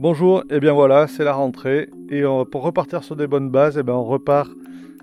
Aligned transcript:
Bonjour, 0.00 0.44
et 0.48 0.60
bien 0.60 0.74
voilà, 0.74 1.08
c'est 1.08 1.24
la 1.24 1.32
rentrée. 1.32 1.90
Et 2.08 2.22
pour 2.52 2.62
repartir 2.62 3.02
sur 3.02 3.16
des 3.16 3.26
bonnes 3.26 3.50
bases, 3.50 3.78
et 3.78 3.82
bien 3.82 3.94
on 3.94 4.04
repart 4.04 4.48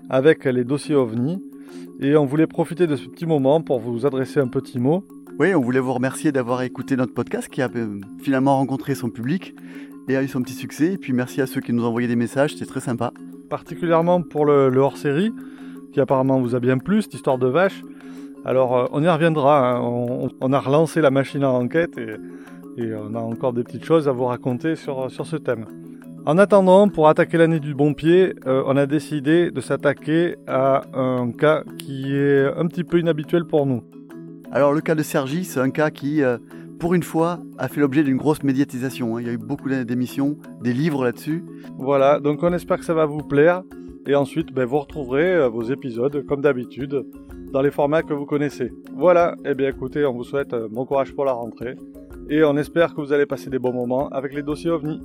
avec 0.08 0.46
les 0.46 0.64
dossiers 0.64 0.94
OVNI. 0.94 1.38
Et 2.00 2.16
on 2.16 2.24
voulait 2.24 2.46
profiter 2.46 2.86
de 2.86 2.96
ce 2.96 3.06
petit 3.06 3.26
moment 3.26 3.60
pour 3.60 3.78
vous 3.78 4.06
adresser 4.06 4.40
un 4.40 4.48
petit 4.48 4.78
mot. 4.78 5.04
Oui, 5.38 5.54
on 5.54 5.60
voulait 5.60 5.80
vous 5.80 5.92
remercier 5.92 6.32
d'avoir 6.32 6.62
écouté 6.62 6.96
notre 6.96 7.12
podcast 7.12 7.50
qui 7.50 7.60
a 7.60 7.68
euh, 7.76 8.00
finalement 8.22 8.56
rencontré 8.56 8.94
son 8.94 9.10
public 9.10 9.54
et 10.08 10.16
a 10.16 10.22
eu 10.22 10.28
son 10.28 10.40
petit 10.40 10.54
succès. 10.54 10.94
Et 10.94 10.96
puis 10.96 11.12
merci 11.12 11.42
à 11.42 11.46
ceux 11.46 11.60
qui 11.60 11.74
nous 11.74 11.84
ont 11.84 11.88
envoyé 11.88 12.08
des 12.08 12.16
messages, 12.16 12.54
c'était 12.54 12.64
très 12.64 12.80
sympa. 12.80 13.12
Particulièrement 13.50 14.22
pour 14.22 14.46
le, 14.46 14.74
hors-série, 14.78 15.30
qui 15.92 16.00
apparemment 16.00 16.40
vous 16.40 16.54
a 16.54 16.58
bien 16.58 16.78
plu, 16.78 17.02
cette 17.02 17.12
histoire 17.12 17.36
de 17.36 17.48
vache. 17.48 17.82
Alors 18.46 18.74
euh, 18.74 18.86
on 18.92 19.02
y 19.02 19.08
reviendra, 19.10 19.72
hein. 19.72 20.30
on, 20.40 20.52
a 20.54 20.58
relancé 20.58 21.02
la 21.02 21.10
machine 21.10 21.44
à 21.44 21.50
enquête 21.50 21.98
et 21.98 22.14
et 22.76 22.94
on 22.94 23.14
a 23.14 23.20
encore 23.20 23.52
des 23.52 23.64
petites 23.64 23.84
choses 23.84 24.08
à 24.08 24.12
vous 24.12 24.26
raconter 24.26 24.76
sur, 24.76 25.10
sur 25.10 25.26
ce 25.26 25.36
thème. 25.36 25.66
En 26.26 26.38
attendant, 26.38 26.88
pour 26.88 27.06
attaquer 27.08 27.38
l'année 27.38 27.60
du 27.60 27.72
bon 27.72 27.94
pied, 27.94 28.34
euh, 28.46 28.62
on 28.66 28.76
a 28.76 28.86
décidé 28.86 29.52
de 29.52 29.60
s'attaquer 29.60 30.34
à 30.48 30.82
un 30.92 31.30
cas 31.30 31.62
qui 31.78 32.16
est 32.16 32.46
un 32.46 32.66
petit 32.66 32.82
peu 32.82 32.98
inhabituel 32.98 33.44
pour 33.44 33.64
nous. 33.64 33.84
Alors 34.50 34.72
le 34.72 34.80
cas 34.80 34.96
de 34.96 35.04
Sergi, 35.04 35.44
c'est 35.44 35.60
un 35.60 35.70
cas 35.70 35.90
qui, 35.90 36.24
euh, 36.24 36.38
pour 36.80 36.94
une 36.94 37.04
fois, 37.04 37.38
a 37.58 37.68
fait 37.68 37.80
l'objet 37.80 38.02
d'une 38.02 38.16
grosse 38.16 38.42
médiatisation. 38.42 39.16
Hein. 39.16 39.20
Il 39.20 39.26
y 39.28 39.30
a 39.30 39.34
eu 39.34 39.38
beaucoup 39.38 39.68
d'émissions, 39.68 40.36
des 40.62 40.72
livres 40.72 41.04
là-dessus. 41.04 41.44
Voilà, 41.78 42.18
donc 42.18 42.42
on 42.42 42.52
espère 42.52 42.78
que 42.78 42.84
ça 42.84 42.94
va 42.94 43.06
vous 43.06 43.22
plaire. 43.22 43.62
Et 44.08 44.16
ensuite, 44.16 44.52
ben, 44.52 44.64
vous 44.64 44.78
retrouverez 44.80 45.32
euh, 45.32 45.48
vos 45.48 45.62
épisodes, 45.62 46.24
comme 46.26 46.40
d'habitude, 46.40 47.06
dans 47.52 47.62
les 47.62 47.70
formats 47.70 48.02
que 48.02 48.14
vous 48.14 48.26
connaissez. 48.26 48.72
Voilà, 48.96 49.36
et 49.44 49.50
eh 49.50 49.54
bien 49.54 49.68
écoutez, 49.68 50.04
on 50.04 50.12
vous 50.12 50.24
souhaite 50.24 50.56
bon 50.72 50.84
courage 50.86 51.14
pour 51.14 51.24
la 51.24 51.32
rentrée 51.32 51.76
et 52.28 52.42
on 52.44 52.56
espère 52.56 52.94
que 52.94 53.00
vous 53.00 53.12
allez 53.12 53.26
passer 53.26 53.50
des 53.50 53.58
bons 53.58 53.72
moments 53.72 54.08
avec 54.08 54.34
les 54.34 54.42
dossiers 54.42 54.70
OVNI. 54.70 55.00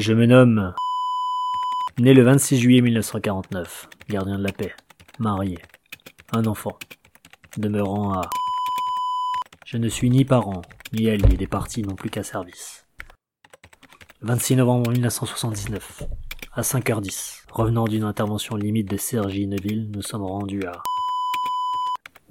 Je 0.00 0.12
me 0.12 0.26
nomme 0.26 0.74
né 1.98 2.14
le 2.14 2.22
26 2.22 2.58
juillet 2.58 2.80
1949, 2.80 3.88
gardien 4.08 4.38
de 4.38 4.42
la 4.42 4.52
paix, 4.52 4.74
marié, 5.18 5.58
un 6.32 6.44
enfant, 6.46 6.78
demeurant 7.56 8.12
à 8.12 8.30
je 9.64 9.78
ne 9.78 9.88
suis 9.88 10.10
ni 10.10 10.24
parent, 10.24 10.62
ni 10.92 11.10
allié 11.10 11.36
des 11.36 11.48
partis 11.48 11.82
non 11.82 11.96
plus 11.96 12.08
qu'à 12.08 12.22
service. 12.22 12.86
26 14.22 14.56
novembre 14.56 14.92
1979, 14.92 16.04
à 16.52 16.62
5h10, 16.62 17.42
revenant 17.50 17.84
d'une 17.84 18.04
intervention 18.04 18.56
limite 18.56 18.88
de 18.88 18.96
Sergi 18.96 19.46
Neville, 19.46 19.90
nous 19.92 20.02
sommes 20.02 20.22
rendus 20.22 20.64
à 20.64 20.82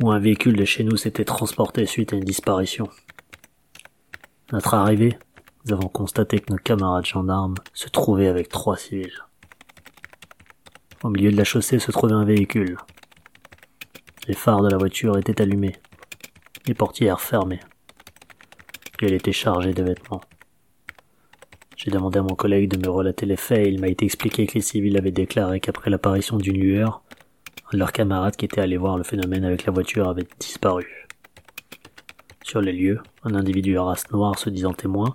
où 0.01 0.11
un 0.11 0.19
véhicule 0.19 0.55
de 0.55 0.65
chez 0.65 0.83
nous 0.83 0.97
s'était 0.97 1.25
transporté 1.25 1.85
suite 1.85 2.13
à 2.13 2.17
une 2.17 2.23
disparition. 2.23 2.89
Notre 4.51 4.73
arrivée, 4.73 5.17
nous 5.65 5.73
avons 5.73 5.87
constaté 5.87 6.39
que 6.39 6.51
nos 6.51 6.59
camarades 6.59 7.05
gendarmes 7.05 7.55
se 7.73 7.89
trouvaient 7.89 8.27
avec 8.27 8.49
trois 8.49 8.77
civils. 8.77 9.23
Au 11.03 11.09
milieu 11.09 11.31
de 11.31 11.37
la 11.37 11.43
chaussée 11.43 11.79
se 11.79 11.91
trouvait 11.91 12.13
un 12.13 12.25
véhicule. 12.25 12.77
Les 14.27 14.33
phares 14.33 14.61
de 14.61 14.69
la 14.69 14.77
voiture 14.77 15.17
étaient 15.17 15.41
allumés, 15.41 15.75
les 16.67 16.73
portières 16.73 17.21
fermées, 17.21 17.59
et 19.01 19.05
elle 19.05 19.13
était 19.13 19.31
chargée 19.31 19.73
de 19.73 19.83
vêtements. 19.83 20.21
J'ai 21.75 21.91
demandé 21.91 22.17
à 22.17 22.23
mon 22.23 22.35
collègue 22.35 22.69
de 22.69 22.77
me 22.77 22.91
relater 22.91 23.27
les 23.27 23.35
faits 23.35 23.67
et 23.67 23.69
il 23.69 23.79
m'a 23.79 23.87
été 23.87 24.05
expliqué 24.05 24.47
que 24.47 24.55
les 24.55 24.61
civils 24.61 24.97
avaient 24.97 25.11
déclaré 25.11 25.59
qu'après 25.59 25.91
l'apparition 25.91 26.37
d'une 26.37 26.57
lueur, 26.57 27.03
leur 27.75 27.91
camarade 27.91 28.35
qui 28.35 28.45
était 28.45 28.61
allé 28.61 28.77
voir 28.77 28.97
le 28.97 29.03
phénomène 29.03 29.45
avec 29.45 29.65
la 29.65 29.73
voiture 29.73 30.09
avait 30.09 30.27
disparu. 30.39 31.07
Sur 32.43 32.61
les 32.61 32.71
lieux, 32.71 33.01
un 33.23 33.35
individu 33.35 33.77
à 33.77 33.83
race 33.83 34.09
noire 34.11 34.37
se 34.37 34.49
disant 34.49 34.73
témoin, 34.73 35.13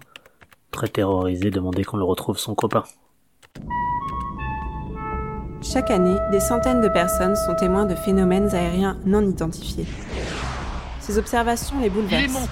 très 0.70 0.88
terrorisé, 0.88 1.50
demandait 1.50 1.84
qu'on 1.84 1.96
le 1.96 2.04
retrouve 2.04 2.38
son 2.38 2.54
copain. 2.54 2.84
Chaque 5.62 5.90
année, 5.90 6.16
des 6.32 6.40
centaines 6.40 6.80
de 6.80 6.88
personnes 6.88 7.36
sont 7.36 7.54
témoins 7.54 7.86
de 7.86 7.94
phénomènes 7.94 8.54
aériens 8.54 8.98
non 9.04 9.22
identifiés. 9.22 9.86
Ces 11.00 11.18
observations 11.18 11.80
les 11.80 11.90
bouleversent 11.90 12.48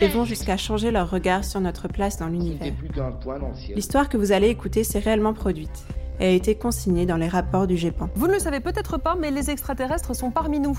et 0.00 0.08
vont 0.08 0.24
jusqu'à 0.24 0.56
changer 0.56 0.90
leur 0.90 1.10
regard 1.10 1.44
sur 1.44 1.60
notre 1.60 1.88
place 1.88 2.18
dans 2.18 2.26
l'univers. 2.26 2.72
L'histoire 3.74 4.08
que 4.08 4.16
vous 4.16 4.32
allez 4.32 4.48
écouter 4.48 4.84
s'est 4.84 4.98
réellement 4.98 5.34
produite 5.34 5.84
a 6.20 6.26
été 6.26 6.56
consigné 6.56 7.06
dans 7.06 7.16
les 7.16 7.28
rapports 7.28 7.66
du 7.66 7.76
GEPAN. 7.76 8.10
Vous 8.14 8.26
ne 8.26 8.32
le 8.32 8.38
savez 8.38 8.60
peut-être 8.60 8.98
pas, 8.98 9.14
mais 9.14 9.30
les 9.30 9.50
extraterrestres 9.50 10.14
sont 10.14 10.30
parmi 10.30 10.60
nous. 10.60 10.78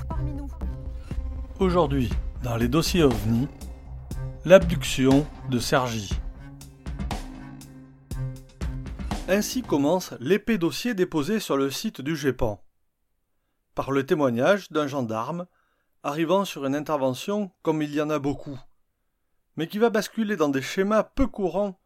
Aujourd'hui, 1.60 2.10
dans 2.44 2.56
les 2.56 2.68
dossiers 2.68 3.04
OVNI, 3.04 3.48
l'abduction 4.46 5.26
de 5.50 5.60
Sergi. 5.60 6.10
Ainsi 9.28 9.62
commence 9.62 10.14
l'épais 10.20 10.58
dossier 10.58 10.94
déposé 10.94 11.40
sur 11.40 11.56
le 11.56 11.70
site 11.70 12.02
du 12.02 12.16
GEPAN. 12.16 12.62
Par 13.76 13.92
le 13.92 14.06
témoignage 14.06 14.72
d'un 14.72 14.88
gendarme 14.88 15.46
arrivant 16.04 16.46
sur 16.46 16.66
une 16.66 16.76
intervention 16.76 17.52
comme 17.62 17.82
il 17.82 17.94
y 17.94 18.02
en 18.02 18.10
a 18.10 18.20
beaucoup, 18.20 18.58
mais 19.56 19.68
qui 19.68 19.78
va 19.78 19.90
basculer 19.90 20.36
dans 20.36 20.50
des 20.50 20.62
schémas 20.62 21.04
peu 21.04 21.28
courants 21.28 21.78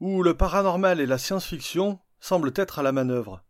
où 0.00 0.22
le 0.22 0.34
paranormal 0.34 1.00
et 1.00 1.06
la 1.06 1.18
science-fiction 1.18 1.98
semble 2.20 2.52
être 2.54 2.78
à 2.78 2.82
la 2.82 2.92
manœuvre. 2.92 3.42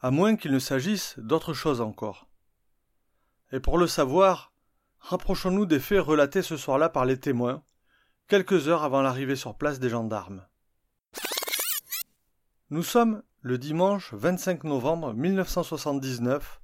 À 0.00 0.10
moins 0.10 0.36
qu'il 0.36 0.52
ne 0.52 0.58
s'agisse 0.58 1.18
d'autre 1.18 1.54
chose 1.54 1.80
encore. 1.80 2.28
Et 3.52 3.60
pour 3.60 3.78
le 3.78 3.86
savoir, 3.86 4.52
rapprochons-nous 5.00 5.66
des 5.66 5.80
faits 5.80 6.00
relatés 6.00 6.42
ce 6.42 6.56
soir-là 6.56 6.88
par 6.88 7.04
les 7.04 7.18
témoins, 7.18 7.62
quelques 8.28 8.68
heures 8.68 8.82
avant 8.82 9.02
l'arrivée 9.02 9.36
sur 9.36 9.56
place 9.56 9.78
des 9.78 9.88
gendarmes. 9.88 10.46
Nous 12.70 12.82
sommes 12.82 13.22
le 13.42 13.58
dimanche 13.58 14.12
25 14.12 14.64
novembre 14.64 15.14
1979 15.14 16.60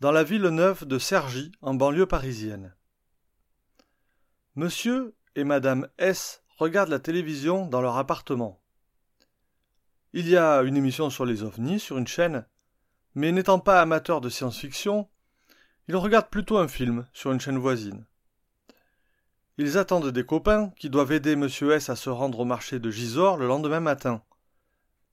dans 0.00 0.10
la 0.10 0.24
ville 0.24 0.42
neuve 0.42 0.86
de 0.86 0.98
Cergy, 0.98 1.52
en 1.60 1.74
banlieue 1.74 2.06
parisienne. 2.06 2.74
Monsieur 4.56 5.14
et 5.36 5.44
Madame 5.44 5.88
S 5.98 6.42
regardent 6.56 6.90
la 6.90 6.98
télévision 6.98 7.66
dans 7.66 7.80
leur 7.80 7.96
appartement. 7.96 8.60
Il 10.12 10.28
y 10.28 10.36
a 10.36 10.62
une 10.62 10.76
émission 10.76 11.08
sur 11.08 11.24
les 11.24 11.44
ovnis 11.44 11.78
sur 11.78 11.96
une 11.96 12.06
chaîne, 12.08 12.44
mais 13.14 13.30
n'étant 13.30 13.60
pas 13.60 13.80
amateur 13.80 14.20
de 14.20 14.28
science-fiction, 14.28 15.08
ils 15.86 15.94
regardent 15.94 16.30
plutôt 16.30 16.58
un 16.58 16.66
film 16.66 17.06
sur 17.12 17.30
une 17.30 17.40
chaîne 17.40 17.58
voisine. 17.58 18.04
Ils 19.56 19.78
attendent 19.78 20.10
des 20.10 20.26
copains 20.26 20.70
qui 20.70 20.90
doivent 20.90 21.12
aider 21.12 21.36
Monsieur 21.36 21.72
S 21.72 21.90
à 21.90 21.96
se 21.96 22.10
rendre 22.10 22.40
au 22.40 22.44
marché 22.44 22.80
de 22.80 22.90
Gisors 22.90 23.36
le 23.36 23.46
lendemain 23.46 23.78
matin. 23.78 24.24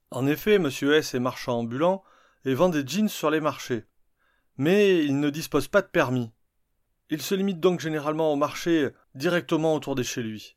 En 0.09 0.25
effet, 0.25 0.57
Monsieur 0.57 0.95
S 0.95 1.13
est 1.13 1.19
marchand 1.19 1.59
ambulant 1.59 2.03
et 2.45 2.55
vend 2.55 2.69
des 2.69 2.87
jeans 2.87 3.09
sur 3.09 3.29
les 3.29 3.41
marchés. 3.41 3.85
Mais 4.57 5.05
il 5.05 5.19
ne 5.19 5.29
dispose 5.29 5.67
pas 5.67 5.83
de 5.83 5.87
permis. 5.87 6.31
Il 7.11 7.21
se 7.21 7.35
limite 7.35 7.59
donc 7.59 7.81
généralement 7.81 8.33
au 8.33 8.35
marché 8.35 8.89
directement 9.13 9.75
autour 9.75 9.93
de 9.93 10.01
chez 10.01 10.23
lui. 10.23 10.55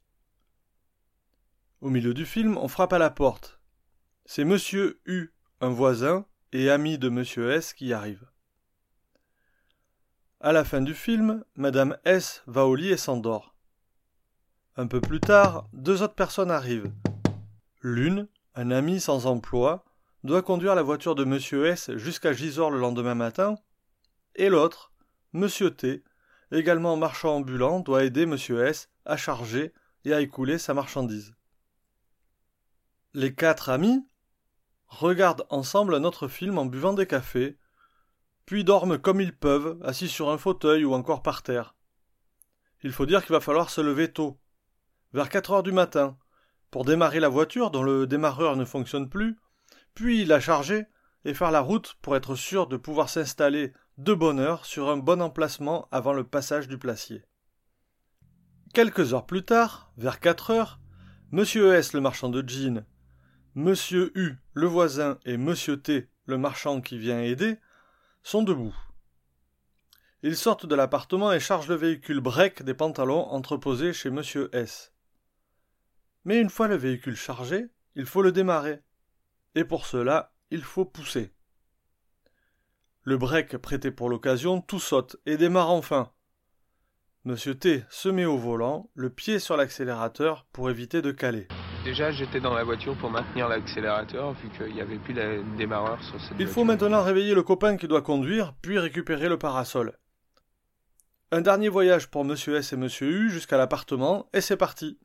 Au 1.82 1.90
milieu 1.90 2.14
du 2.14 2.24
film, 2.24 2.56
on 2.56 2.68
frappe 2.68 2.94
à 2.94 2.98
la 2.98 3.10
porte, 3.10 3.59
c'est 4.32 4.44
Monsieur 4.44 5.00
U, 5.06 5.34
un 5.60 5.70
voisin 5.70 6.24
et 6.52 6.70
ami 6.70 6.98
de 6.98 7.08
Monsieur 7.08 7.50
S, 7.50 7.74
qui 7.74 7.92
arrive. 7.92 8.30
À 10.38 10.52
la 10.52 10.62
fin 10.62 10.82
du 10.82 10.94
film, 10.94 11.44
Madame 11.56 11.98
S 12.04 12.44
va 12.46 12.64
au 12.66 12.76
lit 12.76 12.90
et 12.90 12.96
s'endort. 12.96 13.56
Un 14.76 14.86
peu 14.86 15.00
plus 15.00 15.18
tard, 15.18 15.68
deux 15.72 16.02
autres 16.02 16.14
personnes 16.14 16.52
arrivent. 16.52 16.92
L'une, 17.82 18.28
un 18.54 18.70
ami 18.70 19.00
sans 19.00 19.26
emploi, 19.26 19.84
doit 20.22 20.42
conduire 20.42 20.76
la 20.76 20.82
voiture 20.84 21.16
de 21.16 21.24
Monsieur 21.24 21.66
S 21.66 21.90
jusqu'à 21.96 22.32
Gisors 22.32 22.70
le 22.70 22.78
lendemain 22.78 23.16
matin, 23.16 23.56
et 24.36 24.48
l'autre, 24.48 24.92
Monsieur 25.32 25.72
T, 25.72 26.04
également 26.52 26.96
marchand 26.96 27.38
ambulant, 27.38 27.80
doit 27.80 28.04
aider 28.04 28.26
Monsieur 28.26 28.64
S 28.64 28.90
à 29.04 29.16
charger 29.16 29.72
et 30.04 30.14
à 30.14 30.20
écouler 30.20 30.58
sa 30.58 30.72
marchandise. 30.72 31.34
Les 33.12 33.34
quatre 33.34 33.70
amis, 33.70 34.06
regardent 34.90 35.46
ensemble 35.48 35.94
un 35.94 36.04
autre 36.04 36.28
film 36.28 36.58
en 36.58 36.66
buvant 36.66 36.92
des 36.92 37.06
cafés, 37.06 37.56
puis 38.44 38.64
dorment 38.64 38.98
comme 38.98 39.20
ils 39.20 39.34
peuvent, 39.34 39.78
assis 39.82 40.08
sur 40.08 40.30
un 40.30 40.38
fauteuil 40.38 40.84
ou 40.84 40.92
encore 40.92 41.22
par 41.22 41.42
terre. 41.42 41.74
Il 42.82 42.92
faut 42.92 43.06
dire 43.06 43.24
qu'il 43.24 43.32
va 43.32 43.40
falloir 43.40 43.70
se 43.70 43.80
lever 43.80 44.12
tôt, 44.12 44.40
vers 45.12 45.28
quatre 45.28 45.52
heures 45.52 45.62
du 45.62 45.72
matin, 45.72 46.18
pour 46.70 46.84
démarrer 46.84 47.20
la 47.20 47.28
voiture 47.28 47.70
dont 47.70 47.82
le 47.82 48.06
démarreur 48.06 48.56
ne 48.56 48.64
fonctionne 48.64 49.08
plus, 49.08 49.38
puis 49.94 50.24
la 50.24 50.40
charger 50.40 50.86
et 51.24 51.34
faire 51.34 51.50
la 51.50 51.60
route 51.60 51.96
pour 52.02 52.16
être 52.16 52.34
sûr 52.34 52.66
de 52.66 52.76
pouvoir 52.76 53.08
s'installer 53.08 53.72
de 53.98 54.14
bonne 54.14 54.40
heure 54.40 54.64
sur 54.64 54.88
un 54.88 54.96
bon 54.96 55.20
emplacement 55.20 55.88
avant 55.90 56.12
le 56.12 56.24
passage 56.24 56.68
du 56.68 56.78
placier. 56.78 57.22
Quelques 58.72 59.14
heures 59.14 59.26
plus 59.26 59.44
tard, 59.44 59.92
vers 59.96 60.20
quatre 60.20 60.50
heures, 60.50 60.80
Monsieur 61.32 61.74
S, 61.74 61.92
le 61.92 62.00
marchand 62.00 62.28
de 62.28 62.42
jeans, 62.48 62.84
Monsieur 63.56 64.12
U, 64.16 64.36
le 64.54 64.66
voisin, 64.68 65.18
et 65.24 65.36
Monsieur 65.36 65.80
T, 65.80 66.08
le 66.26 66.38
marchand 66.38 66.80
qui 66.80 66.98
vient 66.98 67.20
aider, 67.20 67.56
sont 68.22 68.42
debout. 68.42 68.76
Ils 70.22 70.36
sortent 70.36 70.66
de 70.66 70.74
l'appartement 70.76 71.32
et 71.32 71.40
chargent 71.40 71.68
le 71.68 71.74
véhicule 71.74 72.20
break 72.20 72.62
des 72.62 72.74
pantalons 72.74 73.26
entreposés 73.26 73.92
chez 73.92 74.10
Monsieur 74.10 74.54
S. 74.54 74.92
Mais 76.24 76.40
une 76.40 76.50
fois 76.50 76.68
le 76.68 76.76
véhicule 76.76 77.16
chargé, 77.16 77.66
il 77.96 78.06
faut 78.06 78.22
le 78.22 78.30
démarrer. 78.30 78.82
Et 79.56 79.64
pour 79.64 79.86
cela, 79.86 80.32
il 80.50 80.62
faut 80.62 80.84
pousser. 80.84 81.32
Le 83.02 83.16
break 83.16 83.56
prêté 83.56 83.90
pour 83.90 84.10
l'occasion 84.10 84.60
tout 84.60 84.78
saute 84.78 85.16
et 85.26 85.36
démarre 85.36 85.70
enfin. 85.70 86.12
Monsieur 87.24 87.56
T 87.56 87.82
se 87.90 88.08
met 88.08 88.26
au 88.26 88.38
volant, 88.38 88.90
le 88.94 89.10
pied 89.10 89.40
sur 89.40 89.56
l'accélérateur 89.56 90.46
pour 90.52 90.70
éviter 90.70 91.02
de 91.02 91.10
caler. 91.10 91.48
Déjà, 91.84 92.12
j'étais 92.12 92.40
dans 92.40 92.52
la 92.52 92.62
voiture 92.62 92.94
pour 92.96 93.10
maintenir 93.10 93.48
l'accélérateur 93.48 94.34
vu 94.34 94.50
qu'il 94.50 94.74
n'y 94.74 94.82
avait 94.82 94.98
plus 94.98 95.14
de 95.14 95.42
démarreur 95.56 96.02
sur 96.04 96.20
cette 96.20 96.38
Il 96.38 96.46
faut 96.46 96.64
maintenant 96.64 97.02
réveiller 97.02 97.34
le 97.34 97.42
copain 97.42 97.78
qui 97.78 97.88
doit 97.88 98.02
conduire, 98.02 98.52
puis 98.60 98.78
récupérer 98.78 99.30
le 99.30 99.38
parasol. 99.38 99.96
Un 101.32 101.40
dernier 101.40 101.70
voyage 101.70 102.08
pour 102.08 102.24
Monsieur 102.24 102.56
S 102.56 102.74
et 102.74 102.76
Monsieur 102.76 103.08
U 103.08 103.30
jusqu'à 103.30 103.56
l'appartement, 103.56 104.28
et 104.34 104.42
c'est 104.42 104.58
parti. 104.58 104.98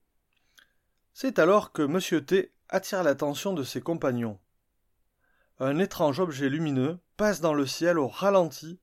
C'est 1.13 1.39
alors 1.39 1.71
que 1.71 1.81
Monsieur 1.81 2.25
T 2.25 2.51
attire 2.67 3.03
l'attention 3.03 3.53
de 3.53 3.63
ses 3.63 3.79
compagnons. 3.79 4.37
Un 5.59 5.79
étrange 5.79 6.19
objet 6.19 6.49
lumineux 6.49 6.99
passe 7.15 7.39
dans 7.39 7.53
le 7.53 7.65
ciel 7.65 7.97
au 7.97 8.09
ralenti 8.09 8.81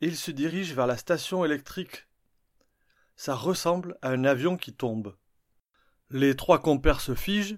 et 0.00 0.06
il 0.06 0.16
se 0.16 0.30
dirige 0.30 0.72
vers 0.72 0.86
la 0.86 0.96
station 0.96 1.44
électrique. 1.44 2.08
Ça 3.16 3.34
ressemble 3.34 3.98
à 4.00 4.08
un 4.08 4.24
avion 4.24 4.56
qui 4.56 4.72
tombe. 4.72 5.14
Les 6.14 6.36
trois 6.36 6.60
compères 6.60 7.00
se 7.00 7.14
figent, 7.14 7.56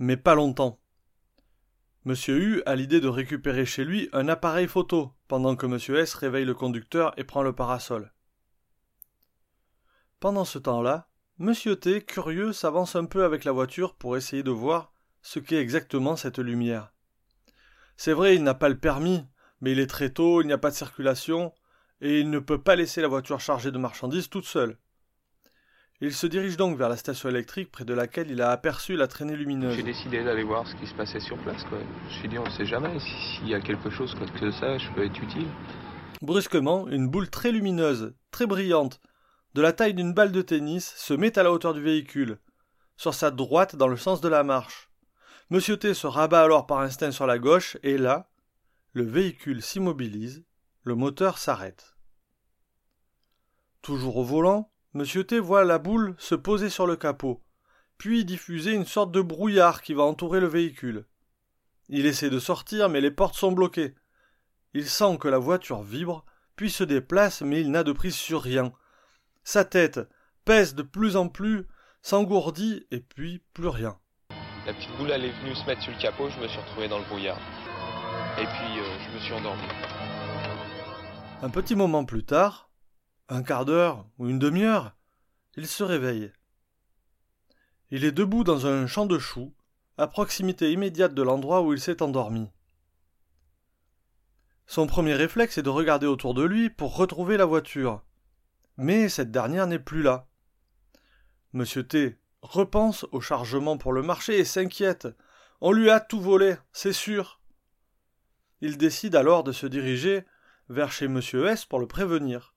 mais 0.00 0.16
pas 0.16 0.34
longtemps. 0.34 0.80
Monsieur 2.04 2.36
U 2.36 2.62
a 2.66 2.74
l'idée 2.74 3.00
de 3.00 3.06
récupérer 3.06 3.64
chez 3.64 3.84
lui 3.84 4.08
un 4.12 4.28
appareil 4.28 4.66
photo, 4.66 5.12
pendant 5.28 5.54
que 5.54 5.66
Monsieur 5.66 5.96
S 5.98 6.14
réveille 6.14 6.44
le 6.44 6.54
conducteur 6.54 7.14
et 7.16 7.22
prend 7.22 7.42
le 7.44 7.52
parasol. 7.52 8.12
Pendant 10.18 10.44
ce 10.44 10.58
temps-là, 10.58 11.08
Monsieur 11.38 11.76
T, 11.76 12.02
curieux, 12.02 12.52
s'avance 12.52 12.96
un 12.96 13.04
peu 13.04 13.22
avec 13.22 13.44
la 13.44 13.52
voiture 13.52 13.94
pour 13.94 14.16
essayer 14.16 14.42
de 14.42 14.50
voir 14.50 14.92
ce 15.22 15.38
qu'est 15.38 15.60
exactement 15.60 16.16
cette 16.16 16.40
lumière. 16.40 16.92
C'est 17.96 18.14
vrai, 18.14 18.34
il 18.34 18.42
n'a 18.42 18.54
pas 18.54 18.68
le 18.68 18.78
permis, 18.78 19.24
mais 19.60 19.70
il 19.70 19.78
est 19.78 19.86
très 19.86 20.10
tôt, 20.10 20.42
il 20.42 20.48
n'y 20.48 20.52
a 20.52 20.58
pas 20.58 20.70
de 20.70 20.74
circulation, 20.74 21.54
et 22.00 22.18
il 22.18 22.30
ne 22.30 22.40
peut 22.40 22.60
pas 22.60 22.74
laisser 22.74 23.00
la 23.00 23.06
voiture 23.06 23.40
chargée 23.40 23.70
de 23.70 23.78
marchandises 23.78 24.28
toute 24.28 24.46
seule. 24.46 24.76
Il 26.02 26.14
se 26.14 26.26
dirige 26.26 26.56
donc 26.56 26.78
vers 26.78 26.88
la 26.88 26.96
station 26.96 27.28
électrique 27.28 27.70
près 27.70 27.84
de 27.84 27.92
laquelle 27.92 28.30
il 28.30 28.40
a 28.40 28.50
aperçu 28.50 28.96
la 28.96 29.06
traînée 29.06 29.36
lumineuse. 29.36 29.76
J'ai 29.76 29.82
décidé 29.82 30.24
d'aller 30.24 30.44
voir 30.44 30.66
ce 30.66 30.74
qui 30.76 30.86
se 30.86 30.94
passait 30.94 31.20
sur 31.20 31.36
place. 31.42 31.62
Quoi. 31.64 31.78
Je 31.78 32.04
me 32.06 32.10
suis 32.20 32.28
dit, 32.28 32.38
on 32.38 32.44
ne 32.44 32.50
sait 32.50 32.64
jamais. 32.64 32.98
S'il 33.00 33.48
y 33.48 33.54
a 33.54 33.60
quelque 33.60 33.90
chose 33.90 34.14
que 34.14 34.50
ça, 34.50 34.78
je 34.78 34.90
peux 34.92 35.04
être 35.04 35.22
utile. 35.22 35.46
Brusquement, 36.22 36.88
une 36.88 37.08
boule 37.08 37.28
très 37.28 37.52
lumineuse, 37.52 38.14
très 38.30 38.46
brillante, 38.46 38.98
de 39.52 39.60
la 39.60 39.74
taille 39.74 39.92
d'une 39.92 40.14
balle 40.14 40.32
de 40.32 40.40
tennis, 40.40 40.94
se 40.96 41.12
met 41.12 41.38
à 41.38 41.42
la 41.42 41.52
hauteur 41.52 41.74
du 41.74 41.82
véhicule, 41.82 42.38
sur 42.96 43.12
sa 43.12 43.30
droite 43.30 43.76
dans 43.76 43.88
le 43.88 43.98
sens 43.98 44.22
de 44.22 44.28
la 44.28 44.42
marche. 44.42 44.90
Monsieur 45.50 45.76
T 45.76 45.92
se 45.92 46.06
rabat 46.06 46.42
alors 46.42 46.66
par 46.66 46.80
instinct 46.80 47.12
sur 47.12 47.26
la 47.26 47.38
gauche, 47.38 47.76
et 47.82 47.98
là, 47.98 48.30
le 48.92 49.02
véhicule 49.02 49.60
s'immobilise, 49.60 50.44
le 50.82 50.94
moteur 50.94 51.36
s'arrête. 51.36 51.94
Toujours 53.82 54.16
au 54.16 54.24
volant, 54.24 54.69
Monsieur 54.92 55.22
T 55.22 55.38
voit 55.38 55.64
la 55.64 55.78
boule 55.78 56.16
se 56.18 56.34
poser 56.34 56.68
sur 56.68 56.84
le 56.84 56.96
capot, 56.96 57.40
puis 57.96 58.24
diffuser 58.24 58.72
une 58.72 58.84
sorte 58.84 59.12
de 59.12 59.20
brouillard 59.20 59.82
qui 59.82 59.94
va 59.94 60.02
entourer 60.02 60.40
le 60.40 60.48
véhicule. 60.48 61.06
Il 61.88 62.06
essaie 62.06 62.28
de 62.28 62.40
sortir, 62.40 62.88
mais 62.88 63.00
les 63.00 63.12
portes 63.12 63.36
sont 63.36 63.52
bloquées. 63.52 63.94
Il 64.74 64.88
sent 64.88 65.18
que 65.20 65.28
la 65.28 65.38
voiture 65.38 65.82
vibre, 65.82 66.24
puis 66.56 66.70
se 66.70 66.82
déplace, 66.82 67.42
mais 67.42 67.60
il 67.60 67.70
n'a 67.70 67.84
de 67.84 67.92
prise 67.92 68.16
sur 68.16 68.42
rien. 68.42 68.72
Sa 69.44 69.64
tête 69.64 70.00
pèse 70.44 70.74
de 70.74 70.82
plus 70.82 71.14
en 71.14 71.28
plus, 71.28 71.68
s'engourdit, 72.02 72.84
et 72.90 72.98
puis 72.98 73.44
plus 73.54 73.68
rien. 73.68 73.96
La 74.66 74.74
petite 74.74 74.96
boule, 74.96 75.12
elle 75.12 75.24
est 75.24 75.40
venue 75.40 75.54
se 75.54 75.64
mettre 75.66 75.82
sur 75.82 75.92
le 75.92 76.02
capot, 76.02 76.28
je 76.30 76.40
me 76.40 76.48
suis 76.48 76.58
retrouvé 76.58 76.88
dans 76.88 76.98
le 76.98 77.04
brouillard. 77.04 77.38
Et 78.40 78.44
puis, 78.44 78.80
euh, 78.80 78.98
je 79.06 79.14
me 79.14 79.20
suis 79.20 79.34
endormi. 79.34 79.62
Un 81.42 81.50
petit 81.50 81.76
moment 81.76 82.04
plus 82.04 82.24
tard, 82.24 82.69
un 83.30 83.44
quart 83.44 83.64
d'heure 83.64 84.06
ou 84.18 84.28
une 84.28 84.40
demi-heure, 84.40 84.96
il 85.56 85.66
se 85.68 85.84
réveille. 85.84 86.32
Il 87.90 88.04
est 88.04 88.12
debout 88.12 88.44
dans 88.44 88.66
un 88.66 88.86
champ 88.86 89.06
de 89.06 89.18
choux, 89.18 89.54
à 89.96 90.08
proximité 90.08 90.72
immédiate 90.72 91.14
de 91.14 91.22
l'endroit 91.22 91.62
où 91.62 91.72
il 91.72 91.80
s'est 91.80 92.02
endormi. 92.02 92.50
Son 94.66 94.86
premier 94.86 95.14
réflexe 95.14 95.58
est 95.58 95.62
de 95.62 95.70
regarder 95.70 96.06
autour 96.06 96.34
de 96.34 96.42
lui 96.42 96.70
pour 96.70 96.96
retrouver 96.96 97.36
la 97.36 97.44
voiture. 97.44 98.02
Mais 98.76 99.08
cette 99.08 99.30
dernière 99.30 99.66
n'est 99.66 99.78
plus 99.78 100.02
là. 100.02 100.28
Monsieur 101.52 101.86
T 101.86 102.18
repense 102.42 103.04
au 103.12 103.20
chargement 103.20 103.78
pour 103.78 103.92
le 103.92 104.02
marché 104.02 104.38
et 104.38 104.44
s'inquiète. 104.44 105.08
On 105.60 105.72
lui 105.72 105.90
a 105.90 106.00
tout 106.00 106.20
volé, 106.20 106.56
c'est 106.72 106.92
sûr. 106.92 107.40
Il 108.60 108.76
décide 108.76 109.14
alors 109.14 109.44
de 109.44 109.52
se 109.52 109.66
diriger 109.66 110.24
vers 110.68 110.92
chez 110.92 111.08
Monsieur 111.08 111.46
S 111.46 111.64
pour 111.64 111.78
le 111.78 111.86
prévenir. 111.86 112.49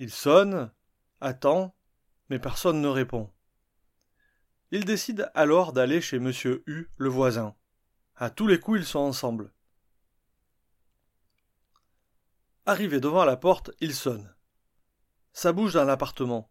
Il 0.00 0.12
sonne, 0.12 0.70
attend, 1.20 1.74
mais 2.30 2.38
personne 2.38 2.80
ne 2.80 2.86
répond. 2.86 3.32
Il 4.70 4.84
décide 4.84 5.28
alors 5.34 5.72
d'aller 5.72 6.00
chez 6.00 6.20
Monsieur 6.20 6.62
U, 6.66 6.88
le 6.98 7.08
voisin. 7.08 7.56
À 8.14 8.30
tous 8.30 8.46
les 8.46 8.60
coups, 8.60 8.78
ils 8.78 8.86
sont 8.86 9.00
ensemble. 9.00 9.52
Arrivé 12.64 13.00
devant 13.00 13.24
la 13.24 13.36
porte, 13.36 13.72
il 13.80 13.92
sonne. 13.92 14.32
Ça 15.32 15.52
bouge 15.52 15.74
dans 15.74 15.84
l'appartement. 15.84 16.48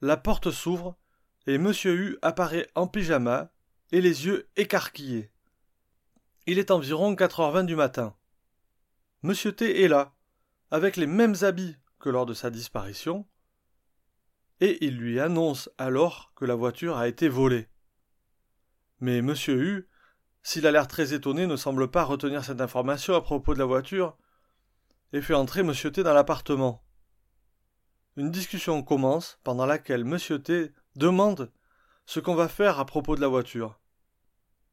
La 0.00 0.16
porte 0.16 0.50
s'ouvre 0.50 0.96
et 1.46 1.58
Monsieur 1.58 1.94
U 1.94 2.18
apparaît 2.22 2.70
en 2.74 2.86
pyjama 2.86 3.52
et 3.92 4.00
les 4.00 4.24
yeux 4.24 4.48
écarquillés. 4.56 5.30
Il 6.46 6.58
est 6.58 6.70
environ 6.70 7.14
4h20 7.14 7.66
du 7.66 7.76
matin. 7.76 8.16
Monsieur 9.22 9.52
T 9.52 9.82
est 9.82 9.88
là, 9.88 10.14
avec 10.70 10.96
les 10.96 11.06
mêmes 11.06 11.34
habits 11.42 11.76
que 12.00 12.08
lors 12.08 12.26
de 12.26 12.34
sa 12.34 12.50
disparition, 12.50 13.26
et 14.60 14.84
il 14.84 14.96
lui 14.96 15.20
annonce 15.20 15.70
alors 15.78 16.32
que 16.34 16.44
la 16.44 16.54
voiture 16.54 16.96
a 16.96 17.08
été 17.08 17.28
volée. 17.28 17.68
Mais 18.98 19.22
Monsieur 19.22 19.54
U, 19.54 19.88
s'il 20.42 20.66
a 20.66 20.72
l'air 20.72 20.88
très 20.88 21.14
étonné, 21.14 21.46
ne 21.46 21.56
semble 21.56 21.90
pas 21.90 22.04
retenir 22.04 22.44
cette 22.44 22.60
information 22.60 23.14
à 23.14 23.20
propos 23.20 23.54
de 23.54 23.58
la 23.58 23.64
voiture, 23.64 24.16
et 25.12 25.20
fait 25.20 25.34
entrer 25.34 25.62
Monsieur 25.62 25.90
T 25.92 26.02
dans 26.02 26.14
l'appartement. 26.14 26.84
Une 28.16 28.30
discussion 28.30 28.82
commence 28.82 29.38
pendant 29.44 29.66
laquelle 29.66 30.04
Monsieur 30.04 30.42
T 30.42 30.72
demande 30.96 31.52
ce 32.06 32.20
qu'on 32.20 32.34
va 32.34 32.48
faire 32.48 32.78
à 32.78 32.84
propos 32.84 33.16
de 33.16 33.20
la 33.20 33.28
voiture. 33.28 33.78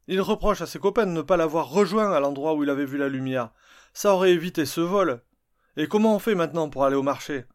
Il 0.07 0.21
reproche 0.21 0.61
à 0.61 0.65
ses 0.65 0.79
copains 0.79 1.05
de 1.05 1.11
ne 1.11 1.21
pas 1.21 1.37
l'avoir 1.37 1.69
rejoint 1.69 2.11
à 2.11 2.19
l'endroit 2.19 2.53
où 2.53 2.63
il 2.63 2.69
avait 2.69 2.85
vu 2.85 2.97
la 2.97 3.09
lumière. 3.09 3.51
Ça 3.93 4.13
aurait 4.13 4.31
évité 4.31 4.65
ce 4.65 4.81
vol. 4.81 5.21
Et 5.79 5.87
comment 5.87 6.15
on 6.15 6.19
fait 6.19 6.33
maintenant 6.33 6.69
pour 6.69 6.85
aller 6.85 6.95
au 6.95 7.03
marché? 7.03 7.45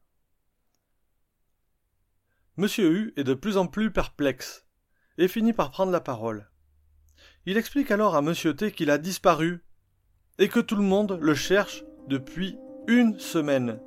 Monsieur 2.57 2.89
U 2.89 3.13
est 3.17 3.25
de 3.25 3.35
plus 3.35 3.57
en 3.57 3.67
plus 3.67 3.91
perplexe, 3.91 4.65
et 5.19 5.27
finit 5.27 5.53
par 5.53 5.73
prendre 5.73 5.91
la 5.91 6.01
parole. 6.01 6.49
Il 7.47 7.57
explique 7.57 7.91
alors 7.91 8.15
à 8.15 8.23
Monsieur 8.23 8.55
T 8.55 8.71
qu'il 8.71 8.91
a 8.91 8.99
disparu, 8.99 9.65
et 10.39 10.49
que 10.49 10.61
tout 10.61 10.77
le 10.77 10.83
monde 10.83 11.19
le 11.21 11.35
cherche 11.35 11.83
depuis 12.07 12.57
une 12.87 13.19
semaine. 13.19 13.81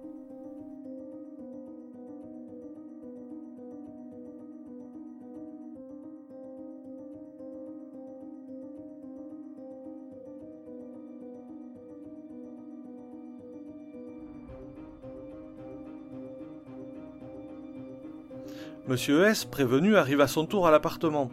Monsieur 18.88 19.26
S, 19.26 19.46
prévenu, 19.46 19.96
arrive 19.96 20.22
à 20.22 20.28
son 20.28 20.46
tour 20.46 20.68
à 20.68 20.72
l'appartement. 20.72 21.32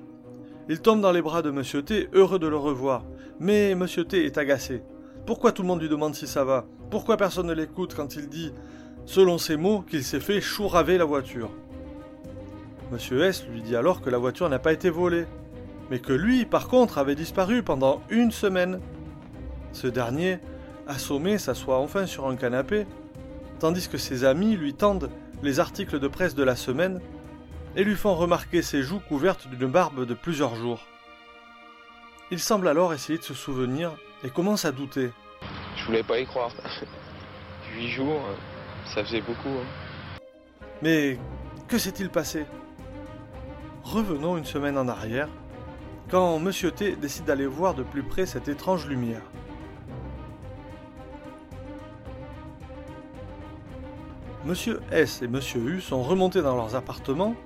Il 0.71 0.81
tombe 0.81 1.03
dans 1.03 1.13
les 1.13 1.21
bras 1.21 1.43
de 1.43 1.51
Monsieur 1.51 1.83
T, 1.83 2.09
heureux 2.15 2.39
de 2.39 2.47
le 2.47 2.57
revoir. 2.57 3.05
Mais 3.41 3.75
Monsieur 3.75 4.07
T 4.07 4.25
est 4.25 4.39
agacé. 4.39 4.83
Pourquoi 5.27 5.53
tout 5.53 5.61
le 5.61 5.69
monde 5.69 5.83
lui 5.83 5.91
demande 5.91 6.15
si 6.15 6.27
ça 6.27 6.45
va? 6.45 6.65
Pourquoi 6.91 7.19
personne 7.19 7.49
ne 7.49 7.53
l'écoute 7.53 7.93
quand 7.95 8.17
il 8.17 8.31
dit, 8.31 8.55
selon 9.05 9.37
ses 9.37 9.59
mots, 9.59 9.83
qu'il 9.83 10.03
s'est 10.03 10.19
fait 10.19 10.41
chouraver 10.41 10.97
la 10.97 11.05
voiture? 11.05 11.51
Monsieur 12.91 13.23
S 13.23 13.47
lui 13.47 13.61
dit 13.61 13.77
alors 13.77 14.01
que 14.01 14.09
la 14.09 14.17
voiture 14.17 14.49
n'a 14.49 14.59
pas 14.59 14.73
été 14.73 14.89
volée, 14.89 15.27
mais 15.91 15.99
que 15.99 16.15
lui, 16.15 16.47
par 16.47 16.69
contre, 16.69 16.97
avait 16.97 17.15
disparu 17.15 17.63
pendant 17.63 18.01
une 18.09 18.31
semaine. 18.31 18.81
Ce 19.73 19.89
dernier, 19.89 20.39
assommé, 20.89 21.37
s'assoit 21.37 21.77
enfin 21.77 22.07
sur 22.07 22.27
un 22.29 22.37
canapé, 22.37 22.87
tandis 23.59 23.89
que 23.89 23.99
ses 23.99 24.25
amis 24.25 24.57
lui 24.57 24.73
tendent 24.73 25.11
les 25.43 25.61
articles 25.61 26.01
de 26.01 26.09
presse 26.09 26.35
de 26.35 26.45
la 26.45 26.57
semaine 26.57 26.99
et 27.77 27.85
lui 27.85 27.97
font 27.97 28.15
remarquer 28.15 28.63
ses 28.63 28.83
joues 28.83 29.01
couvertes 29.01 29.49
d'une 29.49 29.67
barbe 29.67 30.05
de 30.05 30.15
plusieurs 30.15 30.55
jours. 30.55 30.81
Il 32.31 32.39
semble 32.39 32.69
alors 32.69 32.95
essayer 32.95 33.19
de 33.19 33.25
se 33.25 33.35
souvenir 33.35 33.93
et 34.25 34.31
commence 34.31 34.65
à 34.65 34.73
douter. 34.73 35.11
Je 35.77 35.87
voulais 35.87 36.03
pas 36.03 36.19
y 36.19 36.27
croire. 36.27 36.51
Huit 37.75 37.89
jours, 37.89 38.21
Ça 38.87 39.05
faisait 39.05 39.21
beaucoup. 39.23 39.49
Hein. 39.49 40.21
Mais 40.83 41.19
que 41.69 41.79
s'est-il 41.79 42.11
passé? 42.11 42.45
Revenons 43.85 44.37
une 44.37 44.45
semaine 44.45 44.79
en 44.79 44.89
arrière, 44.89 45.29
quand 46.11 46.39
Monsieur 46.39 46.71
T 46.71 46.97
décide 46.97 47.25
d'aller 47.25 47.47
voir 47.47 47.75
de 47.75 47.83
plus 47.83 48.03
près 48.03 48.27
cette 48.27 48.49
étrange 48.49 48.87
lumière. 48.87 49.23
Monsieur 54.45 54.81
S 54.91 55.23
et 55.23 55.29
Monsieur 55.29 55.61
U 55.61 55.81
sont 55.81 56.03
remontés 56.03 56.43
dans 56.43 56.57
leurs 56.57 56.75
appartements 56.75 57.37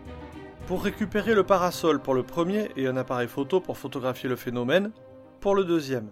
pour 0.66 0.82
récupérer 0.82 1.34
le 1.34 1.44
parasol 1.44 2.02
pour 2.02 2.14
le 2.14 2.24
premier 2.24 2.70
et 2.76 2.88
un 2.88 2.96
appareil 2.96 3.28
photo 3.28 3.60
pour 3.60 3.78
photographier 3.78 4.28
le 4.28 4.34
phénomène 4.34 4.90
pour 5.40 5.54
le 5.54 5.64
deuxième. 5.64 6.10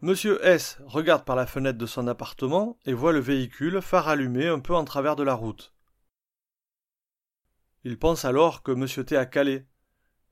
Monsieur 0.00 0.44
S 0.44 0.78
regarde 0.84 1.24
par 1.24 1.36
la 1.36 1.46
fenêtre 1.46 1.78
de 1.78 1.86
son 1.86 2.08
appartement 2.08 2.76
et 2.86 2.92
voit 2.92 3.12
le 3.12 3.20
véhicule 3.20 3.80
phare 3.82 4.08
allumé 4.08 4.48
un 4.48 4.58
peu 4.58 4.74
en 4.74 4.84
travers 4.84 5.14
de 5.14 5.22
la 5.22 5.34
route. 5.34 5.72
Il 7.84 7.98
pense 7.98 8.24
alors 8.24 8.64
que 8.64 8.72
Monsieur 8.72 9.04
T 9.04 9.16
a 9.16 9.26
calé 9.26 9.64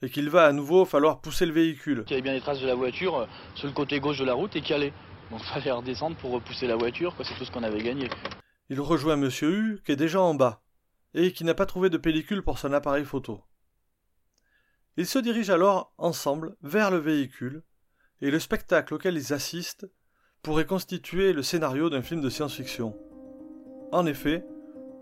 et 0.03 0.11
qu'il 0.11 0.29
va 0.29 0.45
à 0.45 0.53
nouveau 0.53 0.85
falloir 0.85 1.21
pousser 1.21 1.47
le 1.47 1.53
véhicule. 1.53 2.05
Il 2.09 2.11
y 2.11 2.15
avait 2.15 2.23
bien 2.23 2.35
des 2.35 2.41
traces 2.41 2.61
de 2.61 2.67
la 2.67 2.75
voiture 2.75 3.17
euh, 3.17 3.27
sur 3.55 3.69
le 3.69 3.75
côté 3.75 4.01
gauche 4.01 4.19
de 4.19 4.25
la 4.25 4.35
route 4.35 4.57
et 4.57 4.61
calé. 4.61 4.93
Donc 5.31 5.41
il 5.41 5.47
fallait 5.47 5.71
redescendre 5.71 6.17
pour 6.17 6.33
repousser 6.33 6.67
la 6.67 6.77
voiture, 6.77 7.15
c'est 7.23 7.35
tout 7.35 7.45
ce 7.45 7.53
qu'on 7.53 7.63
avait 7.63 7.83
gagné. 7.83 8.09
Il 8.69 8.81
rejoint 8.81 9.17
Monsieur 9.17 9.51
U 9.51 9.83
qui 9.85 9.93
est 9.93 9.97
déjà 9.97 10.21
en 10.21 10.35
bas 10.35 10.63
et 11.17 11.33
qui 11.33 11.45
n'a 11.45 11.55
pas 11.55 11.67
trouvé 11.67 11.91
de 11.91 11.97
pellicule 11.97 12.43
pour 12.43 12.59
son 12.59 12.73
appareil 12.73 13.05
photo. 13.05 13.41
Ils 14.99 15.07
se 15.07 15.19
dirigent 15.19 15.53
alors 15.53 15.93
ensemble 15.99 16.57
vers 16.63 16.91
le 16.91 16.99
véhicule 16.99 17.63
et 18.21 18.31
le 18.31 18.39
spectacle 18.39 18.95
auquel 18.95 19.17
ils 19.17 19.33
assistent 19.33 19.87
pourrait 20.43 20.67
constituer 20.67 21.33
le 21.33 21.43
scénario 21.43 21.91
d'un 21.91 22.03
film 22.03 22.21
de 22.21 22.29
science-fiction. 22.29 22.97
En 23.93 24.07
effet, 24.07 24.45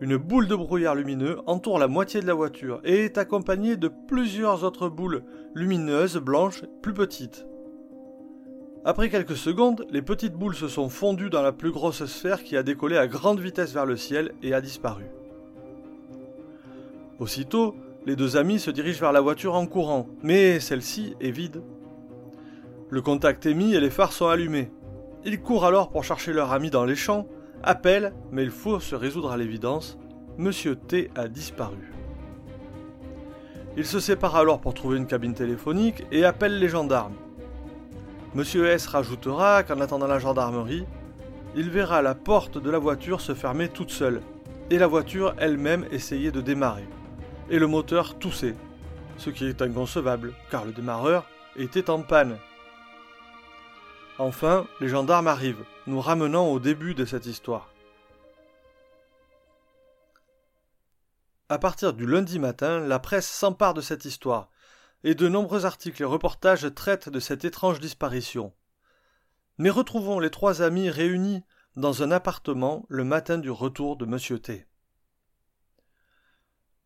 une 0.01 0.17
boule 0.17 0.49
de 0.49 0.55
brouillard 0.55 0.95
lumineux 0.95 1.41
entoure 1.47 1.79
la 1.79 1.89
moitié 1.89 2.21
de 2.21 2.27
la 2.27 2.35
voiture 2.35 2.81
et 2.85 3.05
est 3.05 3.19
accompagnée 3.19 3.77
de 3.77 3.91
plusieurs 4.09 4.65
autres 4.65 4.89
boules 4.89 5.25
lumineuses 5.55 6.17
blanches 6.17 6.65
plus 6.81 6.95
petites. 6.95 7.45
Après 8.85 9.09
quelques 9.09 9.37
secondes, 9.37 9.87
les 9.91 10.03
petites 10.03 10.35
boules 10.35 10.55
se 10.55 10.69
sont 10.69 10.89
fondues 10.89 11.31
dans 11.31 11.43
la 11.43 11.53
plus 11.53 11.71
grosse 11.71 12.05
sphère 12.05 12.45
qui 12.45 12.57
a 12.57 12.63
décollé 12.63 12.97
à 12.97 13.07
grande 13.07 13.41
vitesse 13.41 13.73
vers 13.73 13.87
le 13.87 13.97
ciel 13.97 14.33
et 14.43 14.55
a 14.55 14.61
disparu. 14.61 15.05
Aussitôt, 17.19 17.77
les 18.07 18.17
deux 18.17 18.37
amis 18.37 18.59
se 18.59 18.71
dirigent 18.71 19.01
vers 19.01 19.13
la 19.13 19.21
voiture 19.21 19.55
en 19.55 19.67
courant, 19.67 20.09
mais 20.23 20.61
celle-ci 20.61 21.15
est 21.21 21.31
vide. 21.31 21.63
Le 22.91 23.03
contact 23.03 23.47
est 23.47 23.55
mis 23.55 23.75
et 23.75 23.81
les 23.81 23.91
phares 23.91 24.13
sont 24.13 24.27
allumés. 24.27 24.71
Ils 25.25 25.41
courent 25.41 25.65
alors 25.65 25.91
pour 25.91 26.05
chercher 26.05 26.33
leur 26.33 26.53
ami 26.53 26.71
dans 26.71 26.85
les 26.85 26.97
champs, 26.97 27.27
appellent, 27.63 28.13
mais 28.31 28.43
il 28.43 28.51
faut 28.51 28.81
se 28.81 28.95
résoudre 28.95 29.31
à 29.31 29.37
l'évidence, 29.37 29.99
Monsieur 30.37 30.75
T 30.75 31.11
a 31.15 31.29
disparu. 31.29 31.93
Ils 33.77 33.87
se 33.87 34.01
séparent 34.01 34.37
alors 34.37 34.61
pour 34.61 34.75
trouver 34.75 34.99
une 34.99 35.07
cabine 35.07 35.35
téléphonique 35.35 36.05
et 36.13 36.25
appellent 36.25 36.59
les 36.59 36.69
gendarmes. 36.69 37.15
Monsieur 38.35 38.67
S 38.67 38.87
rajoutera 38.87 39.63
qu'en 39.63 39.81
attendant 39.81 40.09
la 40.09 40.19
gendarmerie, 40.19 40.87
il 41.57 41.71
verra 41.71 42.03
la 42.03 42.17
porte 42.17 42.59
de 42.59 42.71
la 42.71 42.79
voiture 42.79 43.21
se 43.21 43.35
fermer 43.35 43.69
toute 43.69 43.91
seule, 43.91 44.21
et 44.71 44.79
la 44.79 44.89
voiture 44.89 45.35
elle-même 45.39 45.87
essayer 45.93 46.33
de 46.33 46.41
démarrer, 46.41 46.89
et 47.51 47.59
le 47.59 47.67
moteur 47.67 48.19
tousser, 48.19 48.55
ce 49.19 49.31
qui 49.31 49.47
est 49.47 49.63
inconcevable, 49.63 50.35
car 50.51 50.65
le 50.65 50.73
démarreur 50.73 51.27
était 51.57 51.91
en 51.91 52.03
panne. 52.03 52.39
Enfin, 54.19 54.67
les 54.81 54.89
gendarmes 54.89 55.27
arrivent, 55.27 55.65
nous 55.87 56.01
ramenant 56.01 56.49
au 56.49 56.61
début 56.61 56.95
de 56.95 57.05
cette 57.05 57.27
histoire. 57.27 57.71
À 61.49 61.59
partir 61.59 61.93
du 61.93 62.07
lundi 62.07 62.39
matin, 62.39 62.81
la 62.81 62.99
presse 62.99 63.29
s'empare 63.29 63.75
de 63.75 63.81
cette 63.81 64.05
histoire, 64.05 64.51
et 65.03 65.15
de 65.15 65.29
nombreux 65.29 65.67
articles 65.67 66.01
et 66.03 66.07
reportages 66.07 66.75
traitent 66.75 67.11
de 67.11 67.21
cette 67.21 67.45
étrange 67.45 67.81
disparition. 67.81 68.55
Mais 69.59 69.71
retrouvons 69.71 70.19
les 70.19 70.31
trois 70.31 70.63
amis 70.63 70.89
réunis 70.89 71.45
dans 71.77 72.03
un 72.03 72.11
appartement 72.11 72.87
le 72.89 73.05
matin 73.05 73.37
du 73.37 73.51
retour 73.51 73.97
de 73.97 74.07
M. 74.07 74.41
T. 74.41 74.67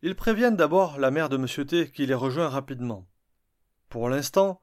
Ils 0.00 0.14
préviennent 0.14 0.56
d'abord 0.56 0.98
la 0.98 1.10
mère 1.10 1.28
de 1.28 1.36
M. 1.36 1.66
T 1.66 1.90
qui 1.90 2.06
les 2.06 2.14
rejoint 2.14 2.48
rapidement. 2.48 3.08
Pour 3.88 4.08
l'instant, 4.08 4.62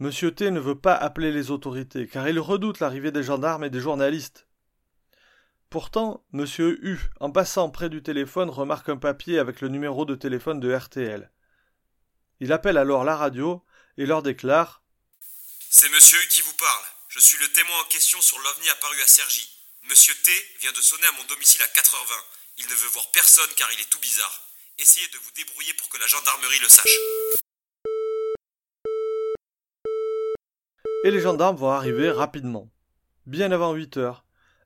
M. 0.00 0.12
T 0.12 0.50
ne 0.50 0.60
veut 0.60 0.78
pas 0.78 0.94
appeler 0.94 1.32
les 1.32 1.50
autorités 1.50 2.06
car 2.06 2.28
il 2.28 2.38
redoute 2.38 2.78
l'arrivée 2.78 3.10
des 3.10 3.24
gendarmes 3.24 3.64
et 3.64 3.70
des 3.70 3.80
journalistes. 3.80 4.46
Pourtant, 5.70 6.24
M. 6.32 6.46
U, 6.58 6.98
en 7.18 7.32
passant 7.32 7.70
près 7.70 7.88
du 7.88 8.02
téléphone, 8.02 8.48
remarque 8.48 8.88
un 8.88 8.96
papier 8.96 9.38
avec 9.38 9.60
le 9.60 9.68
numéro 9.68 10.04
de 10.04 10.14
téléphone 10.14 10.60
de 10.60 10.72
RTL. 10.72 11.32
Il 12.38 12.52
appelle 12.52 12.78
alors 12.78 13.04
la 13.04 13.16
radio 13.16 13.64
et 13.98 14.06
leur 14.06 14.22
déclare 14.22 14.82
C'est 15.68 15.88
Monsieur 15.90 16.22
U 16.22 16.28
qui 16.28 16.42
vous 16.42 16.54
parle. 16.54 16.84
Je 17.08 17.18
suis 17.18 17.38
le 17.38 17.52
témoin 17.52 17.76
en 17.80 17.88
question 17.88 18.20
sur 18.20 18.38
l'OVNI 18.38 18.68
apparu 18.70 19.02
à 19.02 19.06
Sergi. 19.06 19.48
Monsieur 19.88 20.14
T 20.24 20.30
vient 20.60 20.72
de 20.72 20.80
sonner 20.80 21.06
à 21.06 21.12
mon 21.12 21.24
domicile 21.24 21.62
à 21.62 21.66
4h20. 21.66 22.14
Il 22.58 22.66
ne 22.66 22.74
veut 22.74 22.88
voir 22.88 23.10
personne 23.12 23.50
car 23.56 23.68
il 23.72 23.80
est 23.80 23.90
tout 23.90 23.98
bizarre. 23.98 24.49
Essayez 24.80 25.08
de 25.08 25.18
vous 25.18 25.30
débrouiller 25.36 25.74
pour 25.74 25.90
que 25.90 25.98
la 25.98 26.06
gendarmerie 26.06 26.58
le 26.62 26.68
sache. 26.70 26.98
Et 31.04 31.10
les 31.10 31.20
gendarmes 31.20 31.56
vont 31.56 31.68
arriver 31.68 32.10
rapidement, 32.10 32.70
bien 33.26 33.52
avant 33.52 33.74
8 33.74 33.98
heures, 33.98 34.24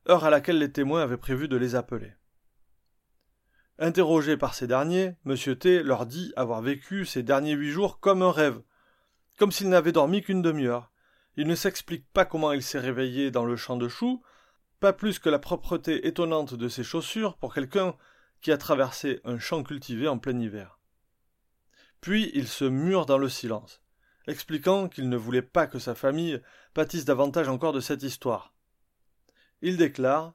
heure 0.08 0.22
à 0.24 0.30
laquelle 0.30 0.60
les 0.60 0.70
témoins 0.70 1.02
avaient 1.02 1.16
prévu 1.16 1.48
de 1.48 1.56
les 1.56 1.74
appeler. 1.74 2.12
Interrogé 3.80 4.36
par 4.36 4.54
ces 4.54 4.68
derniers, 4.68 5.16
M. 5.26 5.36
T 5.56 5.82
leur 5.82 6.06
dit 6.06 6.32
avoir 6.36 6.62
vécu 6.62 7.04
ces 7.04 7.24
derniers 7.24 7.54
huit 7.54 7.72
jours 7.72 7.98
comme 7.98 8.22
un 8.22 8.30
rêve, 8.30 8.62
comme 9.36 9.50
s'il 9.50 9.68
n'avait 9.68 9.90
dormi 9.90 10.22
qu'une 10.22 10.42
demi-heure. 10.42 10.92
Il 11.36 11.48
ne 11.48 11.56
s'explique 11.56 12.06
pas 12.12 12.24
comment 12.24 12.52
il 12.52 12.62
s'est 12.62 12.78
réveillé 12.78 13.32
dans 13.32 13.44
le 13.44 13.56
champ 13.56 13.76
de 13.76 13.88
choux, 13.88 14.22
pas 14.78 14.92
plus 14.92 15.18
que 15.18 15.28
la 15.28 15.40
propreté 15.40 16.06
étonnante 16.06 16.54
de 16.54 16.68
ses 16.68 16.84
chaussures 16.84 17.36
pour 17.36 17.52
quelqu'un 17.52 17.96
qui 18.44 18.52
a 18.52 18.58
traversé 18.58 19.20
un 19.24 19.40
champ 19.40 19.64
cultivé 19.64 20.06
en 20.06 20.18
plein 20.18 20.38
hiver. 20.38 20.78
Puis 22.00 22.30
il 22.34 22.46
se 22.46 22.64
mure 22.64 23.06
dans 23.06 23.18
le 23.18 23.28
silence, 23.28 23.80
expliquant 24.28 24.86
qu'il 24.88 25.08
ne 25.08 25.16
voulait 25.16 25.42
pas 25.42 25.66
que 25.66 25.80
sa 25.80 25.96
famille 25.96 26.40
pâtisse 26.74 27.06
davantage 27.06 27.48
encore 27.48 27.72
de 27.72 27.80
cette 27.80 28.04
histoire. 28.04 28.54
Il 29.62 29.78
déclare 29.78 30.34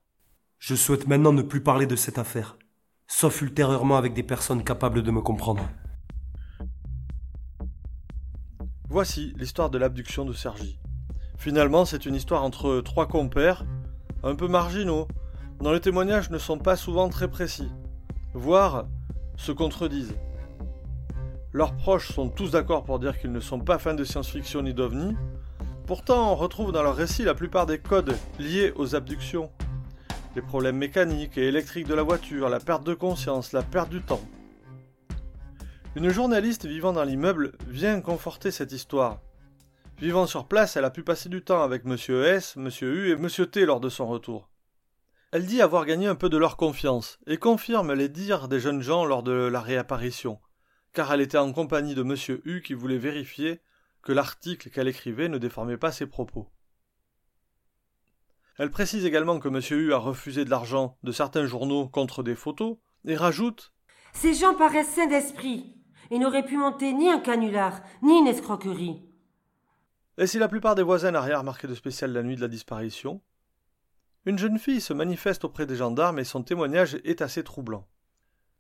Je 0.58 0.76
souhaite 0.76 1.08
maintenant 1.08 1.34
ne 1.34 1.44
plus 1.44 1.62
parler 1.62 1.86
de 1.86 1.96
cette 1.96 2.18
affaire 2.18 2.58
sauf 3.10 3.42
ultérieurement 3.42 3.98
avec 3.98 4.14
des 4.14 4.24
personnes 4.24 4.64
capables 4.64 5.02
de 5.02 5.12
me 5.12 5.22
comprendre. 5.22 5.68
Voici 8.88 9.34
l'histoire 9.36 9.70
de 9.70 9.78
l'abduction 9.78 10.26
de 10.26 10.34
Sergi. 10.34 10.80
Finalement, 11.38 11.86
c'est 11.86 12.06
une 12.06 12.16
histoire 12.16 12.44
entre 12.44 12.82
trois 12.82 13.08
compères, 13.08 13.66
un 14.24 14.36
peu 14.36 14.48
marginaux, 14.48 15.08
dont 15.60 15.72
les 15.72 15.82
témoignages 15.82 16.30
ne 16.30 16.38
sont 16.38 16.60
pas 16.60 16.76
souvent 16.76 17.10
très 17.10 17.30
précis, 17.30 17.70
voire 18.34 18.88
se 19.38 19.52
contredisent. 19.52 20.16
Leurs 21.52 21.76
proches 21.76 22.12
sont 22.12 22.30
tous 22.30 22.52
d'accord 22.52 22.84
pour 22.84 23.00
dire 23.00 23.20
qu'ils 23.20 23.32
ne 23.32 23.40
sont 23.40 23.60
pas 23.60 23.80
fans 23.80 23.94
de 23.94 24.04
science-fiction 24.04 24.62
ni 24.62 24.74
d'ovnis, 24.74 25.16
pourtant 25.88 26.32
on 26.32 26.36
retrouve 26.36 26.72
dans 26.72 26.84
leur 26.84 26.96
récit 26.96 27.24
la 27.24 27.34
plupart 27.34 27.66
des 27.66 27.80
codes 27.80 28.16
liés 28.38 28.74
aux 28.76 28.96
abductions 28.96 29.50
les 30.36 30.42
problèmes 30.42 30.78
mécaniques 30.78 31.38
et 31.38 31.48
électriques 31.48 31.88
de 31.88 31.94
la 31.96 32.04
voiture, 32.04 32.50
la 32.50 32.60
perte 32.60 32.84
de 32.84 32.94
conscience, 32.94 33.52
la 33.52 33.64
perte 33.64 33.90
du 33.90 34.02
temps. 34.02 34.22
Une 35.96 36.10
journaliste 36.10 36.66
vivant 36.66 36.94
dans 36.94 37.04
l'immeuble 37.04 37.54
vient 37.68 38.00
conforter 38.00 38.52
cette 38.52 38.72
histoire. 38.72 39.20
Vivant 39.98 40.28
sur 40.28 40.46
place, 40.46 40.78
elle 40.78 40.86
a 40.86 40.92
pu 40.92 41.04
passer 41.04 41.30
du 41.30 41.42
temps 41.42 41.62
avec 41.62 41.84
Monsieur 41.84 42.26
S, 42.26 42.56
Monsieur 42.56 42.94
U 42.94 43.12
et 43.12 43.16
Monsieur 43.16 43.48
T 43.48 43.66
lors 43.66 43.80
de 43.80 43.90
son 43.90 44.08
retour. 44.08 44.50
Elle 45.32 45.46
dit 45.46 45.62
avoir 45.62 45.86
gagné 45.86 46.08
un 46.08 46.16
peu 46.16 46.28
de 46.28 46.38
leur 46.38 46.58
confiance 46.58 47.20
et 47.28 47.38
confirme 47.38 47.94
les 47.94 48.10
dires 48.10 48.48
des 48.48 48.60
jeunes 48.60 48.82
gens 48.82 49.06
lors 49.06 49.22
de 49.22 49.32
la 49.32 49.62
réapparition, 49.62 50.40
car 50.92 51.14
elle 51.14 51.22
était 51.22 51.38
en 51.38 51.54
compagnie 51.54 51.94
de 51.94 52.02
Monsieur 52.02 52.42
U 52.46 52.64
qui 52.64 52.74
voulait 52.74 52.98
vérifier 52.98 53.62
que 54.02 54.12
l'article 54.12 54.72
qu'elle 54.72 54.88
écrivait 54.88 55.30
ne 55.30 55.38
déformait 55.38 55.78
pas 55.78 55.92
ses 55.92 56.08
propos. 56.08 56.50
Elle 58.58 58.72
précise 58.72 59.06
également 59.06 59.40
que 59.40 59.50
M. 59.50 59.62
U 59.80 59.94
a 59.94 59.98
refusé 59.98 60.46
de 60.46 60.50
l'argent 60.50 60.98
de 61.04 61.12
certains 61.12 61.46
journaux 61.46 61.88
contre 61.88 62.24
des 62.24 62.36
photos 62.36 62.78
et 63.06 63.16
rajoute 63.16 63.72
Ces 64.14 64.34
gens 64.34 64.56
paraissent 64.56 64.96
sains 64.96 65.06
d'esprit 65.06 65.76
et 66.10 66.18
n'auraient 66.18 66.46
pu 66.46 66.58
monter 66.58 66.92
ni 66.92 67.08
un 67.08 67.20
canular, 67.20 67.82
ni 68.02 68.18
une 68.18 68.28
escroquerie. 68.28 69.06
Et 70.18 70.26
si 70.26 70.40
la 70.40 70.48
plupart 70.48 70.74
des 70.74 70.82
voisins 70.82 71.12
n'ont 71.12 71.22
rien 71.22 71.38
remarqué 71.38 71.68
de 71.68 71.76
spécial 71.76 72.12
la 72.12 72.24
nuit 72.24 72.36
de 72.36 72.42
la 72.42 72.48
disparition, 72.48 73.22
une 74.30 74.38
jeune 74.38 74.60
fille 74.60 74.80
se 74.80 74.94
manifeste 74.94 75.44
auprès 75.44 75.66
des 75.66 75.76
gendarmes 75.76 76.20
et 76.20 76.24
son 76.24 76.44
témoignage 76.44 77.00
est 77.04 77.24
assez 77.24 77.44
troublant. 77.44 77.88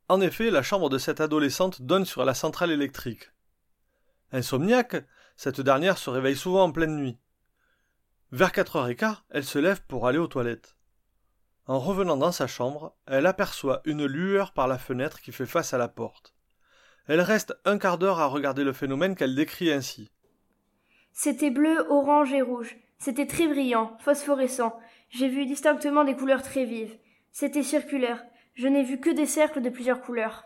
En 0.08 0.20
effet, 0.20 0.50
la 0.50 0.64
chambre 0.64 0.90
de 0.90 0.98
cette 0.98 1.22
adolescente 1.22 1.84
donne 1.84 2.06
sur 2.06 2.26
la 2.26 2.34
centrale 2.34 2.72
électrique. 2.72 3.30
Insomniaque, 4.32 5.06
cette 5.38 5.62
dernière 5.62 6.00
se 6.00 6.10
réveille 6.10 6.36
souvent 6.36 6.64
en 6.64 6.72
pleine 6.72 6.96
nuit. 6.96 7.20
Vers 8.32 8.52
quatre 8.52 8.78
heures 8.78 8.88
et 8.88 8.96
quart, 8.96 9.26
elle 9.30 9.46
se 9.46 9.60
lève 9.60 9.84
pour 9.86 10.08
aller 10.08 10.18
aux 10.18 10.26
toilettes. 10.26 10.76
En 11.68 11.78
revenant 11.78 12.18
dans 12.18 12.32
sa 12.32 12.48
chambre, 12.48 12.96
elle 13.06 13.28
aperçoit 13.28 13.82
une 13.86 14.08
lueur 14.08 14.54
par 14.54 14.68
la 14.68 14.80
fenêtre 14.80 15.22
qui 15.22 15.32
fait 15.32 15.46
face 15.46 15.76
à 15.76 15.78
la 15.78 15.88
porte. 15.88 16.34
Elle 17.06 17.22
reste 17.22 17.56
un 17.66 17.78
quart 17.78 18.00
d'heure 18.00 18.20
à 18.20 18.26
regarder 18.26 18.64
le 18.64 18.74
phénomène 18.74 19.16
qu'elle 19.16 19.36
décrit 19.36 19.72
ainsi. 19.72 20.10
C'était 21.14 21.52
bleu, 21.52 21.86
orange 21.90 22.34
et 22.34 22.42
rouge. 22.42 22.76
C'était 22.98 23.28
très 23.28 23.48
brillant, 23.48 23.96
phosphorescent. 24.00 24.76
J'ai 25.10 25.28
vu 25.28 25.46
distinctement 25.46 26.04
des 26.04 26.16
couleurs 26.16 26.44
très 26.44 26.66
vives. 26.66 26.98
C'était 27.32 27.63
circulaire. 27.63 28.24
Je 28.56 28.68
n'ai 28.68 28.84
vu 28.84 29.00
que 29.00 29.10
des 29.10 29.25
cercles 29.25 29.62
de 29.62 29.70
plusieurs 29.70 30.01
couleurs. 30.01 30.46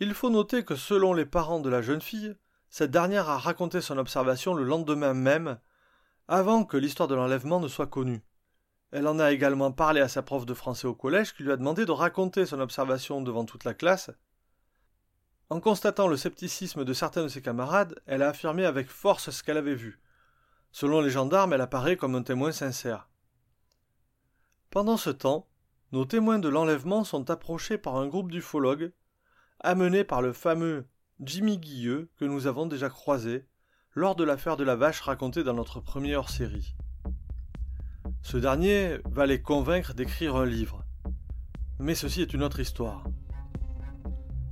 Il 0.00 0.14
faut 0.14 0.30
noter 0.30 0.64
que 0.64 0.76
selon 0.76 1.14
les 1.14 1.26
parents 1.26 1.60
de 1.60 1.70
la 1.70 1.82
jeune 1.82 2.00
fille, 2.00 2.36
cette 2.68 2.90
dernière 2.90 3.28
a 3.28 3.38
raconté 3.38 3.80
son 3.80 3.98
observation 3.98 4.54
le 4.54 4.64
lendemain 4.64 5.14
même, 5.14 5.58
avant 6.28 6.64
que 6.64 6.76
l'histoire 6.76 7.08
de 7.08 7.14
l'enlèvement 7.14 7.60
ne 7.60 7.68
soit 7.68 7.86
connue. 7.86 8.22
Elle 8.90 9.06
en 9.08 9.18
a 9.18 9.32
également 9.32 9.72
parlé 9.72 10.00
à 10.00 10.08
sa 10.08 10.22
prof 10.22 10.46
de 10.46 10.54
français 10.54 10.86
au 10.86 10.94
collège 10.94 11.34
qui 11.34 11.42
lui 11.42 11.52
a 11.52 11.56
demandé 11.56 11.84
de 11.84 11.90
raconter 11.90 12.46
son 12.46 12.60
observation 12.60 13.20
devant 13.20 13.44
toute 13.44 13.64
la 13.64 13.74
classe. 13.74 14.10
En 15.50 15.60
constatant 15.60 16.08
le 16.08 16.16
scepticisme 16.16 16.84
de 16.84 16.92
certains 16.92 17.24
de 17.24 17.28
ses 17.28 17.42
camarades, 17.42 18.00
elle 18.06 18.22
a 18.22 18.28
affirmé 18.28 18.64
avec 18.64 18.88
force 18.88 19.30
ce 19.30 19.42
qu'elle 19.42 19.56
avait 19.56 19.74
vu. 19.74 20.00
Selon 20.72 21.00
les 21.00 21.10
gendarmes, 21.10 21.52
elle 21.52 21.60
apparaît 21.60 21.96
comme 21.96 22.14
un 22.14 22.22
témoin 22.22 22.52
sincère. 22.52 23.08
Pendant 24.74 24.96
ce 24.96 25.10
temps, 25.10 25.46
nos 25.92 26.04
témoins 26.04 26.40
de 26.40 26.48
l'enlèvement 26.48 27.04
sont 27.04 27.30
approchés 27.30 27.78
par 27.78 27.94
un 27.94 28.08
groupe 28.08 28.32
d'ufologues, 28.32 28.90
amenés 29.60 30.02
par 30.02 30.20
le 30.20 30.32
fameux 30.32 30.84
Jimmy 31.20 31.58
Guilleux 31.58 32.10
que 32.16 32.24
nous 32.24 32.48
avons 32.48 32.66
déjà 32.66 32.88
croisé 32.88 33.46
lors 33.94 34.16
de 34.16 34.24
l'affaire 34.24 34.56
de 34.56 34.64
la 34.64 34.74
vache 34.74 35.00
racontée 35.00 35.44
dans 35.44 35.54
notre 35.54 35.78
première 35.78 36.18
hors-série. 36.18 36.74
Ce 38.22 38.36
dernier 38.36 38.98
va 39.04 39.26
les 39.26 39.40
convaincre 39.40 39.94
d'écrire 39.94 40.34
un 40.34 40.44
livre. 40.44 40.84
Mais 41.78 41.94
ceci 41.94 42.22
est 42.22 42.34
une 42.34 42.42
autre 42.42 42.58
histoire. 42.58 43.04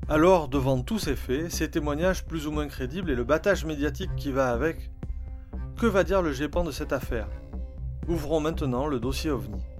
Alors, 0.09 0.47
devant 0.47 0.81
tous 0.83 1.01
ces 1.01 1.17
faits, 1.17 1.51
ces 1.51 1.69
témoignages 1.69 2.25
plus 2.25 2.47
ou 2.47 2.53
moins 2.53 2.69
crédibles 2.69 3.11
et 3.11 3.17
le 3.17 3.25
battage 3.25 3.65
médiatique 3.65 4.15
qui 4.15 4.31
va 4.31 4.53
avec, 4.53 4.93
que 5.77 5.87
va 5.87 6.05
dire 6.05 6.23
le 6.23 6.33
GEPAN 6.33 6.63
de 6.63 6.71
cette 6.71 6.93
affaire? 6.93 7.29
Ouvrons 8.07 8.39
maintenant 8.39 8.87
le 8.87 9.01
dossier 9.01 9.29
OVNI. 9.29 9.72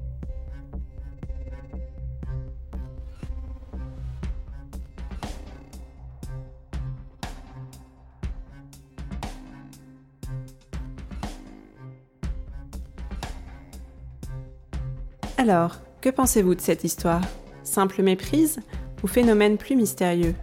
Alors, 15.43 15.81
que 16.01 16.09
pensez-vous 16.09 16.55
de 16.55 16.61
cette 16.61 16.85
histoire? 16.85 17.21
Simple 17.65 18.01
méprise 18.05 18.61
ou 19.03 19.09
phénomène 19.09 19.59
plus 19.59 19.75
mystérieux? 19.75 20.37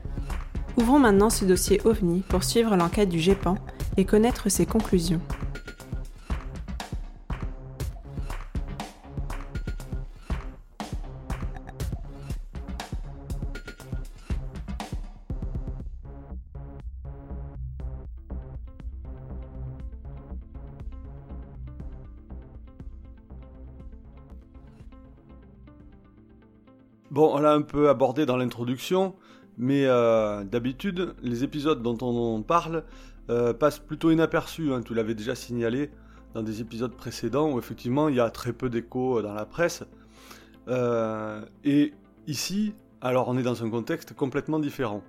Ouvrons 0.75 1.00
maintenant 1.00 1.29
ce 1.29 1.46
dossier 1.46 1.79
OVNI 1.86 2.20
pour 2.27 2.44
suivre 2.44 2.75
l'enquête 2.75 3.08
du 3.08 3.18
GEPAN 3.18 3.56
et 3.96 4.03
connaître 4.03 4.50
ses 4.50 4.65
conclusions. 4.65 5.22
Bon, 27.12 27.36
on 27.36 27.39
l'a 27.39 27.54
un 27.54 27.63
peu 27.63 27.89
abordé 27.89 28.28
dans 28.28 28.38
l'introduction, 28.38 29.16
mais 29.58 29.86
euh, 29.86 30.44
d'habitude, 30.44 31.16
les 31.24 31.44
épisodes 31.44 31.82
dont 31.82 31.98
on 32.01 32.44
parle 32.44 32.83
euh, 33.31 33.51
passent 33.51 33.79
plutôt 33.79 34.12
inaperçus. 34.12 34.72
Hein. 34.72 34.83
tu 34.83 34.94
l'avais 34.94 35.16
déjà 35.16 35.33
signalé 35.33 35.90
dans 36.36 36.44
des 36.44 36.62
épisodes 36.62 36.96
précédents 36.96 37.51
où 37.51 37.57
effectivement 37.57 38.10
il 38.10 38.16
y 38.16 38.20
a 38.20 38.29
très 38.29 38.53
peu 38.53 38.70
d'écho 38.70 39.18
euh, 39.18 39.22
dans 39.24 39.33
la 39.33 39.46
presse. 39.46 39.83
et 41.64 41.94
ici, 42.27 42.75
alors 43.01 43.27
on 43.27 43.38
est 43.40 43.44
dans 43.44 43.64
un 43.64 43.70
contexte 43.72 44.14
complètement 44.14 44.60
différent. 44.60 45.01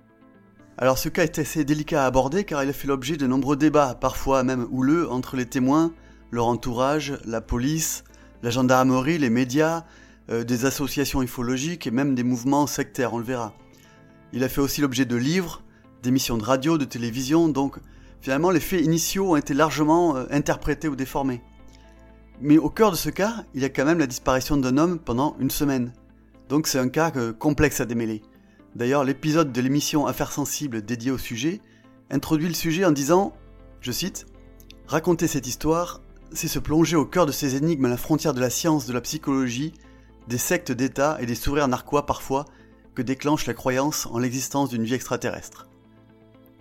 Alors 0.79 0.97
ce 0.97 1.07
cas 1.07 1.23
est 1.23 1.37
assez 1.37 1.63
délicat 1.63 2.03
à 2.03 2.07
aborder 2.07 2.45
car 2.45 2.63
il 2.63 2.69
a 2.69 2.73
fait 2.73 2.87
l'objet 2.87 3.15
de 3.15 3.27
nombreux 3.27 3.57
débats, 3.57 3.93
parfois 3.93 4.41
même 4.41 4.65
houleux, 4.71 5.07
entre 5.07 5.35
les 5.35 5.45
témoins, 5.45 5.93
leur 6.31 6.47
entourage, 6.47 7.13
la 7.25 7.41
police, 7.41 8.03
la 8.41 8.49
gendarmerie, 8.49 9.19
les 9.19 9.29
médias, 9.29 9.83
euh, 10.31 10.43
des 10.43 10.65
associations 10.65 11.21
ufologiques 11.21 11.87
et 11.87 11.91
même 11.91 12.15
des 12.15 12.23
mouvements 12.23 12.65
sectaires, 12.67 13.13
on 13.13 13.17
le 13.17 13.23
verra. 13.23 13.53
Il 14.33 14.43
a 14.43 14.49
fait 14.49 14.61
aussi 14.61 14.79
l'objet 14.79 15.05
de 15.05 15.15
livres, 15.17 15.61
d'émissions 16.03 16.37
de 16.37 16.43
radio, 16.43 16.77
de 16.77 16.85
télévision, 16.85 17.49
donc 17.49 17.77
finalement 18.21 18.49
les 18.49 18.61
faits 18.61 18.81
initiaux 18.81 19.31
ont 19.31 19.35
été 19.35 19.53
largement 19.53 20.15
euh, 20.15 20.25
interprétés 20.31 20.87
ou 20.87 20.95
déformés. 20.95 21.41
Mais 22.39 22.57
au 22.57 22.69
cœur 22.69 22.91
de 22.91 22.95
ce 22.95 23.09
cas, 23.09 23.45
il 23.53 23.61
y 23.61 23.65
a 23.65 23.69
quand 23.69 23.85
même 23.85 23.99
la 23.99 24.07
disparition 24.07 24.57
d'un 24.57 24.77
homme 24.77 24.99
pendant 24.99 25.35
une 25.39 25.51
semaine. 25.51 25.93
Donc 26.49 26.67
c'est 26.67 26.79
un 26.79 26.89
cas 26.89 27.11
euh, 27.17 27.33
complexe 27.33 27.81
à 27.81 27.85
démêler. 27.85 28.21
D'ailleurs, 28.75 29.03
l'épisode 29.03 29.51
de 29.51 29.61
l'émission 29.61 30.07
Affaires 30.07 30.31
sensibles 30.31 30.81
dédié 30.81 31.11
au 31.11 31.17
sujet 31.17 31.61
introduit 32.09 32.47
le 32.47 32.53
sujet 32.53 32.85
en 32.85 32.91
disant, 32.91 33.33
je 33.81 33.91
cite, 33.91 34.27
Raconter 34.87 35.27
cette 35.27 35.47
histoire, 35.47 36.01
c'est 36.33 36.47
se 36.47 36.59
plonger 36.59 36.95
au 36.95 37.05
cœur 37.05 37.25
de 37.25 37.31
ces 37.31 37.55
énigmes 37.55 37.85
à 37.85 37.89
la 37.89 37.97
frontière 37.97 38.33
de 38.33 38.41
la 38.41 38.49
science, 38.49 38.85
de 38.85 38.93
la 38.93 39.01
psychologie, 39.01 39.73
des 40.27 40.37
sectes 40.37 40.71
d'État 40.71 41.17
et 41.19 41.25
des 41.25 41.35
sourires 41.35 41.67
narquois 41.67 42.05
parfois 42.05 42.45
que 42.95 43.01
déclenche 43.01 43.45
la 43.45 43.53
croyance 43.53 44.07
en 44.07 44.19
l'existence 44.19 44.69
d'une 44.69 44.83
vie 44.83 44.93
extraterrestre. 44.93 45.67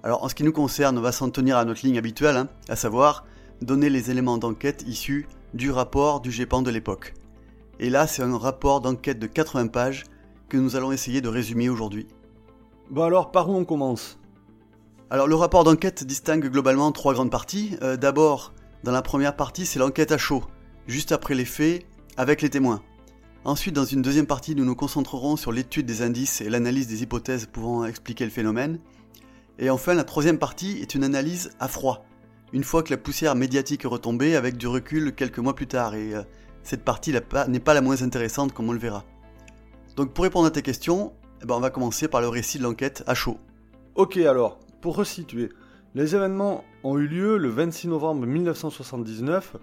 Alors 0.03 0.25
en 0.25 0.29
ce 0.29 0.35
qui 0.35 0.45
nous 0.45 0.53
concerne, 0.53 0.99
on 0.99 1.03
va 1.03 1.13
s'en 1.13 1.31
tenir 1.31 1.57
à 1.57 1.65
notre 1.65 1.85
ligne 1.85 1.99
habituelle, 1.99 2.37
hein, 2.37 2.49
à 2.69 2.77
savoir 2.77 3.25
donner 3.61 3.91
les 3.91 4.11
éléments 4.11 4.39
d'enquête 4.39 4.85
issus 4.87 5.29
du 5.53 5.71
rapport 5.71 6.21
du 6.21 6.31
GEPAN 6.31 6.63
de 6.63 6.71
l'époque. 6.71 7.15
Et 7.79 7.91
là, 7.91 8.07
c'est 8.07 8.23
un 8.23 8.37
rapport 8.37 8.81
d'enquête 8.81 9.19
de 9.19 9.27
80 9.27 9.69
pages 9.69 10.05
que 10.49 10.57
nous 10.57 10.77
allons 10.77 10.93
essayer 10.93 11.21
de 11.21 11.29
résumer 11.29 11.69
aujourd'hui. 11.69 12.07
Bon 12.91 13.05
alors, 13.05 13.31
par 13.31 13.49
où 13.49 13.55
on 13.55 13.65
commence? 13.65 14.19
Alors 15.11 15.27
le 15.27 15.35
rapport 15.35 15.65
d'enquête 15.65 16.05
distingue 16.05 16.47
globalement 16.47 16.93
trois 16.93 17.15
grandes 17.15 17.31
parties. 17.31 17.77
Euh, 17.83 17.97
d'abord, 17.97 18.53
dans 18.85 18.93
la 18.93 19.03
première 19.03 19.37
partie, 19.37 19.67
c'est 19.67 19.79
l'enquête 19.79 20.13
à 20.13 20.19
chaud, 20.19 20.45
juste 20.87 21.13
après 21.13 21.35
les 21.35 21.45
faits, 21.45 21.85
avec 22.17 22.43
les 22.43 22.51
témoins. 22.51 22.83
Ensuite, 23.45 23.75
dans 23.75 23.87
une 23.87 24.03
deuxième 24.03 24.27
partie, 24.27 24.55
nous 24.55 24.67
nous 24.67 24.75
concentrerons 24.75 25.37
sur 25.37 25.51
l'étude 25.51 25.87
des 25.87 26.03
indices 26.03 26.43
et 26.43 26.51
l'analyse 26.51 26.89
des 26.89 27.03
hypothèses 27.03 27.47
pouvant 27.47 27.87
expliquer 27.87 28.25
le 28.25 28.31
phénomène. 28.31 28.81
Et 29.59 29.71
enfin, 29.71 29.95
la 29.95 30.05
troisième 30.05 30.39
partie 30.39 30.79
est 30.83 30.95
une 30.95 31.05
analyse 31.05 31.51
à 31.59 31.67
froid, 31.67 32.05
une 32.53 32.65
fois 32.65 32.83
que 32.83 32.91
la 32.91 32.99
poussière 32.99 33.35
médiatique 33.35 33.87
est 33.87 33.89
retombée 33.89 34.37
avec 34.37 34.59
du 34.59 34.67
recul 34.67 35.15
quelques 35.15 35.39
mois 35.39 35.55
plus 35.55 35.67
tard, 35.67 35.95
et 35.95 36.15
euh, 36.15 36.23
cette 36.63 36.85
partie 36.85 37.13
n'est 37.13 37.61
pas 37.61 37.75
la 37.75 37.81
moins 37.81 38.03
intéressante 38.03 38.53
comme 38.53 38.69
on 38.69 38.73
le 38.73 38.79
verra. 38.79 39.05
Donc 39.97 40.13
pour 40.13 40.25
répondre 40.25 40.47
à 40.47 40.51
tes 40.51 40.63
questions, 40.63 41.15
eh 41.43 41.47
ben, 41.47 41.55
on 41.55 41.61
va 41.61 41.71
commencer 41.71 42.09
par 42.09 42.21
le 42.21 42.29
récit 42.29 42.59
de 42.59 42.65
l'enquête 42.65 43.03
à 43.07 43.15
chaud. 43.15 43.39
Ok 43.95 44.19
alors, 44.19 44.59
pour 44.83 44.97
resituer, 44.97 45.49
les 45.95 46.15
événements 46.15 46.63
ont 46.85 46.99
eu 46.99 47.07
lieu 47.07 47.39
le 47.39 47.49
26 47.49 47.89
novembre 47.89 48.27
1979, 48.27 49.57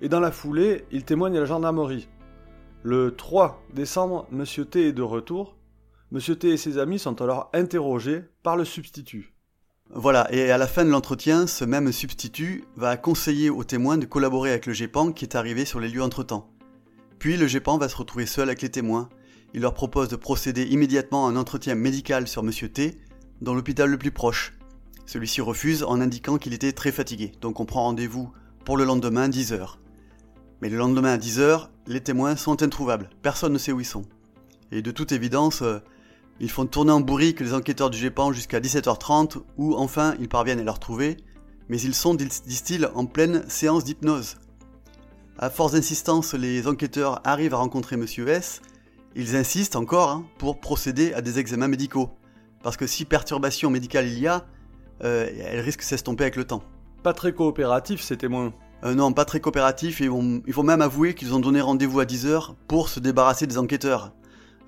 et 0.00 0.08
dans 0.08 0.20
la 0.20 0.30
foulée, 0.30 0.86
ils 0.90 1.04
témoignent 1.04 1.36
à 1.36 1.40
la 1.40 1.46
gendarmerie, 1.46 2.08
le 2.82 3.14
3 3.14 3.62
décembre, 3.72 4.26
M. 4.32 4.44
T 4.66 4.88
est 4.88 4.92
de 4.92 5.02
retour. 5.02 5.56
M. 6.12 6.20
T 6.36 6.48
et 6.48 6.56
ses 6.56 6.78
amis 6.78 6.98
sont 6.98 7.22
alors 7.22 7.48
interrogés 7.52 8.24
par 8.42 8.56
le 8.56 8.64
substitut. 8.64 9.34
Voilà, 9.94 10.26
et 10.32 10.50
à 10.50 10.58
la 10.58 10.66
fin 10.66 10.84
de 10.84 10.90
l'entretien, 10.90 11.46
ce 11.46 11.64
même 11.64 11.92
substitut 11.92 12.64
va 12.76 12.96
conseiller 12.96 13.50
aux 13.50 13.62
témoins 13.62 13.98
de 13.98 14.06
collaborer 14.06 14.50
avec 14.50 14.66
le 14.66 14.72
GEPAN 14.72 15.12
qui 15.12 15.24
est 15.24 15.36
arrivé 15.36 15.64
sur 15.64 15.80
les 15.80 15.88
lieux 15.88 16.02
entre-temps. 16.02 16.50
Puis 17.18 17.36
le 17.36 17.46
GEPAN 17.46 17.78
va 17.78 17.88
se 17.88 17.96
retrouver 17.96 18.26
seul 18.26 18.48
avec 18.48 18.62
les 18.62 18.70
témoins. 18.70 19.08
Il 19.54 19.60
leur 19.60 19.74
propose 19.74 20.08
de 20.08 20.16
procéder 20.16 20.64
immédiatement 20.64 21.26
à 21.26 21.30
un 21.30 21.36
entretien 21.36 21.74
médical 21.74 22.26
sur 22.26 22.42
M. 22.42 22.50
T 22.50 22.98
dans 23.40 23.54
l'hôpital 23.54 23.90
le 23.90 23.98
plus 23.98 24.10
proche. 24.10 24.54
Celui-ci 25.06 25.40
refuse 25.40 25.84
en 25.84 26.00
indiquant 26.00 26.38
qu'il 26.38 26.54
était 26.54 26.72
très 26.72 26.90
fatigué, 26.90 27.32
donc 27.40 27.60
on 27.60 27.66
prend 27.66 27.82
rendez-vous 27.82 28.32
pour 28.64 28.76
le 28.76 28.84
lendemain 28.84 29.28
10h. 29.28 29.76
Mais 30.62 30.68
le 30.68 30.76
lendemain 30.76 31.14
à 31.14 31.18
10h, 31.18 31.66
les 31.88 32.00
témoins 32.00 32.36
sont 32.36 32.62
introuvables, 32.62 33.10
personne 33.20 33.52
ne 33.52 33.58
sait 33.58 33.72
où 33.72 33.80
ils 33.80 33.84
sont. 33.84 34.04
Et 34.70 34.80
de 34.80 34.92
toute 34.92 35.10
évidence, 35.10 35.60
euh, 35.62 35.80
ils 36.38 36.52
font 36.52 36.66
tourner 36.66 36.92
en 36.92 37.00
bourrique 37.00 37.40
les 37.40 37.52
enquêteurs 37.52 37.90
du 37.90 37.98
GEPAN 37.98 38.32
jusqu'à 38.32 38.60
17h30, 38.60 39.42
où 39.58 39.74
enfin 39.74 40.14
ils 40.20 40.28
parviennent 40.28 40.60
à 40.60 40.62
les 40.62 40.70
retrouver, 40.70 41.16
mais 41.68 41.80
ils 41.80 41.96
sont, 41.96 42.14
disent-ils, 42.14 42.88
en 42.94 43.06
pleine 43.06 43.42
séance 43.48 43.82
d'hypnose. 43.82 44.36
À 45.36 45.50
force 45.50 45.72
d'insistance, 45.72 46.32
les 46.32 46.68
enquêteurs 46.68 47.20
arrivent 47.24 47.54
à 47.54 47.58
rencontrer 47.58 47.96
Monsieur 47.96 48.28
S. 48.28 48.62
Ils 49.16 49.34
insistent 49.34 49.74
encore 49.74 50.10
hein, 50.10 50.24
pour 50.38 50.60
procéder 50.60 51.12
à 51.12 51.22
des 51.22 51.40
examens 51.40 51.66
médicaux, 51.66 52.10
parce 52.62 52.76
que 52.76 52.86
si 52.86 53.04
perturbation 53.04 53.68
médicale 53.68 54.06
il 54.06 54.20
y 54.20 54.28
a, 54.28 54.46
euh, 55.02 55.28
elle 55.44 55.58
risque 55.58 55.80
de 55.80 55.86
s'estomper 55.86 56.22
avec 56.22 56.36
le 56.36 56.44
temps. 56.44 56.62
Pas 57.02 57.14
très 57.14 57.32
coopératif 57.32 58.00
ces 58.00 58.16
témoins. 58.16 58.52
Euh, 58.84 58.94
non, 58.94 59.12
pas 59.12 59.24
très 59.24 59.40
coopératifs, 59.40 60.00
et 60.00 60.04
ils 60.04 60.10
vont 60.54 60.62
même 60.62 60.82
avouer 60.82 61.14
qu'ils 61.14 61.34
ont 61.34 61.40
donné 61.40 61.60
rendez-vous 61.60 62.00
à 62.00 62.04
10h 62.04 62.54
pour 62.66 62.88
se 62.88 63.00
débarrasser 63.00 63.46
des 63.46 63.58
enquêteurs. 63.58 64.12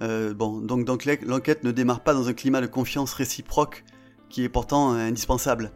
Euh, 0.02 0.34
bon, 0.34 0.60
donc, 0.60 1.04
l'enquête 1.26 1.64
ne 1.64 1.70
démarre 1.72 2.00
pas 2.00 2.14
dans 2.14 2.28
un 2.28 2.32
climat 2.32 2.60
de 2.60 2.66
confiance 2.66 3.12
réciproque 3.12 3.84
qui 4.28 4.44
est 4.44 4.48
pourtant 4.48 4.92
indispensable. 4.92 5.72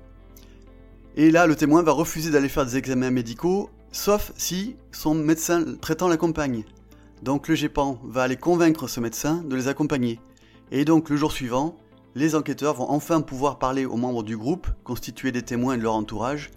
Et 1.16 1.30
là, 1.30 1.46
le 1.46 1.56
témoin 1.56 1.82
va 1.82 1.92
refuser 1.92 2.30
d'aller 2.30 2.48
faire 2.48 2.64
des 2.64 2.76
examens 2.76 3.10
médicaux, 3.10 3.70
sauf 3.90 4.32
si 4.36 4.76
son 4.92 5.14
médecin 5.14 5.64
traitant 5.80 6.08
l'accompagne. 6.08 6.64
Donc 7.22 7.48
le 7.48 7.56
GEPAN 7.56 7.98
va 8.04 8.22
aller 8.22 8.36
convaincre 8.36 8.86
ce 8.86 9.00
médecin 9.00 9.42
de 9.44 9.56
les 9.56 9.66
accompagner. 9.68 10.20
Et 10.70 10.84
donc 10.84 11.10
le 11.10 11.16
jour 11.16 11.32
suivant, 11.32 11.76
les 12.14 12.34
enquêteurs 12.34 12.74
vont 12.74 12.90
enfin 12.90 13.20
pouvoir 13.20 13.58
parler 13.58 13.84
aux 13.86 13.96
membres 13.96 14.22
du 14.22 14.36
groupe, 14.36 14.68
constitués 14.84 15.32
des 15.32 15.42
témoins 15.42 15.76
de 15.76 15.82
leur 15.82 15.94
entourage, 15.94 16.50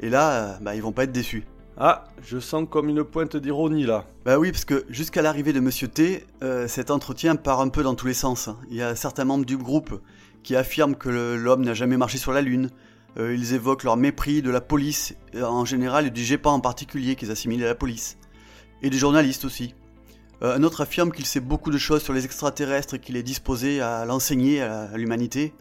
et 0.00 0.08
là, 0.08 0.30
euh, 0.32 0.54
bah, 0.60 0.74
ils 0.74 0.82
vont 0.82 0.92
pas 0.92 1.04
être 1.04 1.12
déçus. 1.12 1.44
Ah, 1.76 2.04
je 2.22 2.38
sens 2.38 2.66
comme 2.68 2.88
une 2.88 3.04
pointe 3.04 3.36
d'ironie 3.36 3.86
là. 3.86 4.04
Bah 4.24 4.38
oui, 4.38 4.50
parce 4.50 4.64
que 4.64 4.84
jusqu'à 4.90 5.22
l'arrivée 5.22 5.52
de 5.52 5.60
Monsieur 5.60 5.88
T, 5.88 6.26
euh, 6.42 6.68
cet 6.68 6.90
entretien 6.90 7.36
part 7.36 7.60
un 7.60 7.68
peu 7.68 7.82
dans 7.82 7.94
tous 7.94 8.06
les 8.06 8.14
sens. 8.14 8.50
Il 8.70 8.76
y 8.76 8.82
a 8.82 8.94
certains 8.94 9.24
membres 9.24 9.46
du 9.46 9.56
groupe 9.56 10.00
qui 10.42 10.56
affirment 10.56 10.94
que 10.94 11.08
l'homme 11.08 11.64
n'a 11.64 11.74
jamais 11.74 11.96
marché 11.96 12.18
sur 12.18 12.32
la 12.32 12.42
Lune. 12.42 12.70
Euh, 13.18 13.34
ils 13.34 13.54
évoquent 13.54 13.84
leur 13.84 13.96
mépris 13.96 14.42
de 14.42 14.50
la 14.50 14.60
police 14.60 15.14
en 15.34 15.64
général 15.64 16.06
et 16.06 16.10
du 16.10 16.22
GEPA 16.22 16.50
en 16.50 16.60
particulier 16.60 17.14
qu'ils 17.14 17.30
assimilent 17.30 17.64
à 17.64 17.68
la 17.68 17.74
police. 17.74 18.18
Et 18.82 18.90
des 18.90 18.98
journalistes 18.98 19.44
aussi. 19.44 19.74
un 20.42 20.62
autre 20.62 20.80
affirme 20.80 21.12
qu'il 21.12 21.26
sait 21.26 21.40
beaucoup 21.40 21.70
de 21.70 21.76
choses 21.76 22.02
sur 22.02 22.14
les 22.14 22.24
extraterrestres 22.24 22.94
et 22.94 22.98
qu'il 22.98 23.16
est 23.16 23.22
disposé 23.22 23.80
à 23.82 24.06
l'enseigner 24.06 24.62
à 24.62 24.96
l'humanité. 24.96 25.52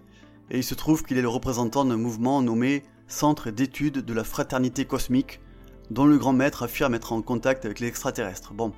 Et 0.52 0.58
il 0.58 0.63
se 0.63 0.75
trouve 0.75 1.04
qu'il 1.04 1.17
est 1.17 1.21
le 1.21 1.30
représentant 1.30 1.84
d'un 1.84 1.97
mouvement 1.97 2.41
nommé 2.41 2.84
centre 3.10 3.50
d'études 3.50 4.06
de 4.06 4.13
la 4.13 4.24
fraternité 4.24 4.86
cosmique, 4.86 5.41
dont 5.89 6.06
le 6.06 6.17
grand 6.17 6.34
maître 6.34 6.63
affirme 6.63 6.93
être 6.93 7.12
en 7.12 7.22
contact 7.22 7.65
avec 7.65 7.80
les 7.80 7.88
extraterrestres. 7.88 8.54
Bon. 8.54 8.72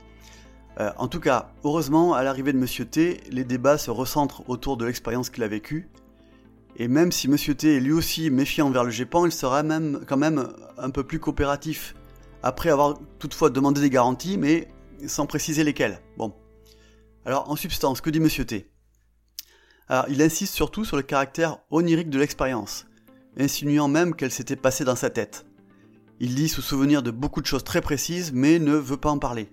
Euh, 0.80 0.90
en 0.98 1.08
tout 1.08 1.20
cas, 1.20 1.52
heureusement, 1.64 2.14
à 2.14 2.24
l'arrivée 2.24 2.54
de 2.54 2.58
Monsieur 2.58 2.86
T, 2.86 3.22
les 3.30 3.44
débats 3.44 3.78
se 3.78 3.92
recentrent 3.92 4.50
autour 4.50 4.78
de 4.78 4.86
l'expérience 4.86 5.30
qu'il 5.30 5.44
a 5.44 5.48
vécue. 5.48 5.90
Et 6.78 6.88
même 6.88 7.12
si 7.12 7.28
Monsieur 7.28 7.54
T 7.54 7.76
est 7.76 7.80
lui 7.82 7.92
aussi 7.92 8.30
méfiant 8.30 8.68
envers 8.68 8.86
le 8.86 8.90
GEPAN, 8.90 9.26
il 9.26 9.34
sera 9.34 9.64
même 9.64 10.02
quand 10.08 10.18
même 10.18 10.48
un 10.78 10.90
peu 10.90 11.04
plus 11.04 11.20
coopératif. 11.20 11.94
Après 12.42 12.70
avoir 12.70 12.98
toutefois 13.20 13.50
demandé 13.50 13.82
des 13.82 13.90
garanties, 13.90 14.38
mais 14.38 14.70
sans 15.06 15.26
préciser 15.26 15.66
lesquelles. 15.66 16.00
Bon. 16.18 16.34
Alors, 17.26 17.52
en 17.52 17.58
substance, 17.58 18.00
que 18.00 18.10
dit 18.10 18.22
Monsieur 18.22 18.46
T? 18.46 18.72
Alors, 19.90 20.06
il 20.08 20.22
insiste 20.22 20.56
surtout 20.56 20.86
sur 20.86 20.96
le 20.96 21.04
caractère 21.04 21.58
onirique 21.70 22.10
de 22.10 22.18
l'expérience 22.18 22.86
insinuant 23.38 23.88
même 23.88 24.16
qu'elle 24.16 24.32
s'était 24.32 24.56
passée 24.56 24.84
dans 24.84 24.96
sa 24.96 25.10
tête. 25.10 25.46
Il 26.20 26.36
dit 26.36 26.50
se 26.50 26.62
souvenir 26.62 27.02
de 27.02 27.12
beaucoup 27.12 27.42
de 27.42 27.46
choses 27.46 27.64
très 27.64 27.82
précises, 27.82 28.32
mais 28.34 28.60
ne 28.60 28.76
veut 28.76 28.98
pas 28.98 29.10
en 29.10 29.18
parler. 29.18 29.50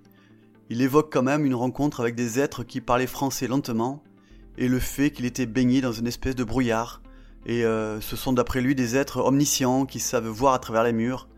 Il 0.70 0.82
évoque 0.82 1.12
quand 1.12 1.22
même 1.22 1.46
une 1.46 1.54
rencontre 1.54 2.00
avec 2.00 2.14
des 2.14 2.38
êtres 2.38 2.62
qui 2.62 2.80
parlaient 2.80 3.06
français 3.06 3.46
lentement, 3.46 4.02
et 4.58 4.68
le 4.68 4.78
fait 4.78 5.10
qu'il 5.10 5.24
était 5.24 5.46
baigné 5.46 5.80
dans 5.80 5.92
une 5.92 6.06
espèce 6.06 6.34
de 6.34 6.44
brouillard, 6.44 7.00
et 7.46 7.64
euh, 7.64 8.00
ce 8.00 8.16
sont 8.16 8.32
d'après 8.32 8.60
lui 8.60 8.74
des 8.74 8.96
êtres 8.96 9.20
omniscients 9.20 9.86
qui 9.86 10.00
savent 10.00 10.28
voir 10.28 10.52
à 10.52 10.58
travers 10.58 10.82
les 10.82 10.92
murs. 10.92 11.28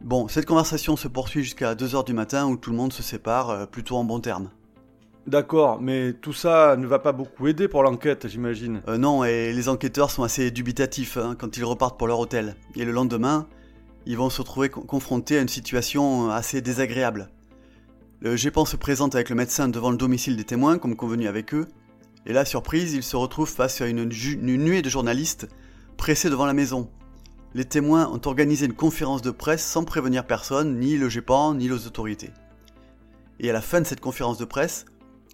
Bon, 0.00 0.28
cette 0.28 0.46
conversation 0.46 0.96
se 0.96 1.08
poursuit 1.08 1.42
jusqu'à 1.42 1.74
2h 1.74 2.06
du 2.06 2.14
matin 2.14 2.46
où 2.46 2.56
tout 2.56 2.70
le 2.70 2.76
monde 2.76 2.92
se 2.92 3.02
sépare, 3.02 3.50
euh, 3.50 3.66
plutôt 3.66 3.96
en 3.96 4.04
bons 4.04 4.20
termes. 4.20 4.50
D'accord, 5.26 5.80
mais 5.80 6.12
tout 6.12 6.34
ça 6.34 6.76
ne 6.76 6.86
va 6.86 6.98
pas 6.98 7.12
beaucoup 7.12 7.46
aider 7.46 7.66
pour 7.66 7.82
l'enquête, 7.82 8.28
j'imagine. 8.28 8.82
Euh, 8.88 8.98
non, 8.98 9.24
et 9.24 9.52
les 9.52 9.68
enquêteurs 9.68 10.10
sont 10.10 10.22
assez 10.22 10.50
dubitatifs 10.50 11.16
hein, 11.16 11.34
quand 11.38 11.56
ils 11.56 11.64
repartent 11.64 11.98
pour 11.98 12.08
leur 12.08 12.20
hôtel. 12.20 12.56
Et 12.76 12.84
le 12.84 12.92
lendemain, 12.92 13.46
ils 14.04 14.18
vont 14.18 14.28
se 14.28 14.42
retrouver 14.42 14.68
confrontés 14.68 15.38
à 15.38 15.40
une 15.40 15.48
situation 15.48 16.30
assez 16.30 16.60
désagréable. 16.60 17.30
Le 18.20 18.36
GEPAN 18.36 18.64
se 18.66 18.76
présente 18.76 19.14
avec 19.14 19.30
le 19.30 19.36
médecin 19.36 19.68
devant 19.68 19.90
le 19.90 19.96
domicile 19.96 20.36
des 20.36 20.44
témoins, 20.44 20.78
comme 20.78 20.96
convenu 20.96 21.26
avec 21.26 21.54
eux, 21.54 21.68
et 22.26 22.32
là, 22.32 22.44
surprise, 22.44 22.94
ils 22.94 23.02
se 23.02 23.16
retrouvent 23.16 23.50
face 23.50 23.80
à 23.80 23.86
une, 23.86 24.10
une 24.10 24.56
nuée 24.56 24.82
de 24.82 24.88
journalistes 24.88 25.48
pressés 25.96 26.30
devant 26.30 26.46
la 26.46 26.54
maison. 26.54 26.88
Les 27.54 27.66
témoins 27.66 28.08
ont 28.08 28.20
organisé 28.24 28.66
une 28.66 28.72
conférence 28.72 29.22
de 29.22 29.30
presse 29.30 29.64
sans 29.64 29.84
prévenir 29.84 30.26
personne, 30.26 30.78
ni 30.78 30.96
le 30.96 31.08
GEPAN, 31.08 31.54
ni 31.54 31.68
les 31.68 31.86
autorités. 31.86 32.30
Et 33.40 33.50
à 33.50 33.52
la 33.52 33.60
fin 33.60 33.80
de 33.80 33.86
cette 33.86 34.00
conférence 34.00 34.38
de 34.38 34.44
presse, 34.44 34.86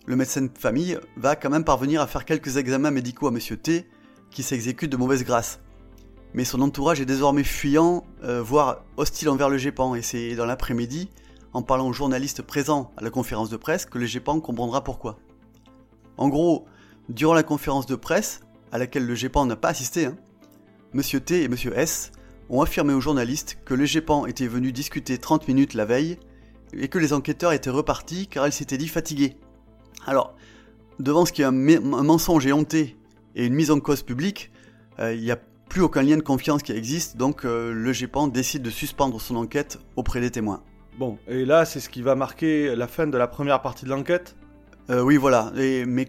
le 0.06 0.16
médecin 0.16 0.42
de 0.42 0.50
famille 0.58 0.98
va 1.16 1.36
quand 1.36 1.50
même 1.50 1.64
parvenir 1.64 2.00
à 2.00 2.06
faire 2.06 2.24
quelques 2.24 2.56
examens 2.56 2.90
médicaux 2.90 3.26
à 3.26 3.30
Monsieur 3.30 3.56
T, 3.56 3.88
qui 4.30 4.42
s'exécute 4.42 4.90
de 4.90 4.96
mauvaise 4.96 5.24
grâce. 5.24 5.60
Mais 6.34 6.44
son 6.44 6.60
entourage 6.60 7.00
est 7.00 7.06
désormais 7.06 7.44
fuyant, 7.44 8.04
euh, 8.22 8.42
voire 8.42 8.84
hostile 8.96 9.28
envers 9.28 9.48
le 9.48 9.58
GEPAN, 9.58 9.94
et 9.94 10.02
c'est 10.02 10.36
dans 10.36 10.46
l'après-midi, 10.46 11.10
en 11.52 11.62
parlant 11.62 11.88
aux 11.88 11.92
journalistes 11.92 12.42
présents 12.42 12.92
à 12.96 13.02
la 13.02 13.10
conférence 13.10 13.50
de 13.50 13.56
presse, 13.56 13.84
que 13.84 13.98
le 13.98 14.06
GEPAN 14.06 14.40
comprendra 14.40 14.84
pourquoi. 14.84 15.18
En 16.16 16.28
gros, 16.28 16.66
durant 17.08 17.34
la 17.34 17.42
conférence 17.42 17.86
de 17.86 17.96
presse, 17.96 18.40
à 18.72 18.78
laquelle 18.78 19.06
le 19.06 19.14
GEPAN 19.14 19.46
n'a 19.46 19.56
pas 19.56 19.68
assisté, 19.68 20.06
hein, 20.06 20.16
Monsieur 20.92 21.20
T 21.20 21.42
et 21.42 21.48
Monsieur 21.48 21.76
S 21.76 22.12
ont 22.48 22.62
affirmé 22.62 22.92
aux 22.92 23.00
journalistes 23.00 23.58
que 23.64 23.74
le 23.74 23.84
GEPAN 23.84 24.26
était 24.26 24.48
venu 24.48 24.72
discuter 24.72 25.18
30 25.18 25.46
minutes 25.48 25.74
la 25.74 25.84
veille, 25.84 26.18
et 26.72 26.88
que 26.88 26.98
les 26.98 27.12
enquêteurs 27.12 27.52
étaient 27.52 27.70
repartis 27.70 28.28
car 28.28 28.46
ils 28.46 28.52
s'étaient 28.52 28.78
dit 28.78 28.88
fatigués. 28.88 29.36
Alors, 30.06 30.34
devant 30.98 31.26
ce 31.26 31.32
qui 31.32 31.42
est 31.42 31.46
un, 31.46 31.52
mensonge 31.52 32.46
éhonté 32.46 32.96
et 33.34 33.46
une 33.46 33.54
mise 33.54 33.70
en 33.70 33.80
cause 33.80 34.02
publique, 34.02 34.50
euh, 34.98 35.14
il 35.14 35.22
n'y 35.22 35.30
a 35.30 35.38
plus 35.68 35.82
aucun 35.82 36.02
lien 36.02 36.16
de 36.16 36.22
confiance 36.22 36.62
qui 36.62 36.72
existe, 36.72 37.16
donc 37.16 37.44
euh, 37.44 37.72
le 37.72 37.92
GEPAN 37.92 38.26
décide 38.26 38.62
de 38.62 38.70
suspendre 38.70 39.20
son 39.20 39.36
enquête 39.36 39.78
auprès 39.96 40.20
des 40.20 40.30
témoins. 40.30 40.62
Bon, 40.98 41.18
et 41.28 41.44
là, 41.44 41.64
c'est 41.64 41.80
ce 41.80 41.88
qui 41.88 42.02
va 42.02 42.14
marquer 42.14 42.74
la 42.74 42.88
fin 42.88 43.06
de 43.06 43.16
la 43.16 43.28
première 43.28 43.62
partie 43.62 43.84
de 43.84 43.90
l'enquête? 43.90 44.36
Euh, 44.90 45.02
Oui, 45.02 45.16
voilà. 45.16 45.52
mais 45.54 46.08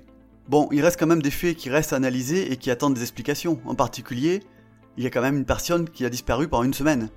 bon, 0.50 0.68
il 0.72 0.82
reste 0.82 1.00
quand 1.00 1.08
même 1.08 1.22
des 1.22 1.32
faits 1.32 1.56
qui 1.56 1.70
restent 1.70 1.94
à 1.94 1.98
analyser 1.98 2.52
et 2.52 2.58
qui 2.58 2.72
attendent 2.72 2.96
des 2.96 3.02
explications. 3.02 3.62
En 3.66 3.76
particulier, 3.76 4.42
il 4.98 5.04
y 5.04 5.08
a 5.08 5.10
quand 5.10 5.22
même 5.22 5.38
une 5.38 5.46
personne 5.46 5.88
qui 5.88 6.06
a 6.06 6.10
disparu 6.10 6.48
pendant 6.48 6.64
une 6.64 6.74
semaine. 6.74 7.10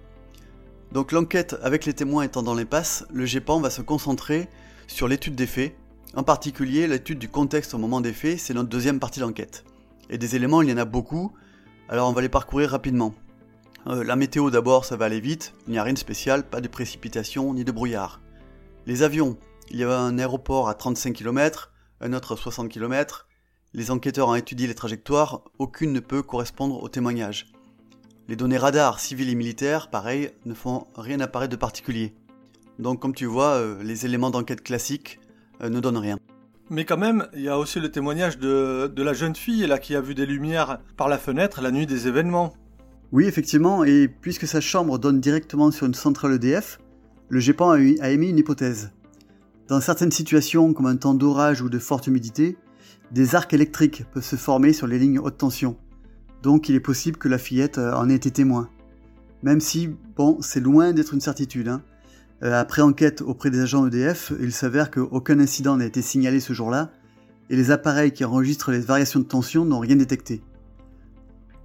Donc 0.93 1.11
l'enquête 1.11 1.57
avec 1.63 1.87
les 1.87 1.95
témoins 1.95 2.23
étant 2.23 2.43
dans 2.43 2.55
l'impasse, 2.55 3.05
le 3.13 3.25
GEPAN 3.27 3.61
va 3.61 3.71
se 3.71 3.83
concentrer 3.83 4.49
sur 4.87 5.09
l'étude 5.09 5.35
des 5.35 5.47
faits 5.47 5.75
en 6.17 6.23
particulier, 6.23 6.87
l'étude 6.87 7.19
du 7.19 7.29
contexte 7.29 7.75
au 7.75 7.79
moment 7.79 8.01
des 8.01 8.13
faits, 8.13 8.39
c'est 8.39 8.55
notre 8.55 8.69
deuxième 8.69 9.01
partie 9.01 9.19
d'enquête. 9.19 9.65
Et 10.11 10.19
des 10.19 10.37
éléments, 10.37 10.63
il 10.63 10.71
y 10.71 10.73
en 10.73 10.79
a 10.79 10.85
beaucoup, 10.85 11.33
alors 11.89 12.09
on 12.09 12.13
va 12.13 12.23
les 12.23 12.29
parcourir 12.29 12.71
rapidement. 12.71 13.15
Euh, 13.89 14.05
la 14.05 14.15
météo 14.15 14.51
d'abord, 14.51 14.85
ça 14.85 14.97
va 14.97 15.07
aller 15.07 15.21
vite, 15.21 15.55
il 15.67 15.73
n'y 15.73 15.79
a 15.79 15.83
rien 15.83 15.93
de 15.93 15.99
spécial, 15.99 16.49
pas 16.49 16.61
de 16.61 16.69
précipitation 16.69 17.53
ni 17.53 17.65
de 17.65 17.73
brouillard. 17.73 18.21
Les 18.87 19.03
avions, 19.03 19.37
il 19.71 19.77
y 19.77 19.83
avait 19.83 19.93
un 19.93 20.19
aéroport 20.19 20.69
à 20.69 20.75
35 20.75 21.15
km, 21.15 21.73
un 22.01 22.13
autre 22.13 22.35
à 22.35 22.37
60 22.37 22.69
km. 22.69 23.27
Les 23.73 23.91
enquêteurs 23.91 24.29
ont 24.29 24.35
étudié 24.37 24.69
les 24.69 24.75
trajectoires, 24.75 25.43
aucune 25.59 25.93
ne 25.93 26.01
peut 26.01 26.23
correspondre 26.23 26.81
au 26.83 26.89
témoignage. 26.89 27.53
Les 28.29 28.37
données 28.37 28.57
radars 28.57 29.01
civils 29.01 29.29
et 29.29 29.35
militaires, 29.35 29.91
pareil, 29.91 30.31
ne 30.45 30.55
font 30.55 30.87
rien 30.97 31.19
apparaître 31.21 31.51
de 31.51 31.57
particulier. 31.57 32.15
Donc 32.79 33.01
comme 33.01 33.15
tu 33.15 33.27
vois, 33.27 33.55
euh, 33.55 33.83
les 33.83 34.07
éléments 34.07 34.31
d'enquête 34.31 34.63
classiques, 34.63 35.19
ne 35.63 35.81
donne 35.81 35.97
rien. 35.97 36.19
Mais 36.71 36.85
quand 36.85 36.97
même, 36.97 37.27
il 37.35 37.43
y 37.43 37.49
a 37.49 37.59
aussi 37.59 37.79
le 37.79 37.91
témoignage 37.91 38.39
de, 38.39 38.91
la 38.97 39.13
jeune 39.13 39.37
fille 39.37 39.67
là 39.67 39.79
qui 39.79 39.95
a 39.95 40.01
vu 40.01 40.15
des 40.15 40.27
lumières 40.27 40.79
par 40.97 41.09
la 41.09 41.19
fenêtre 41.19 41.61
la 41.61 41.71
nuit 41.71 41.87
des 41.87 42.09
événements. 42.09 42.55
Oui, 43.13 43.27
effectivement, 43.27 43.85
et 43.85 44.09
puisque 44.09 44.47
sa 44.47 44.61
chambre 44.61 44.99
donne 44.99 45.21
directement 45.21 45.71
sur 45.71 45.87
une 45.87 45.95
centrale 45.95 46.33
EDF, 46.33 46.79
le 47.29 47.39
GEPAN 47.39 47.71
a, 47.71 47.77
a 47.77 48.11
émis 48.11 48.31
une 48.31 48.39
hypothèse. 48.39 48.93
Dans 49.69 49.81
certaines 49.81 50.11
situations, 50.11 50.73
comme 50.73 50.87
un 50.87 50.97
temps 50.97 51.15
d'orage 51.15 51.63
ou 51.63 51.69
de 51.69 51.79
forte 51.79 52.07
humidité, 52.07 52.57
des 53.13 53.35
arcs 53.35 53.53
électriques 53.53 54.05
peuvent 54.13 54.25
se 54.25 54.37
former 54.37 54.73
sur 54.73 54.87
les 54.87 54.99
lignes 54.99 55.19
haute 55.19 55.39
tension. 55.39 55.77
Donc 56.43 56.69
il 56.69 56.75
est 56.75 56.81
possible 56.81 57.19
que 57.19 57.29
la 57.29 57.39
fillette 57.39 57.79
euh, 57.79 57.95
en 57.95 58.09
ait 58.09 58.15
été 58.15 58.31
témoin. 58.31 58.69
Même 59.43 59.61
si, 59.61 59.91
bon, 60.17 60.39
c'est 60.41 60.61
loin 60.61 60.93
d'être 60.93 61.15
une 61.15 61.21
certitude. 61.21 61.69
Hein. 61.69 61.83
Euh, 62.45 62.61
après 62.61 62.83
enquête 62.83 63.23
auprès 63.23 63.51
des 63.51 63.61
agents 63.61 63.87
EDF, 63.87 64.33
il 64.39 64.53
s'avère 64.53 64.91
qu'aucun 64.91 65.41
incident 65.41 65.77
n'a 65.77 65.87
été 65.87 66.03
signalé 66.03 66.41
ce 66.41 66.53
jour-là, 66.53 66.91
et 67.49 67.57
les 67.57 67.71
appareils 67.71 68.13
qui 68.13 68.25
enregistrent 68.25 68.71
les 68.71 68.81
variations 68.81 69.21
de 69.21 69.25
tension 69.25 69.65
n'ont 69.65 69.79
rien 69.79 69.97
détecté. 69.97 70.43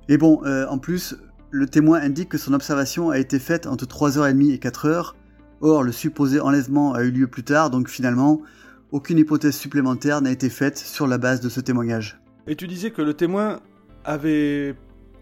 Et 0.07 0.17
bon, 0.17 0.41
euh, 0.45 0.65
en 0.67 0.77
plus, 0.77 1.17
le 1.51 1.67
témoin 1.67 1.99
indique 1.99 2.29
que 2.29 2.37
son 2.37 2.53
observation 2.53 3.09
a 3.09 3.19
été 3.19 3.39
faite 3.39 3.67
entre 3.67 3.85
3h30 3.85 4.53
et 4.53 4.57
4h, 4.57 5.13
or 5.61 5.83
le 5.83 5.91
supposé 5.91 6.39
enlèvement 6.39 6.93
a 6.93 7.03
eu 7.03 7.11
lieu 7.11 7.27
plus 7.27 7.43
tard, 7.43 7.69
donc 7.69 7.89
finalement, 7.89 8.41
aucune 8.91 9.17
hypothèse 9.17 9.55
supplémentaire 9.55 10.21
n'a 10.21 10.31
été 10.31 10.49
faite 10.49 10.77
sur 10.77 11.07
la 11.07 11.17
base 11.17 11.41
de 11.41 11.49
ce 11.49 11.59
témoignage. 11.59 12.21
Et 12.47 12.55
tu 12.55 12.67
disais 12.67 12.91
que 12.91 13.01
le 13.01 13.13
témoin 13.13 13.59
avait 14.05 14.75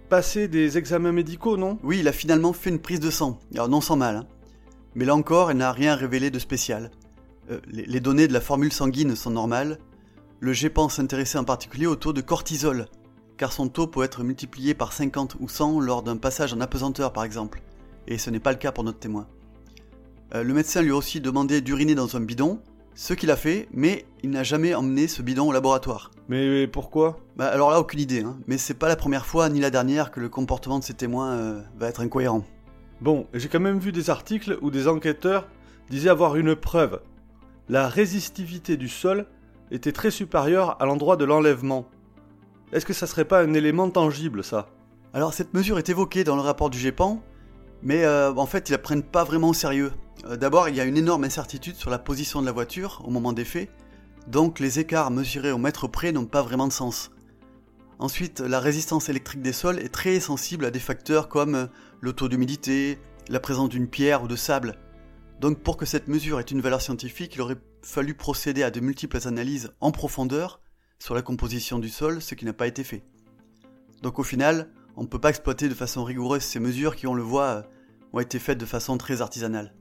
passé 0.08 0.48
des 0.48 0.78
examens 0.78 1.12
médicaux, 1.12 1.58
non? 1.58 1.80
Oui, 1.84 1.98
il 2.00 2.08
a 2.08 2.12
finalement 2.12 2.54
fait 2.54 2.70
une 2.70 2.80
prise 2.80 3.00
de 3.00 3.10
sang, 3.10 3.40
alors 3.54 3.68
non 3.68 3.82
sans 3.82 3.98
mal. 3.98 4.18
Hein. 4.18 4.26
Mais 4.98 5.06
là 5.06 5.16
encore, 5.16 5.52
elle 5.52 5.58
n'a 5.58 5.72
rien 5.72 5.94
révélé 5.94 6.32
de 6.32 6.40
spécial. 6.40 6.90
Euh, 7.52 7.60
les, 7.68 8.00
données 8.00 8.28
de 8.28 8.34
la 8.34 8.42
formule 8.42 8.74
sanguine 8.74 9.16
sont 9.16 9.30
normales. 9.30 9.78
Le 10.40 10.54
GEPAN 10.54 10.90
s'intéressait 10.90 11.38
en 11.38 11.44
particulier 11.44 11.86
au 11.86 11.96
taux 11.96 12.14
de 12.14 12.22
cortisol, 12.22 12.88
car 13.38 13.54
son 13.54 13.70
taux 13.70 13.86
peut 13.86 14.02
être 14.02 14.24
multiplié 14.24 14.74
par 14.74 14.94
50 14.94 15.38
ou 15.40 15.48
100 15.48 15.82
lors 15.82 16.02
d'un 16.02 16.18
passage 16.18 16.52
en 16.52 16.62
apesanteur 16.62 17.14
par 17.14 17.26
exemple, 17.26 17.62
et 18.08 18.18
ce 18.18 18.32
n'est 18.32 18.40
pas 18.40 18.52
le 18.52 18.58
cas 18.58 18.72
pour 18.72 18.84
notre 18.84 18.98
témoin. 18.98 19.28
Euh, 20.34 20.42
le 20.42 20.56
médecin 20.56 20.82
lui 20.82 20.90
a 20.90 20.96
aussi 20.96 21.22
demandé 21.22 21.62
d'uriner 21.62 21.94
dans 21.94 22.18
un 22.18 22.20
bidon, 22.20 22.60
ce 22.96 23.14
qu'il 23.14 23.30
a 23.30 23.36
fait, 23.36 23.70
mais 23.72 24.08
il 24.24 24.32
n'a 24.32 24.42
jamais 24.42 24.74
emmené 24.74 25.08
ce 25.08 25.22
bidon 25.22 25.50
au 25.50 25.52
laboratoire. 25.52 26.10
Mais 26.28 26.66
pourquoi? 26.66 27.20
Bah, 27.36 27.46
Alors 27.46 27.70
là, 27.70 27.80
aucune 27.80 28.00
idée, 28.00 28.22
hein. 28.22 28.40
mais 28.48 28.58
c'est 28.58 28.74
pas 28.74 28.88
la 28.88 28.96
première 28.96 29.28
fois 29.28 29.48
ni 29.50 29.60
la 29.60 29.70
dernière 29.70 30.10
que 30.10 30.20
le 30.20 30.30
comportement 30.30 30.80
de 30.80 30.84
ces 30.84 30.96
témoins 30.96 31.34
euh, 31.34 31.62
va 31.78 31.88
être 31.88 32.02
incohérent. 32.02 32.44
Bon, 33.00 33.28
j'ai 33.34 33.48
quand 33.48 33.60
même 33.60 33.78
vu 33.78 33.92
des 33.92 34.10
articles 34.10 34.58
où 34.62 34.72
des 34.72 34.88
enquêteurs 34.88 35.48
disaient 35.90 36.10
avoir 36.10 36.36
une 36.36 36.56
preuve. 36.56 37.00
La 37.70 37.88
résistivité 37.88 38.76
du 38.76 38.90
sol 38.90 39.28
était 39.70 39.92
très 39.92 40.10
supérieure 40.10 40.82
à 40.82 40.86
l'endroit 40.86 41.16
de 41.16 41.26
l'enlèvement. 41.26 41.88
Est-ce 42.72 42.86
que 42.86 42.94
ça 42.94 43.06
serait 43.06 43.26
pas 43.26 43.44
un 43.44 43.54
élément 43.54 43.90
tangible, 43.90 44.44
ça? 44.44 44.70
Alors 45.14 45.34
cette 45.34 45.54
mesure 45.54 45.78
est 45.78 45.90
évoquée 45.90 46.24
dans 46.24 46.36
le 46.36 46.42
rapport 46.42 46.70
du 46.70 46.80
GEPAN, 46.80 47.22
mais 47.84 48.04
euh, 48.04 48.34
en 48.34 48.46
fait 48.46 48.70
ils 48.70 48.72
la 48.72 48.78
prennent 48.78 49.04
pas 49.04 49.24
vraiment 49.24 49.50
au 49.50 49.54
sérieux. 49.54 49.92
Euh, 50.26 50.36
d'abord, 50.36 50.68
il 50.68 50.76
y 50.76 50.82
a 50.82 50.86
une 50.86 50.98
énorme 50.98 51.24
incertitude 51.24 51.76
sur 51.76 51.90
la 51.90 52.00
position 52.00 52.42
de 52.42 52.46
la 52.46 52.52
voiture 52.52 53.02
au 53.06 53.12
moment 53.12 53.32
des 53.32 53.46
faits, 53.46 53.70
donc 54.28 54.60
les 54.60 54.80
écarts 54.80 55.12
mesurés 55.12 55.52
au 55.52 55.58
mètre 55.58 55.88
près 55.88 56.12
n'ont 56.12 56.26
pas 56.26 56.42
vraiment 56.42 56.68
de 56.68 56.74
sens. 56.74 57.12
Ensuite, 58.00 58.42
la 58.42 58.60
résistance 58.60 59.10
électrique 59.10 59.42
des 59.42 59.54
sols 59.54 59.80
est 59.80 59.94
très 59.94 60.20
sensible 60.20 60.66
à 60.66 60.72
des 60.72 60.80
facteurs 60.80 61.30
comme 61.30 61.56
euh, 61.56 61.66
le 62.00 62.14
taux 62.14 62.28
d'humidité, 62.28 63.00
la 63.28 63.40
présence 63.40 63.70
d'une 63.70 63.88
pierre 63.88 64.24
ou 64.24 64.28
de 64.28 64.36
sable. 64.36 64.78
Donc 65.40 65.64
pour 65.64 65.78
que 65.78 65.86
cette 65.86 66.08
mesure 66.08 66.40
ait 66.40 66.44
une 66.44 66.62
valeur 66.62 66.82
scientifique, 66.82 67.36
il 67.36 67.42
aurait 67.42 67.58
fallu 67.82 68.14
procéder 68.14 68.64
à 68.64 68.72
de 68.72 68.80
multiples 68.80 69.28
analyses 69.28 69.72
en 69.82 69.92
profondeur 69.92 70.62
sur 71.00 71.16
la 71.16 71.22
composition 71.22 71.80
du 71.80 71.90
sol, 71.90 72.22
ce 72.22 72.36
qui 72.36 72.46
n'a 72.46 72.54
pas 72.54 72.68
été 72.68 72.84
fait. 72.84 73.04
Donc 74.04 74.20
au 74.20 74.24
final, 74.24 74.70
on 74.96 75.04
ne 75.04 75.08
peut 75.08 75.20
pas 75.20 75.30
exploiter 75.30 75.70
de 75.70 75.74
façon 75.74 76.04
rigoureuse 76.04 76.44
ces 76.44 76.60
mesures 76.60 76.96
qui, 76.96 77.08
on 77.08 77.14
le 77.14 77.24
voit, 77.24 77.46
euh, 77.46 77.62
ont 78.14 78.20
été 78.20 78.40
faites 78.40 78.58
de 78.60 78.66
façon 78.66 78.98
très 78.98 79.22
artisanale. 79.22 79.74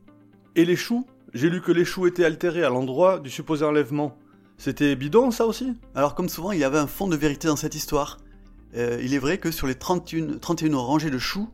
Et 0.55 0.65
les 0.65 0.77
choux? 0.77 1.07
J'ai 1.35 1.51
lu 1.51 1.61
que 1.61 1.73
les 1.73 1.85
choux 1.85 2.07
étaient 2.07 2.25
altérés 2.25 2.65
à 2.65 2.71
l'endroit 2.71 3.19
du 3.19 3.31
supposé 3.31 3.65
enlèvement. 3.65 4.17
C'était 4.59 4.97
bidon 4.97 5.31
ça 5.31 5.47
aussi? 5.47 5.75
Alors 5.95 6.15
comme 6.15 6.29
souvent, 6.29 6.53
il 6.53 6.59
y 6.59 6.65
avait 6.65 6.79
un 6.79 6.87
fond 6.87 7.09
de 7.09 7.17
vérité 7.17 7.49
dans 7.49 7.57
cette 7.57 7.75
histoire. 7.75 8.19
Euh, 8.77 9.01
il 9.03 9.15
est 9.15 9.19
vrai 9.19 9.39
que 9.39 9.51
sur 9.51 9.67
les 9.67 9.75
31, 9.75 10.39
31 10.39 10.77
rangées 10.77 11.11
de 11.11 11.19
choux, 11.19 11.49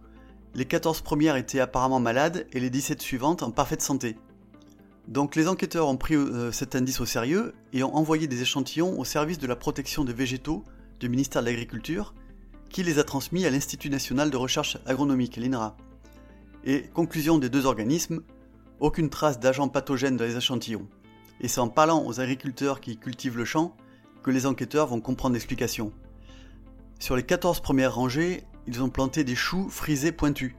les 0.54 0.64
14 0.64 1.00
premières 1.00 1.36
étaient 1.36 1.60
apparemment 1.60 2.00
malades 2.00 2.46
et 2.52 2.60
les 2.60 2.70
17 2.70 3.00
suivantes 3.00 3.42
en 3.42 3.50
parfaite 3.50 3.82
santé. 3.82 4.16
Donc 5.08 5.34
les 5.34 5.48
enquêteurs 5.48 5.88
ont 5.88 5.96
pris 5.96 6.14
euh, 6.14 6.52
cet 6.52 6.76
indice 6.76 7.00
au 7.00 7.06
sérieux 7.06 7.54
et 7.72 7.82
ont 7.82 7.94
envoyé 7.96 8.28
des 8.28 8.42
échantillons 8.42 8.98
au 8.98 9.04
service 9.04 9.38
de 9.38 9.46
la 9.46 9.56
protection 9.56 10.04
des 10.04 10.12
végétaux 10.12 10.62
du 11.00 11.08
ministère 11.08 11.42
de 11.42 11.48
l'Agriculture, 11.48 12.14
qui 12.68 12.82
les 12.82 12.98
a 12.98 13.04
transmis 13.04 13.44
à 13.44 13.50
l'Institut 13.50 13.90
national 13.90 14.30
de 14.30 14.36
recherche 14.36 14.78
agronomique, 14.86 15.36
l'INRA. 15.36 15.76
Et 16.64 16.82
conclusion 16.94 17.38
des 17.38 17.48
deux 17.48 17.66
organismes, 17.66 18.22
aucune 18.78 19.10
trace 19.10 19.40
d'agents 19.40 19.68
pathogènes 19.68 20.16
dans 20.16 20.24
les 20.24 20.36
échantillons. 20.36 20.86
Et 21.42 21.48
c'est 21.48 21.60
en 21.60 21.68
parlant 21.68 22.04
aux 22.06 22.20
agriculteurs 22.20 22.80
qui 22.80 22.96
cultivent 22.96 23.36
le 23.36 23.44
champ 23.44 23.76
que 24.22 24.30
les 24.30 24.46
enquêteurs 24.46 24.86
vont 24.86 25.00
comprendre 25.00 25.34
l'explication. 25.34 25.92
Sur 26.98 27.16
les 27.16 27.24
14 27.24 27.60
premières 27.60 27.94
rangées, 27.94 28.44
ils 28.66 28.82
ont 28.82 28.88
planté 28.88 29.24
des 29.24 29.34
choux 29.34 29.68
frisés 29.68 30.12
pointus. 30.12 30.54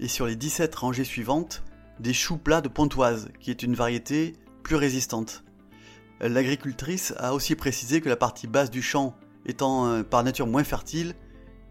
Et 0.00 0.08
sur 0.08 0.26
les 0.26 0.34
17 0.34 0.74
rangées 0.74 1.04
suivantes, 1.04 1.62
des 2.00 2.12
choux 2.12 2.38
plats 2.38 2.60
de 2.60 2.68
Pontoise, 2.68 3.30
qui 3.38 3.50
est 3.50 3.62
une 3.62 3.74
variété 3.74 4.34
plus 4.62 4.76
résistante. 4.76 5.44
L'agricultrice 6.20 7.14
a 7.18 7.32
aussi 7.34 7.54
précisé 7.54 8.00
que 8.00 8.08
la 8.08 8.16
partie 8.16 8.46
basse 8.46 8.70
du 8.70 8.82
champ 8.82 9.14
étant 9.46 9.86
euh, 9.86 10.02
par 10.02 10.22
nature 10.24 10.46
moins 10.46 10.64
fertile, 10.64 11.14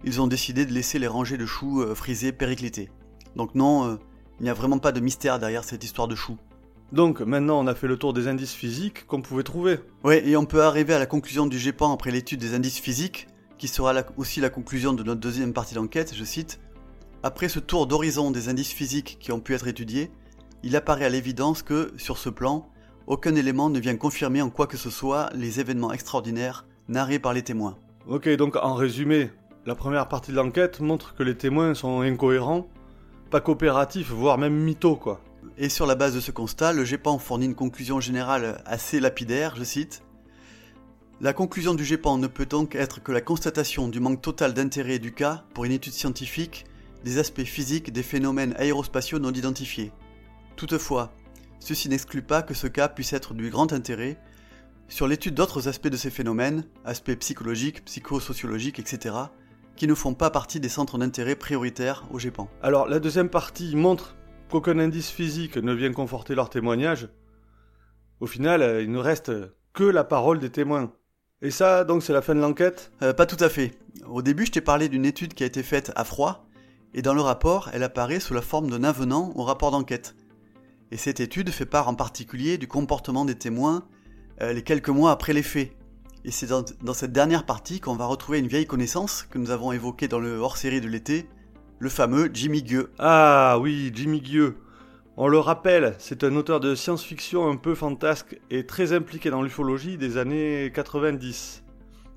ils 0.03 0.21
ont 0.21 0.27
décidé 0.27 0.65
de 0.65 0.73
laisser 0.73 0.97
les 0.97 1.07
rangées 1.07 1.37
de 1.37 1.45
choux 1.45 1.81
euh, 1.81 1.93
frisés 1.93 2.31
périclités. 2.31 2.89
Donc 3.35 3.53
non, 3.53 3.85
euh, 3.85 3.95
il 4.39 4.43
n'y 4.43 4.49
a 4.49 4.53
vraiment 4.53 4.79
pas 4.79 4.91
de 4.91 4.99
mystère 4.99 5.39
derrière 5.39 5.63
cette 5.63 5.83
histoire 5.83 6.07
de 6.07 6.15
choux. 6.15 6.37
Donc 6.91 7.21
maintenant 7.21 7.59
on 7.59 7.67
a 7.67 7.75
fait 7.75 7.87
le 7.87 7.97
tour 7.97 8.13
des 8.13 8.27
indices 8.27 8.53
physiques 8.53 9.05
qu'on 9.05 9.21
pouvait 9.21 9.43
trouver. 9.43 9.79
Oui, 10.03 10.21
et 10.23 10.35
on 10.35 10.45
peut 10.45 10.63
arriver 10.63 10.93
à 10.93 10.99
la 10.99 11.05
conclusion 11.05 11.45
du 11.45 11.59
GEPAN 11.59 11.93
après 11.93 12.11
l'étude 12.11 12.39
des 12.39 12.55
indices 12.55 12.79
physiques, 12.79 13.27
qui 13.57 13.67
sera 13.67 13.93
aussi 14.17 14.39
la 14.39 14.49
conclusion 14.49 14.93
de 14.93 15.03
notre 15.03 15.19
deuxième 15.19 15.53
partie 15.53 15.75
d'enquête, 15.75 16.15
je 16.15 16.23
cite. 16.23 16.59
Après 17.21 17.49
ce 17.49 17.59
tour 17.59 17.85
d'horizon 17.85 18.31
des 18.31 18.49
indices 18.49 18.71
physiques 18.71 19.17
qui 19.19 19.31
ont 19.31 19.41
pu 19.41 19.53
être 19.53 19.67
étudiés, 19.67 20.09
il 20.63 20.75
apparaît 20.75 21.05
à 21.05 21.09
l'évidence 21.09 21.61
que, 21.61 21.91
sur 21.97 22.17
ce 22.17 22.29
plan, 22.29 22.69
aucun 23.07 23.35
élément 23.35 23.69
ne 23.69 23.79
vient 23.79 23.95
confirmer 23.95 24.41
en 24.41 24.49
quoi 24.49 24.67
que 24.67 24.77
ce 24.77 24.89
soit 24.89 25.29
les 25.35 25.59
événements 25.59 25.91
extraordinaires 25.91 26.65
narrés 26.87 27.19
par 27.19 27.33
les 27.33 27.43
témoins. 27.43 27.77
Ok, 28.07 28.29
donc 28.35 28.55
en 28.55 28.73
résumé, 28.73 29.29
la 29.65 29.75
première 29.75 30.07
partie 30.07 30.31
de 30.31 30.37
l'enquête 30.37 30.79
montre 30.79 31.13
que 31.13 31.23
les 31.23 31.35
témoins 31.35 31.73
sont 31.73 32.01
incohérents, 32.01 32.67
pas 33.29 33.41
coopératifs, 33.41 34.09
voire 34.09 34.37
même 34.37 34.55
mythos, 34.55 34.95
quoi. 34.95 35.21
Et 35.57 35.69
sur 35.69 35.85
la 35.85 35.95
base 35.95 36.15
de 36.15 36.19
ce 36.19 36.31
constat, 36.31 36.73
le 36.73 36.85
GEPAN 36.85 37.17
fournit 37.19 37.45
une 37.45 37.55
conclusion 37.55 37.99
générale 37.99 38.61
assez 38.65 38.99
lapidaire, 38.99 39.55
je 39.55 39.63
cite. 39.63 40.03
La 41.21 41.33
conclusion 41.33 41.73
du 41.73 41.83
GEPAN 41.83 42.17
ne 42.17 42.27
peut 42.27 42.45
donc 42.45 42.75
être 42.75 43.03
que 43.03 43.11
la 43.11 43.19
constatation 43.19 43.89
du 43.89 43.99
manque 43.99 44.21
total 44.21 44.53
d'intérêt 44.53 44.99
du 44.99 45.13
cas 45.13 45.43
pour 45.53 45.65
une 45.65 45.73
étude 45.73 45.91
scientifique 45.91 46.65
des 47.03 47.17
aspects 47.17 47.43
physiques 47.43 47.91
des 47.91 48.03
phénomènes 48.03 48.55
aérospatiaux 48.57 49.19
non 49.19 49.31
identifiés. 49.31 49.91
Toutefois, 50.55 51.13
ceci 51.59 51.89
n'exclut 51.89 52.21
pas 52.21 52.41
que 52.41 52.53
ce 52.53 52.67
cas 52.67 52.87
puisse 52.87 53.13
être 53.13 53.33
du 53.33 53.49
grand 53.49 53.73
intérêt 53.73 54.17
sur 54.87 55.07
l'étude 55.07 55.35
d'autres 55.35 55.67
aspects 55.67 55.87
de 55.87 55.97
ces 55.97 56.09
phénomènes, 56.09 56.63
aspects 56.85 57.15
psychologiques, 57.15 57.85
psychosociologiques, 57.85 58.79
etc., 58.79 59.15
qui 59.75 59.87
ne 59.87 59.93
font 59.93 60.13
pas 60.13 60.29
partie 60.29 60.59
des 60.59 60.67
centres 60.67 60.97
d'intérêt 60.97 61.35
prioritaires 61.35 62.05
au 62.11 62.19
GEPAN. 62.19 62.49
Alors 62.61 62.87
la 62.87 62.99
deuxième 62.99 63.29
partie 63.29 63.75
montre 63.75 64.17
qu'aucun 64.49 64.79
indice 64.79 65.09
physique 65.09 65.57
ne 65.57 65.73
vient 65.73 65.93
conforter 65.93 66.35
leur 66.35 66.49
témoignage. 66.49 67.07
Au 68.19 68.27
final, 68.27 68.61
euh, 68.61 68.81
il 68.81 68.91
ne 68.91 68.97
reste 68.97 69.31
que 69.73 69.83
la 69.83 70.03
parole 70.03 70.39
des 70.39 70.49
témoins. 70.49 70.91
Et 71.41 71.51
ça, 71.51 71.85
donc, 71.85 72.03
c'est 72.03 72.11
la 72.11 72.21
fin 72.21 72.35
de 72.35 72.41
l'enquête? 72.41 72.91
Euh, 73.01 73.13
Pas 73.13 73.25
tout 73.25 73.41
à 73.41 73.47
fait. 73.47 73.71
Au 74.07 74.21
début, 74.21 74.45
je 74.45 74.51
t'ai 74.51 74.61
parlé 74.61 74.89
d'une 74.89 75.05
étude 75.05 75.33
qui 75.33 75.43
a 75.43 75.47
été 75.47 75.63
faite 75.63 75.91
à 75.95 76.03
froid, 76.03 76.45
et 76.93 77.01
dans 77.01 77.13
le 77.13 77.21
rapport, 77.21 77.69
elle 77.71 77.83
apparaît 77.83 78.19
sous 78.19 78.33
la 78.33 78.41
forme 78.41 78.69
d'un 78.69 78.83
avenant 78.83 79.31
au 79.35 79.43
rapport 79.43 79.71
d'enquête. 79.71 80.15
Et 80.91 80.97
cette 80.97 81.19
étude 81.19 81.51
fait 81.51 81.65
part 81.65 81.87
en 81.87 81.95
particulier 81.95 82.57
du 82.57 82.67
comportement 82.67 83.23
des 83.23 83.35
témoins 83.35 83.85
euh, 84.41 84.53
les 84.53 84.63
quelques 84.63 84.89
mois 84.89 85.11
après 85.11 85.33
les 85.33 85.43
faits. 85.43 85.71
Et 86.23 86.31
c'est 86.31 86.47
dans, 86.47 86.63
dans, 86.81 86.93
cette 86.93 87.11
dernière 87.11 87.45
partie 87.45 87.79
qu'on 87.79 87.95
va 87.95 88.05
retrouver 88.05 88.39
une 88.39 88.47
vieille 88.47 88.65
connaissance 88.65 89.23
que 89.23 89.37
nous 89.37 89.51
avons 89.51 89.71
évoquée 89.71 90.07
dans 90.07 90.19
le 90.19 90.37
hors-série 90.37 90.81
de 90.81 90.87
l'été, 90.87 91.27
le 91.79 91.89
fameux 91.89 92.29
Jimmy 92.33 92.61
Gueux. 92.61 92.91
Ah 92.99 93.57
oui, 93.59 93.91
Jimmy 93.95 94.21
Gueux. 94.21 94.57
On 95.17 95.27
le 95.27 95.39
rappelle, 95.39 95.95
c'est 95.97 96.23
un 96.23 96.35
auteur 96.35 96.59
de 96.59 96.75
science-fiction 96.75 97.49
un 97.49 97.57
peu 97.57 97.75
fantasque 97.75 98.39
et 98.49 98.65
très 98.65 98.93
impliqué 98.93 99.29
dans 99.29 99.41
l'ufologie 99.41 99.97
des 99.97 100.17
années 100.17 100.71
90. 100.73 101.63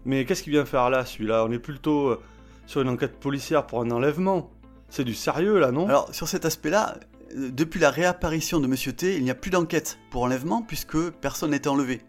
Mais 0.04 0.24
qu'est-ce 0.24 0.42
qu'il 0.42 0.52
vient 0.52 0.64
faire 0.64 0.90
là, 0.90 1.04
celui-là? 1.04 1.44
On 1.44 1.52
est 1.52 1.58
plutôt 1.58 2.08
euh, 2.08 2.20
sur 2.66 2.80
une 2.80 2.88
enquête 2.88 3.18
policière 3.18 3.66
pour 3.66 3.80
un 3.80 3.90
enlèvement. 3.90 4.50
C'est 4.88 5.04
du 5.04 5.14
sérieux 5.14 5.58
là, 5.58 5.72
non? 5.72 5.88
Alors, 5.88 6.12
sur 6.14 6.28
cet 6.28 6.44
aspect-là, 6.44 6.96
euh, 7.36 7.50
depuis 7.50 7.80
la 7.80 7.90
réapparition 7.90 8.60
de 8.60 8.66
Monsieur 8.66 8.92
T, 8.92 9.16
il 9.16 9.24
n'y 9.24 9.30
a 9.30 9.34
plus 9.34 9.50
d'enquête 9.50 9.98
pour 10.10 10.22
enlèvement 10.22 10.62
puisque 10.62 11.10
personne 11.10 11.50
n'était 11.50 11.68
enlevé. 11.68 12.02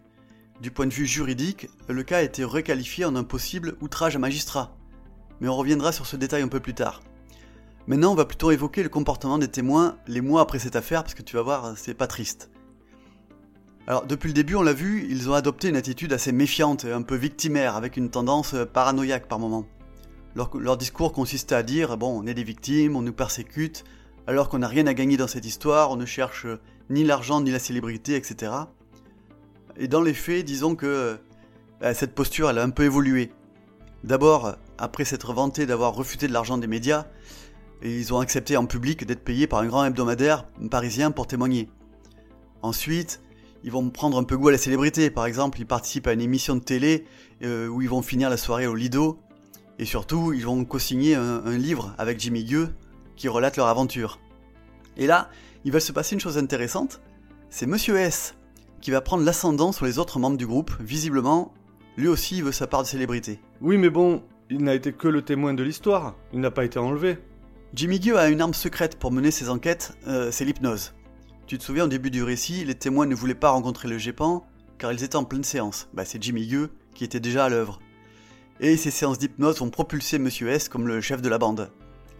Du 0.60 0.70
point 0.70 0.86
de 0.86 0.94
vue 0.94 1.06
juridique, 1.06 1.68
le 1.88 2.02
cas 2.04 2.18
a 2.18 2.22
été 2.22 2.44
requalifié 2.44 3.04
en 3.04 3.16
un 3.16 3.24
possible 3.24 3.76
outrage 3.80 4.16
à 4.16 4.18
magistrat. 4.18 4.76
Mais 5.40 5.48
on 5.48 5.56
reviendra 5.56 5.90
sur 5.90 6.06
ce 6.06 6.16
détail 6.16 6.42
un 6.42 6.48
peu 6.48 6.60
plus 6.60 6.74
tard. 6.74 7.00
Maintenant, 7.86 8.12
on 8.12 8.14
va 8.14 8.24
plutôt 8.24 8.50
évoquer 8.50 8.82
le 8.82 8.88
comportement 8.88 9.36
des 9.36 9.48
témoins 9.48 9.98
les 10.06 10.22
mois 10.22 10.40
après 10.40 10.58
cette 10.58 10.76
affaire, 10.76 11.02
parce 11.02 11.14
que 11.14 11.22
tu 11.22 11.36
vas 11.36 11.42
voir, 11.42 11.74
c'est 11.76 11.92
pas 11.92 12.06
triste. 12.06 12.50
Alors, 13.86 14.06
depuis 14.06 14.28
le 14.28 14.34
début, 14.34 14.54
on 14.54 14.62
l'a 14.62 14.72
vu, 14.72 15.06
ils 15.10 15.28
ont 15.28 15.34
adopté 15.34 15.68
une 15.68 15.76
attitude 15.76 16.14
assez 16.14 16.32
méfiante 16.32 16.86
un 16.86 17.02
peu 17.02 17.14
victimaire, 17.14 17.76
avec 17.76 17.98
une 17.98 18.08
tendance 18.08 18.54
paranoïaque 18.72 19.28
par 19.28 19.38
moment. 19.38 19.66
Leur, 20.34 20.76
discours 20.78 21.12
consistait 21.12 21.54
à 21.54 21.62
dire 21.62 21.98
Bon, 21.98 22.18
on 22.18 22.26
est 22.26 22.32
des 22.32 22.42
victimes, 22.42 22.96
on 22.96 23.02
nous 23.02 23.12
persécute, 23.12 23.84
alors 24.26 24.48
qu'on 24.48 24.60
n'a 24.60 24.68
rien 24.68 24.86
à 24.86 24.94
gagner 24.94 25.18
dans 25.18 25.28
cette 25.28 25.44
histoire, 25.44 25.90
on 25.90 25.96
ne 25.96 26.06
cherche 26.06 26.46
ni 26.88 27.04
l'argent 27.04 27.42
ni 27.42 27.50
la 27.50 27.58
célébrité, 27.58 28.16
etc. 28.16 28.52
Et 29.76 29.88
dans 29.88 30.00
les 30.00 30.14
faits, 30.14 30.46
disons 30.46 30.74
que 30.74 31.18
bah, 31.80 31.92
cette 31.92 32.14
posture, 32.14 32.48
elle 32.48 32.58
a 32.58 32.62
un 32.62 32.70
peu 32.70 32.84
évolué. 32.84 33.30
D'abord, 34.02 34.56
après 34.78 35.04
s'être 35.04 35.34
vanté 35.34 35.66
d'avoir 35.66 35.94
refuté 35.94 36.26
de 36.26 36.32
l'argent 36.32 36.56
des 36.58 36.66
médias, 36.66 37.06
et 37.84 37.98
ils 37.98 38.12
ont 38.14 38.18
accepté 38.18 38.56
en 38.56 38.64
public 38.64 39.06
d'être 39.06 39.22
payés 39.22 39.46
par 39.46 39.60
un 39.60 39.66
grand 39.66 39.84
hebdomadaire 39.84 40.46
parisien 40.70 41.10
pour 41.10 41.26
témoigner. 41.26 41.68
Ensuite, 42.62 43.20
ils 43.62 43.70
vont 43.70 43.90
prendre 43.90 44.18
un 44.18 44.24
peu 44.24 44.38
goût 44.38 44.48
à 44.48 44.52
la 44.52 44.58
célébrité. 44.58 45.10
Par 45.10 45.26
exemple, 45.26 45.60
ils 45.60 45.66
participent 45.66 46.06
à 46.06 46.14
une 46.14 46.22
émission 46.22 46.56
de 46.56 46.62
télé 46.62 47.04
euh, 47.42 47.68
où 47.68 47.82
ils 47.82 47.88
vont 47.88 48.00
finir 48.00 48.30
la 48.30 48.38
soirée 48.38 48.66
au 48.66 48.74
Lido. 48.74 49.18
Et 49.78 49.84
surtout, 49.84 50.32
ils 50.32 50.44
vont 50.44 50.64
co-signer 50.64 51.14
un, 51.14 51.58
livre 51.58 51.94
avec 51.98 52.18
Jimmy 52.18 52.44
Gueux 52.44 52.70
qui 53.16 53.28
relate 53.28 53.56
leur 53.58 53.66
aventure. 53.66 54.18
Et 54.96 55.06
là, 55.06 55.28
il 55.64 55.72
va 55.72 55.80
se 55.80 55.92
passer 55.92 56.14
une 56.14 56.20
chose 56.20 56.38
intéressante. 56.38 57.02
C'est 57.50 57.66
Monsieur 57.66 57.96
S 57.96 58.34
qui 58.80 58.92
va 58.92 59.00
prendre 59.00 59.24
l'ascendant 59.24 59.72
sur 59.72 59.84
les 59.84 59.98
autres 59.98 60.18
membres 60.18 60.36
du 60.36 60.46
groupe. 60.46 60.72
Visiblement, 60.80 61.52
lui 61.96 62.08
aussi 62.08 62.40
veut 62.40 62.52
sa 62.52 62.66
part 62.66 62.82
de 62.82 62.86
célébrité. 62.86 63.40
Oui, 63.60 63.76
mais 63.76 63.90
bon, 63.90 64.22
il 64.48 64.62
n'a 64.62 64.74
été 64.74 64.92
que 64.92 65.08
le 65.08 65.22
témoin 65.22 65.52
de 65.52 65.62
l'histoire. 65.62 66.14
Il 66.32 66.40
n'a 66.40 66.50
pas 66.50 66.64
été 66.64 66.78
enlevé. 66.78 67.18
Jimmy 67.74 67.98
Gueux 67.98 68.16
a 68.16 68.28
une 68.28 68.40
arme 68.40 68.54
secrète 68.54 69.00
pour 69.00 69.10
mener 69.10 69.32
ses 69.32 69.50
enquêtes, 69.50 69.98
euh, 70.06 70.30
c'est 70.30 70.44
l'hypnose. 70.44 70.94
Tu 71.48 71.58
te 71.58 71.64
souviens 71.64 71.86
au 71.86 71.88
début 71.88 72.12
du 72.12 72.22
récit, 72.22 72.64
les 72.64 72.76
témoins 72.76 73.04
ne 73.04 73.16
voulaient 73.16 73.34
pas 73.34 73.50
rencontrer 73.50 73.88
le 73.88 73.98
GEPAN 73.98 74.46
car 74.78 74.92
ils 74.92 75.02
étaient 75.02 75.16
en 75.16 75.24
pleine 75.24 75.42
séance. 75.42 75.88
Bah, 75.92 76.04
c'est 76.04 76.22
Jimmy 76.22 76.46
Gueux 76.46 76.70
qui 76.94 77.02
était 77.02 77.18
déjà 77.18 77.46
à 77.46 77.48
l'œuvre. 77.48 77.80
Et 78.60 78.76
ces 78.76 78.92
séances 78.92 79.18
d'hypnose 79.18 79.58
vont 79.58 79.70
propulser 79.70 80.20
Monsieur 80.20 80.50
S 80.50 80.68
comme 80.68 80.86
le 80.86 81.00
chef 81.00 81.20
de 81.20 81.28
la 81.28 81.38
bande. 81.38 81.72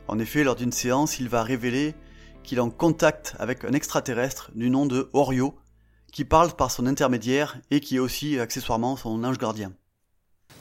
En 0.08 0.18
effet, 0.18 0.42
lors 0.42 0.56
d'une 0.56 0.72
séance, 0.72 1.20
il 1.20 1.28
va 1.28 1.44
révéler 1.44 1.94
qu'il 2.42 2.58
est 2.58 2.60
en 2.60 2.70
contact 2.70 3.36
avec 3.38 3.64
un 3.64 3.74
extraterrestre 3.74 4.50
du 4.56 4.70
nom 4.70 4.86
de 4.86 5.08
Orio, 5.12 5.54
qui 6.12 6.24
parle 6.24 6.52
par 6.56 6.72
son 6.72 6.84
intermédiaire 6.84 7.60
et 7.70 7.78
qui 7.78 7.96
est 7.96 8.00
aussi 8.00 8.40
accessoirement 8.40 8.96
son 8.96 9.22
ange 9.22 9.38
gardien. 9.38 9.72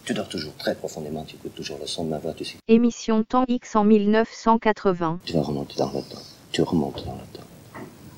Tu 0.05 0.13
dors 0.13 0.27
toujours 0.27 0.53
très 0.55 0.75
profondément, 0.75 1.23
tu 1.23 1.35
écoutes 1.35 1.55
toujours 1.55 1.79
le 1.79 1.87
son 1.87 2.03
de 2.03 2.09
ma 2.09 2.19
voix, 2.19 2.33
tu 2.33 2.43
sais. 2.43 2.57
Émission 2.67 3.23
Temps 3.23 3.45
X 3.47 3.75
en 3.77 3.85
1980. 3.85 5.19
Tu 5.23 5.33
vas 5.33 5.41
remonter 5.41 5.75
dans 5.77 5.91
le 5.91 6.01
temps, 6.01 6.21
tu 6.51 6.61
remontes 6.61 7.05
dans 7.05 7.13
le 7.15 7.25
temps, 7.37 7.47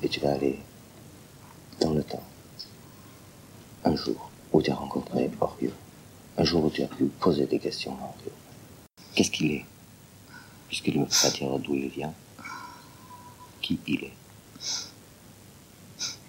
et 0.01 0.09
tu 0.09 0.19
vas 0.19 0.33
aller 0.33 0.59
dans 1.81 1.93
le 1.93 2.03
temps. 2.03 2.23
Un 3.83 3.95
jour 3.95 4.31
où 4.51 4.63
tu 4.63 4.71
as 4.71 4.75
rencontré 4.75 5.29
Orio, 5.39 5.69
un 6.39 6.43
jour 6.43 6.65
où 6.65 6.69
tu 6.71 6.81
as 6.81 6.87
pu 6.87 7.05
poser 7.05 7.45
des 7.45 7.59
questions 7.59 7.91
à 8.01 8.05
Orio. 8.05 8.31
Qu'est-ce 9.13 9.29
qu'il 9.29 9.51
est? 9.51 9.65
Puisqu'il 10.67 10.99
ne 10.99 11.05
peut 11.05 11.11
pas 11.21 11.29
dire 11.29 11.59
d'où 11.59 11.75
il 11.75 11.89
vient, 11.89 12.13
qui 13.61 13.79
il 13.85 14.05
est? 14.05 14.13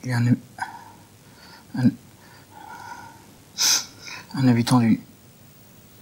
Il 0.04 0.10
est 0.10 0.12
un, 0.12 0.26
un, 1.78 1.90
un 4.34 4.48
habitant 4.48 4.80
du, 4.80 5.00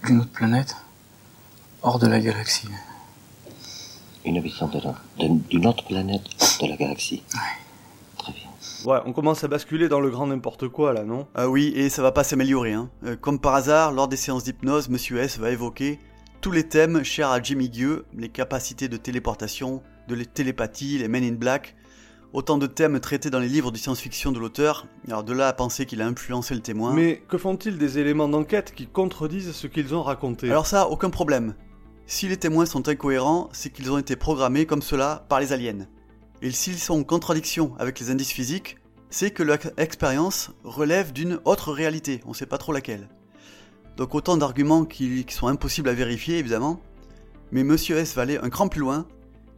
d'une 0.05 0.21
autre 0.21 0.31
planète, 0.31 0.75
hors 1.81 1.99
de 1.99 2.07
la 2.07 2.19
galaxie. 2.19 2.69
Une 4.23 4.37
habitant 4.37 4.69
d'une 5.17 5.67
autre 5.67 5.85
planète 5.85 6.23
hors 6.39 6.67
de 6.67 6.71
la 6.71 6.77
galaxie. 6.77 7.23
Très 8.17 8.33
bien. 8.33 8.49
Ouais, 8.85 8.99
on 9.05 9.13
commence 9.13 9.43
à 9.43 9.47
basculer 9.47 9.89
dans 9.89 9.99
le 9.99 10.09
grand 10.09 10.27
n'importe 10.27 10.67
quoi 10.67 10.93
là, 10.93 11.03
non? 11.03 11.27
Ah 11.35 11.49
oui, 11.49 11.73
et 11.75 11.89
ça 11.89 12.01
va 12.01 12.11
pas 12.11 12.23
s'améliorer. 12.23 12.73
Hein. 12.73 12.89
Euh, 13.05 13.15
comme 13.15 13.39
par 13.39 13.55
hasard, 13.55 13.91
lors 13.91 14.07
des 14.07 14.17
séances 14.17 14.43
d'hypnose, 14.43 14.89
Monsieur 14.89 15.19
S 15.19 15.37
va 15.37 15.51
évoquer 15.51 15.99
tous 16.41 16.51
les 16.51 16.67
thèmes 16.67 17.03
chers 17.03 17.29
à 17.29 17.41
Jimmy 17.41 17.69
Gueux, 17.69 18.05
les 18.15 18.29
capacités 18.29 18.87
de 18.87 18.97
téléportation, 18.97 19.81
de 20.07 20.15
la 20.15 20.25
télépathie, 20.25 20.99
les 20.99 21.07
Men 21.07 21.23
in 21.23 21.33
Black, 21.33 21.75
autant 22.35 22.57
de 22.57 22.67
thèmes 22.67 22.99
traités 22.99 23.29
dans 23.29 23.39
les 23.39 23.47
livres 23.47 23.71
de 23.71 23.77
science-fiction 23.77 24.33
de 24.33 24.39
l'auteur, 24.39 24.87
alors 25.07 25.23
de 25.23 25.31
là 25.31 25.47
à 25.47 25.53
penser 25.53 25.85
qu'il 25.85 26.01
a 26.01 26.05
influencé 26.05 26.53
le 26.53 26.59
témoin. 26.59 26.93
Mais 26.93 27.23
que 27.29 27.37
font-ils 27.37 27.77
des 27.77 27.97
éléments 27.97 28.27
d'enquête 28.27 28.73
qui 28.75 28.87
contredisent 28.87 29.53
ce 29.53 29.67
qu'ils 29.67 29.95
ont 29.95 30.03
raconté? 30.03 30.51
Alors 30.51 30.67
ça, 30.67 30.89
aucun 30.89 31.09
problème. 31.09 31.55
Si 32.07 32.27
les 32.27 32.35
témoins 32.35 32.65
sont 32.65 32.89
incohérents, 32.89 33.49
c'est 33.53 33.71
qu'ils 33.71 33.89
ont 33.89 33.97
été 33.97 34.17
programmés 34.17 34.65
comme 34.65 34.81
cela 34.81 35.25
par 35.29 35.39
les 35.39 35.53
aliens. 35.53 35.87
Et 36.41 36.51
s'ils 36.51 36.77
sont 36.77 36.99
en 36.99 37.03
contradiction 37.03 37.73
avec 37.79 38.01
les 38.01 38.11
indices 38.11 38.31
physiques, 38.31 38.77
c'est 39.09 39.31
que 39.31 39.41
leur 39.41 39.57
expérience 39.77 40.51
relève 40.65 41.13
d'une 41.13 41.39
autre 41.45 41.71
réalité, 41.71 42.19
on 42.25 42.33
sait 42.33 42.45
pas 42.45 42.57
trop 42.57 42.73
laquelle. 42.73 43.07
Donc 43.95 44.13
autant 44.13 44.35
d'arguments 44.35 44.83
qui, 44.83 45.23
qui, 45.23 45.33
sont 45.33 45.47
impossibles 45.47 45.87
à 45.87 45.93
vérifier 45.93 46.37
évidemment, 46.37 46.81
mais 47.53 47.63
Monsieur 47.63 47.95
S 47.95 48.13
va 48.13 48.23
aller 48.23 48.37
un 48.37 48.49
cran 48.49 48.67
plus 48.67 48.81
loin 48.81 49.07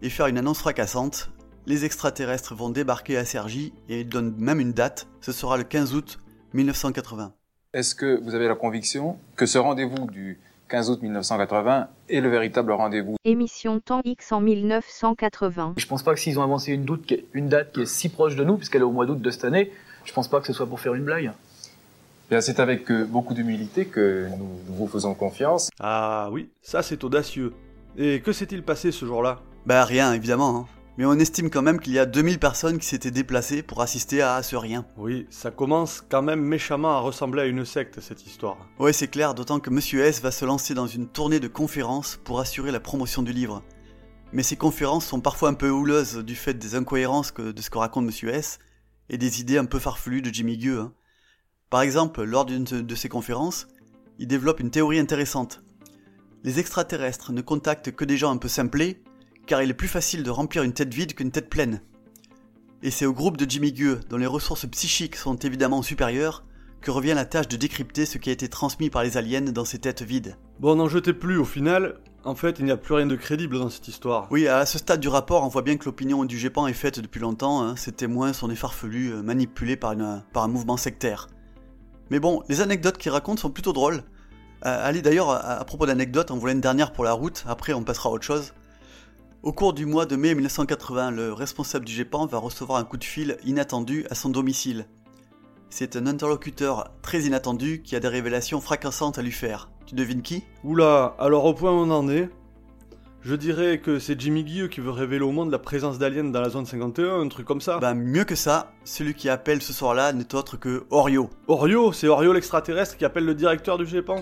et 0.03 0.11
faire 0.11 0.27
une 0.27 0.37
annonce 0.37 0.59
fracassante 0.59 1.31
les 1.67 1.83
extraterrestres 1.83 2.55
vont 2.55 2.69
débarquer 2.69 3.17
à 3.17 3.25
Sergi 3.25 3.73
et 3.89 4.01
il 4.01 4.09
donne 4.09 4.33
même 4.37 4.61
une 4.61 4.71
date, 4.71 5.07
ce 5.19 5.33
sera 5.33 5.57
le 5.57 5.65
15 5.65 5.93
août 5.95 6.19
1980. 6.53 7.33
Est-ce 7.73 7.93
que 7.93 8.19
vous 8.23 8.33
avez 8.33 8.47
la 8.47 8.55
conviction 8.55 9.17
que 9.35 9.45
ce 9.45 9.57
rendez-vous 9.57 10.07
du 10.09 10.39
15 10.69 10.89
août 10.89 11.01
1980 11.01 11.89
est 12.09 12.21
le 12.21 12.29
véritable 12.29 12.71
rendez-vous? 12.71 13.17
Émission 13.25 13.81
Temps 13.81 14.01
X 14.05 14.31
en 14.31 14.39
1980. 14.39 15.73
Je 15.75 15.85
pense 15.85 16.03
pas 16.03 16.13
que 16.13 16.21
s'ils 16.21 16.39
ont 16.39 16.41
avancé 16.43 16.71
une, 16.71 16.85
doute, 16.85 17.13
une 17.33 17.49
date 17.49 17.73
qui 17.73 17.81
est 17.81 17.85
si 17.85 18.07
proche 18.07 18.37
de 18.37 18.45
nous, 18.45 18.55
puisqu'elle 18.55 18.81
est 18.81 18.85
au 18.85 18.91
mois 18.91 19.05
d'août 19.05 19.21
de 19.21 19.29
cette 19.29 19.43
année, 19.43 19.71
je 20.05 20.13
pense 20.13 20.29
pas 20.29 20.39
que 20.39 20.47
ce 20.47 20.53
soit 20.53 20.67
pour 20.67 20.79
faire 20.79 20.93
une 20.93 21.03
blague. 21.03 21.33
C'est 22.39 22.59
avec 22.61 22.89
euh, 22.91 23.05
beaucoup 23.05 23.33
d'humilité 23.33 23.85
que 23.85 24.27
nous 24.37 24.49
vous 24.67 24.87
faisons 24.87 25.13
confiance. 25.13 25.69
Ah 25.79 26.29
oui, 26.31 26.49
ça 26.61 26.81
c'est 26.81 27.03
audacieux. 27.03 27.53
Et 27.97 28.21
que 28.21 28.31
s'est-il 28.31 28.63
passé 28.63 28.91
ce 28.91 29.05
jour-là? 29.05 29.39
Bah 29.65 29.83
rien, 29.83 30.13
évidemment. 30.13 30.57
Hein 30.57 30.76
mais 30.97 31.05
on 31.05 31.13
estime 31.13 31.49
quand 31.49 31.61
même 31.61 31.79
qu'il 31.79 31.93
y 31.93 31.99
a 31.99 32.05
2000 32.05 32.39
personnes 32.39 32.79
qui 32.79 32.87
s'étaient 32.87 33.11
déplacées 33.11 33.61
pour 33.61 33.81
assister 33.81 34.21
à 34.21 34.41
ce 34.41 34.55
rien. 34.55 34.85
Oui, 34.97 35.27
ça 35.29 35.51
commence 35.51 36.01
quand 36.01 36.23
même 36.23 36.41
méchamment 36.41 36.97
à 36.97 36.99
ressembler 36.99 37.43
à 37.43 37.45
une 37.45 37.65
secte 37.65 37.99
cette 38.01 38.25
histoire. 38.25 38.57
Ouais, 38.79 38.93
c'est 38.93 39.07
clair, 39.07 39.35
d'autant 39.35 39.59
que 39.59 39.69
Monsieur 39.69 40.01
S 40.01 40.21
va 40.21 40.31
se 40.31 40.43
lancer 40.43 40.73
dans 40.73 40.87
une 40.87 41.07
tournée 41.07 41.39
de 41.39 41.47
conférences 41.47 42.19
pour 42.23 42.39
assurer 42.39 42.71
la 42.71 42.79
promotion 42.79 43.21
du 43.21 43.31
livre. 43.31 43.63
Mais 44.33 44.43
ces 44.43 44.57
conférences 44.57 45.05
sont 45.05 45.21
parfois 45.21 45.49
un 45.49 45.53
peu 45.53 45.69
houleuses 45.69 46.17
du 46.17 46.35
fait 46.35 46.55
des 46.55 46.75
incohérences 46.75 47.33
de 47.33 47.61
ce 47.61 47.69
que 47.69 47.77
raconte 47.77 48.05
Monsieur 48.05 48.29
S 48.29 48.59
et 49.09 49.17
des 49.17 49.39
idées 49.39 49.57
un 49.57 49.65
peu 49.65 49.79
farfelues 49.79 50.23
de 50.23 50.33
Jimmy 50.33 50.57
Gueux. 50.57 50.79
Hein. 50.79 50.93
Par 51.69 51.81
exemple, 51.81 52.23
lors 52.23 52.45
d'une 52.45 52.63
de 52.63 52.95
ces 52.95 53.07
conférences, 53.07 53.67
il 54.19 54.27
développe 54.27 54.59
une 54.59 54.71
théorie 54.71 54.99
intéressante. 54.99 55.61
Les 56.43 56.59
extraterrestres 56.59 57.31
ne 57.31 57.41
contactent 57.41 57.91
que 57.91 58.05
des 58.05 58.17
gens 58.17 58.31
un 58.31 58.37
peu 58.37 58.47
simplés 58.47 59.03
car 59.47 59.63
il 59.63 59.69
est 59.71 59.73
plus 59.73 59.87
facile 59.87 60.21
de 60.23 60.29
remplir 60.29 60.61
une 60.61 60.73
tête 60.73 60.93
vide 60.93 61.13
qu'une 61.15 61.31
tête 61.31 61.49
pleine. 61.49 61.81
Et 62.83 62.91
c'est 62.91 63.07
au 63.07 63.13
groupe 63.13 63.37
de 63.37 63.49
Jimmy 63.49 63.71
Gueux, 63.71 64.01
dont 64.09 64.17
les 64.17 64.27
ressources 64.27 64.67
psychiques 64.67 65.15
sont 65.15 65.37
évidemment 65.37 65.81
supérieures, 65.81 66.43
que 66.81 66.91
revient 66.91 67.13
la 67.15 67.25
tâche 67.25 67.47
de 67.47 67.57
décrypter 67.57 68.05
ce 68.05 68.19
qui 68.19 68.29
a 68.29 68.33
été 68.33 68.49
transmis 68.49 68.91
par 68.91 69.03
les 69.03 69.17
aliens 69.17 69.41
dans 69.41 69.65
ces 69.65 69.79
têtes 69.79 70.03
vides. 70.03 70.37
Bon, 70.59 70.75
n'en 70.75 70.87
jetez 70.87 71.13
plus, 71.13 71.37
au 71.37 71.45
final, 71.45 71.99
en 72.23 72.35
fait, 72.35 72.59
il 72.59 72.65
n'y 72.65 72.71
a 72.71 72.77
plus 72.77 72.93
rien 72.93 73.07
de 73.07 73.15
crédible 73.15 73.57
dans 73.57 73.69
cette 73.69 73.87
histoire. 73.87 74.27
Oui, 74.29 74.47
à 74.47 74.65
ce 74.65 74.77
stade 74.77 74.99
du 74.99 75.07
rapport, 75.07 75.43
on 75.43 75.47
voit 75.47 75.63
bien 75.63 75.77
que 75.77 75.85
l'opinion 75.85 76.23
du 76.25 76.37
GEPAN 76.37 76.67
est 76.67 76.73
faite 76.73 76.99
depuis 76.99 77.19
longtemps, 77.19 77.63
hein. 77.63 77.75
ces 77.75 77.93
témoins 77.93 78.33
sont 78.33 78.47
des 78.47 78.55
farfelus 78.55 79.13
euh, 79.13 79.23
manipulés 79.23 79.75
par, 79.75 79.95
par 80.33 80.43
un 80.43 80.47
mouvement 80.47 80.77
sectaire. 80.77 81.27
Mais 82.11 82.19
bon, 82.19 82.43
les 82.47 82.61
anecdotes 82.61 82.97
qu'il 82.97 83.11
raconte 83.11 83.39
sont 83.39 83.49
plutôt 83.49 83.73
drôles. 83.73 84.03
Euh, 84.65 84.87
allez, 84.87 85.01
d'ailleurs, 85.01 85.31
à, 85.31 85.59
à, 85.59 85.65
propos 85.65 85.87
d'anecdotes, 85.87 86.29
on 86.29 86.37
voulait 86.37 86.53
une 86.53 86.61
dernière 86.61 86.93
pour 86.93 87.03
la 87.03 87.13
route, 87.13 87.43
après 87.47 87.73
on 87.73 87.83
passera 87.83 88.09
à 88.09 88.11
autre 88.13 88.25
chose. 88.25 88.53
Au 89.43 89.53
cours 89.53 89.73
du 89.73 89.85
mois 89.85 90.07
de 90.07 90.15
mai 90.15 90.33
1980, 90.33 91.11
le 91.11 91.31
responsable 91.31 91.85
du 91.85 91.93
GEPAN 91.93 92.25
va 92.25 92.39
recevoir 92.39 92.79
un 92.79 92.83
coup 92.83 92.97
de 92.97 93.03
fil 93.03 93.37
inattendu 93.45 94.05
à 94.09 94.15
son 94.15 94.29
domicile. 94.29 94.87
C'est 95.69 95.95
un 95.95 96.07
interlocuteur 96.07 96.91
très 97.03 97.21
inattendu 97.21 97.83
qui 97.83 97.95
a 97.95 97.99
des 97.99 98.07
révélations 98.07 98.59
fracassantes 98.61 99.19
à 99.19 99.21
lui 99.21 99.31
faire. 99.31 99.69
Tu 99.85 99.93
devines 99.93 100.23
qui? 100.23 100.43
Oula, 100.63 101.15
alors 101.19 101.45
au 101.45 101.53
point 101.53 101.71
où 101.71 101.75
on 101.75 101.91
en 101.91 102.09
est, 102.09 102.29
je 103.21 103.35
dirais 103.35 103.79
que 103.79 103.99
c'est 103.99 104.19
Jimmy 104.19 104.43
Guilleux 104.43 104.69
qui 104.69 104.81
veut 104.81 104.89
révéler 104.89 105.23
au 105.23 105.31
monde 105.31 105.51
la 105.51 105.59
présence 105.59 105.99
d'aliens 105.99 106.23
dans 106.23 106.41
la 106.41 106.49
zone 106.49 106.65
51, 106.65 107.21
un 107.21 107.27
truc 107.27 107.45
comme 107.45 107.61
ça. 107.61 107.77
Ben 107.77 107.93
mieux 107.93 108.23
que 108.23 108.35
ça, 108.35 108.73
celui 108.85 109.13
qui 109.13 109.29
appelle 109.29 109.61
ce 109.61 109.71
soir-là 109.71 110.13
n'est 110.13 110.33
autre 110.33 110.57
que 110.57 110.85
Orio. 110.89 111.29
Orio 111.47 111.91
C'est 111.91 112.07
Orio 112.07 112.33
l'extraterrestre 112.33 112.97
qui 112.97 113.05
appelle 113.05 113.25
le 113.25 113.35
directeur 113.35 113.77
du 113.77 113.85
GEPAN 113.85 114.21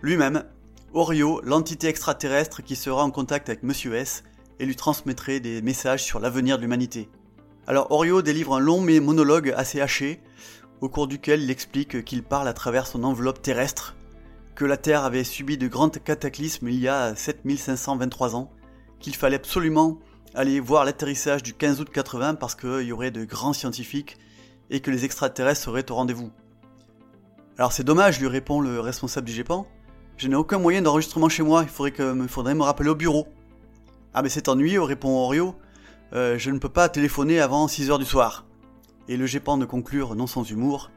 Lui-même, 0.00 0.44
Orio, 0.96 1.40
l'entité 1.42 1.88
extraterrestre 1.88 2.62
qui 2.62 2.76
sera 2.76 3.02
en 3.02 3.10
contact 3.10 3.48
avec 3.48 3.64
Monsieur 3.64 3.94
S 3.94 4.22
et 4.60 4.64
lui 4.64 4.76
transmettrait 4.76 5.40
des 5.40 5.60
messages 5.60 6.04
sur 6.04 6.20
l'avenir 6.20 6.56
de 6.56 6.62
l'humanité. 6.62 7.08
Alors 7.66 7.90
Orio 7.90 8.22
délivre 8.22 8.54
un 8.54 8.60
long 8.60 8.80
monologue 8.80 9.52
assez 9.56 9.80
haché, 9.80 10.20
au 10.80 10.88
cours 10.88 11.08
duquel 11.08 11.42
il 11.42 11.50
explique 11.50 12.04
qu'il 12.04 12.22
parle 12.22 12.46
à 12.46 12.52
travers 12.52 12.86
son 12.86 13.02
enveloppe 13.02 13.42
terrestre, 13.42 13.96
que 14.54 14.64
la 14.64 14.76
Terre 14.76 15.02
avait 15.02 15.24
subi 15.24 15.58
de 15.58 15.66
grands 15.66 15.88
cataclysmes 15.88 16.68
il 16.68 16.78
y 16.78 16.86
a 16.86 17.16
7523 17.16 18.36
ans, 18.36 18.52
qu'il 19.00 19.16
fallait 19.16 19.34
absolument 19.34 19.98
aller 20.32 20.60
voir 20.60 20.84
l'atterrissage 20.84 21.42
du 21.42 21.54
15 21.54 21.80
août 21.80 21.90
80 21.92 22.36
parce 22.36 22.54
qu'il 22.54 22.82
y 22.82 22.92
aurait 22.92 23.10
de 23.10 23.24
grands 23.24 23.52
scientifiques 23.52 24.16
et 24.70 24.78
que 24.78 24.92
les 24.92 25.04
extraterrestres 25.04 25.62
seraient 25.62 25.90
au 25.90 25.96
rendez-vous. 25.96 26.30
Alors 27.58 27.72
c'est 27.72 27.82
dommage, 27.82 28.20
lui 28.20 28.28
répond 28.28 28.60
le 28.60 28.78
responsable 28.78 29.26
du 29.26 29.32
GEPAN, 29.32 29.66
je 30.16 30.28
n'ai 30.28 30.36
aucun 30.36 30.58
moyen 30.58 30.82
d'enregistrement 30.82 31.28
chez 31.28 31.42
moi, 31.42 31.62
il 31.62 31.68
faudrait, 31.68 31.90
que, 31.90 32.26
faudrait 32.28 32.54
me 32.54 32.62
rappeler 32.62 32.90
au 32.90 32.94
bureau. 32.94 33.26
Ah 34.14 34.22
mais 34.22 34.28
c'est 34.28 34.48
ennuyeux, 34.48 34.82
répond 34.82 35.08
Orio. 35.08 35.56
Euh, 36.12 36.38
je 36.38 36.50
ne 36.50 36.58
peux 36.58 36.68
pas 36.68 36.88
téléphoner 36.88 37.40
avant 37.40 37.66
6 37.66 37.90
heures 37.90 37.98
du 37.98 38.04
soir. 38.04 38.44
Et 39.08 39.16
le 39.16 39.26
GEPAN 39.26 39.58
de 39.58 39.64
conclure, 39.64 40.14
non 40.14 40.26
sans 40.26 40.48
humour. 40.48 40.90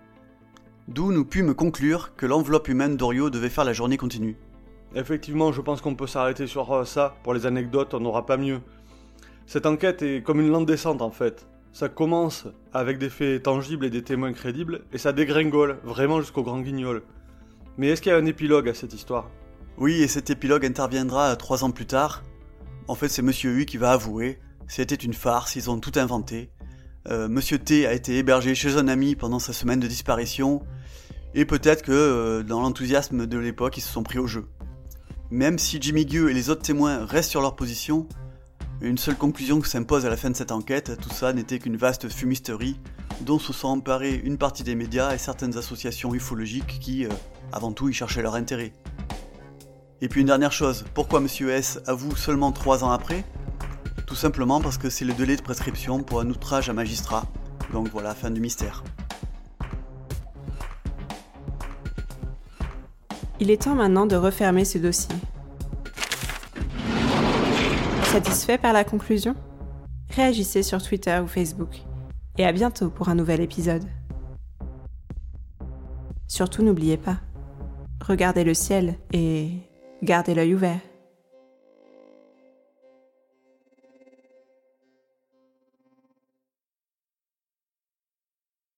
D'où 0.87 1.11
nous 1.11 1.25
pûmes 1.25 1.55
conclure 1.55 2.15
que 2.15 2.25
l'enveloppe 2.25 2.67
humaine 2.67 2.95
d'Orio 2.95 3.29
devait 3.29 3.49
faire 3.49 3.65
la 3.65 3.73
journée 3.73 3.97
continue. 3.97 4.37
Effectivement, 4.95 5.51
je 5.51 5.61
pense 5.61 5.81
qu'on 5.81 5.95
peut 5.95 6.07
s'arrêter 6.07 6.47
sur 6.47 6.71
euh, 6.71 6.85
ça. 6.85 7.15
Pour 7.23 7.33
les 7.33 7.45
anecdotes, 7.45 7.93
on 7.93 7.99
n'aura 7.99 8.25
pas 8.25 8.37
mieux. 8.37 8.61
Cette 9.47 9.65
enquête 9.65 10.01
est 10.01 10.23
comme 10.23 10.41
une 10.41 10.49
lente 10.49 10.65
descente 10.67 11.01
en 11.01 11.11
fait. 11.11 11.47
Ça 11.73 11.89
commence 11.89 12.47
avec 12.73 12.97
des 12.97 13.09
faits 13.09 13.43
tangibles 13.43 13.85
et 13.85 13.89
des 13.89 14.03
témoins 14.03 14.33
crédibles, 14.33 14.81
et 14.93 14.97
ça 14.97 15.11
dégringole, 15.11 15.77
vraiment 15.83 16.21
jusqu'au 16.21 16.43
grand 16.43 16.59
guignol. 16.59 17.03
Mais 17.77 17.87
est-ce 17.87 18.01
qu'il 18.01 18.11
y 18.11 18.15
a 18.15 18.17
un 18.17 18.25
épilogue 18.25 18.69
à 18.69 18.73
cette 18.73 18.93
histoire? 18.93 19.29
Oui, 19.77 20.01
et 20.01 20.07
cet 20.07 20.29
épilogue 20.29 20.65
interviendra 20.65 21.35
trois 21.35 21.63
ans 21.63 21.71
plus 21.71 21.85
tard. 21.85 22.23
En 22.87 22.95
fait, 22.95 23.09
c'est 23.09 23.21
Monsieur 23.21 23.51
U 23.51 23.65
qui 23.65 23.77
va 23.77 23.91
avouer. 23.91 24.39
C'était 24.67 24.95
une 24.95 25.13
farce, 25.13 25.55
ils 25.55 25.69
ont 25.69 25.79
tout 25.79 25.91
inventé. 25.95 26.49
Euh, 27.07 27.27
Monsieur 27.27 27.59
T 27.59 27.85
a 27.85 27.93
été 27.93 28.17
hébergé 28.17 28.55
chez 28.55 28.77
un 28.77 28.87
ami 28.87 29.15
pendant 29.15 29.39
sa 29.39 29.53
semaine 29.53 29.79
de 29.79 29.87
disparition. 29.87 30.63
Et 31.35 31.45
peut-être 31.45 31.83
que, 31.83 31.91
euh, 31.91 32.43
dans 32.43 32.61
l'enthousiasme 32.61 33.27
de 33.27 33.37
l'époque, 33.37 33.77
ils 33.77 33.81
se 33.81 33.91
sont 33.91 34.03
pris 34.03 34.17
au 34.17 34.27
jeu. 34.27 34.45
Même 35.29 35.59
si 35.59 35.77
Jimmy 35.79 36.05
Gueux 36.05 36.29
et 36.29 36.33
les 36.33 36.49
autres 36.49 36.63
témoins 36.63 37.05
restent 37.05 37.31
sur 37.31 37.41
leur 37.41 37.55
position, 37.55 38.07
Une 38.79 38.99
seule 38.99 39.15
conclusion 39.15 39.59
qui 39.59 39.69
s'impose 39.71 40.05
à 40.05 40.09
la 40.09 40.17
fin 40.17 40.29
de 40.29 40.35
cette 40.35 40.51
enquête, 40.51 40.99
tout 41.01 41.09
ça 41.09 41.33
n'était 41.33 41.57
qu'une 41.57 41.77
vaste 41.77 42.09
fumisterie 42.09 42.79
dont 43.21 43.39
se 43.39 43.51
sont 43.51 43.69
emparés 43.69 44.21
une 44.23 44.37
partie 44.37 44.63
des 44.63 44.75
médias 44.75 45.15
et 45.15 45.17
certaines 45.17 45.57
associations 45.57 46.13
ufologiques 46.13 46.79
qui, 46.79 47.05
euh, 47.05 47.09
avant 47.51 47.71
tout, 47.71 47.89
y 47.89 47.93
cherchaient 47.93 48.21
leur 48.21 48.35
intérêt. 48.35 48.73
Et 50.01 50.09
puis 50.09 50.21
une 50.21 50.27
dernière 50.27 50.51
chose, 50.51 50.85
pourquoi 50.93 51.19
Monsieur 51.19 51.49
S 51.49 51.79
avoue 51.87 52.15
seulement 52.15 52.51
trois 52.51 52.83
ans 52.83 52.91
après? 52.91 53.23
Tout 54.05 54.15
simplement 54.15 54.61
parce 54.61 54.77
que 54.77 54.89
c'est 54.89 55.05
le 55.05 55.13
délai 55.13 55.35
de 55.35 55.41
prescription 55.41 56.03
pour 56.03 56.21
un 56.21 56.29
outrage 56.29 56.69
à 56.69 56.73
magistrat. 56.73 57.25
Donc 57.73 57.89
voilà, 57.89 58.13
fin 58.13 58.29
du 58.29 58.39
mystère. 58.39 58.83
Il 63.39 63.51
est 63.51 63.63
temps 63.63 63.75
maintenant 63.75 64.05
de 64.05 64.15
refermer 64.15 64.65
ce 64.65 64.77
dossier. 64.77 65.15
Satisfait 68.05 68.57
par 68.57 68.73
la 68.73 68.83
conclusion? 68.83 69.35
Réagissez 70.15 70.63
sur 70.63 70.81
Twitter 70.81 71.19
ou 71.23 71.27
Facebook. 71.27 71.81
Et 72.37 72.45
à 72.45 72.51
bientôt 72.51 72.89
pour 72.89 73.09
un 73.09 73.15
nouvel 73.15 73.41
épisode. 73.41 73.83
Surtout 76.27 76.63
n'oubliez 76.63 76.97
pas, 76.97 77.17
regardez 78.07 78.43
le 78.43 78.53
ciel 78.53 78.95
et 79.13 79.49
gardez 80.01 80.33
l'œil 80.33 80.55
ouvert. 80.55 80.79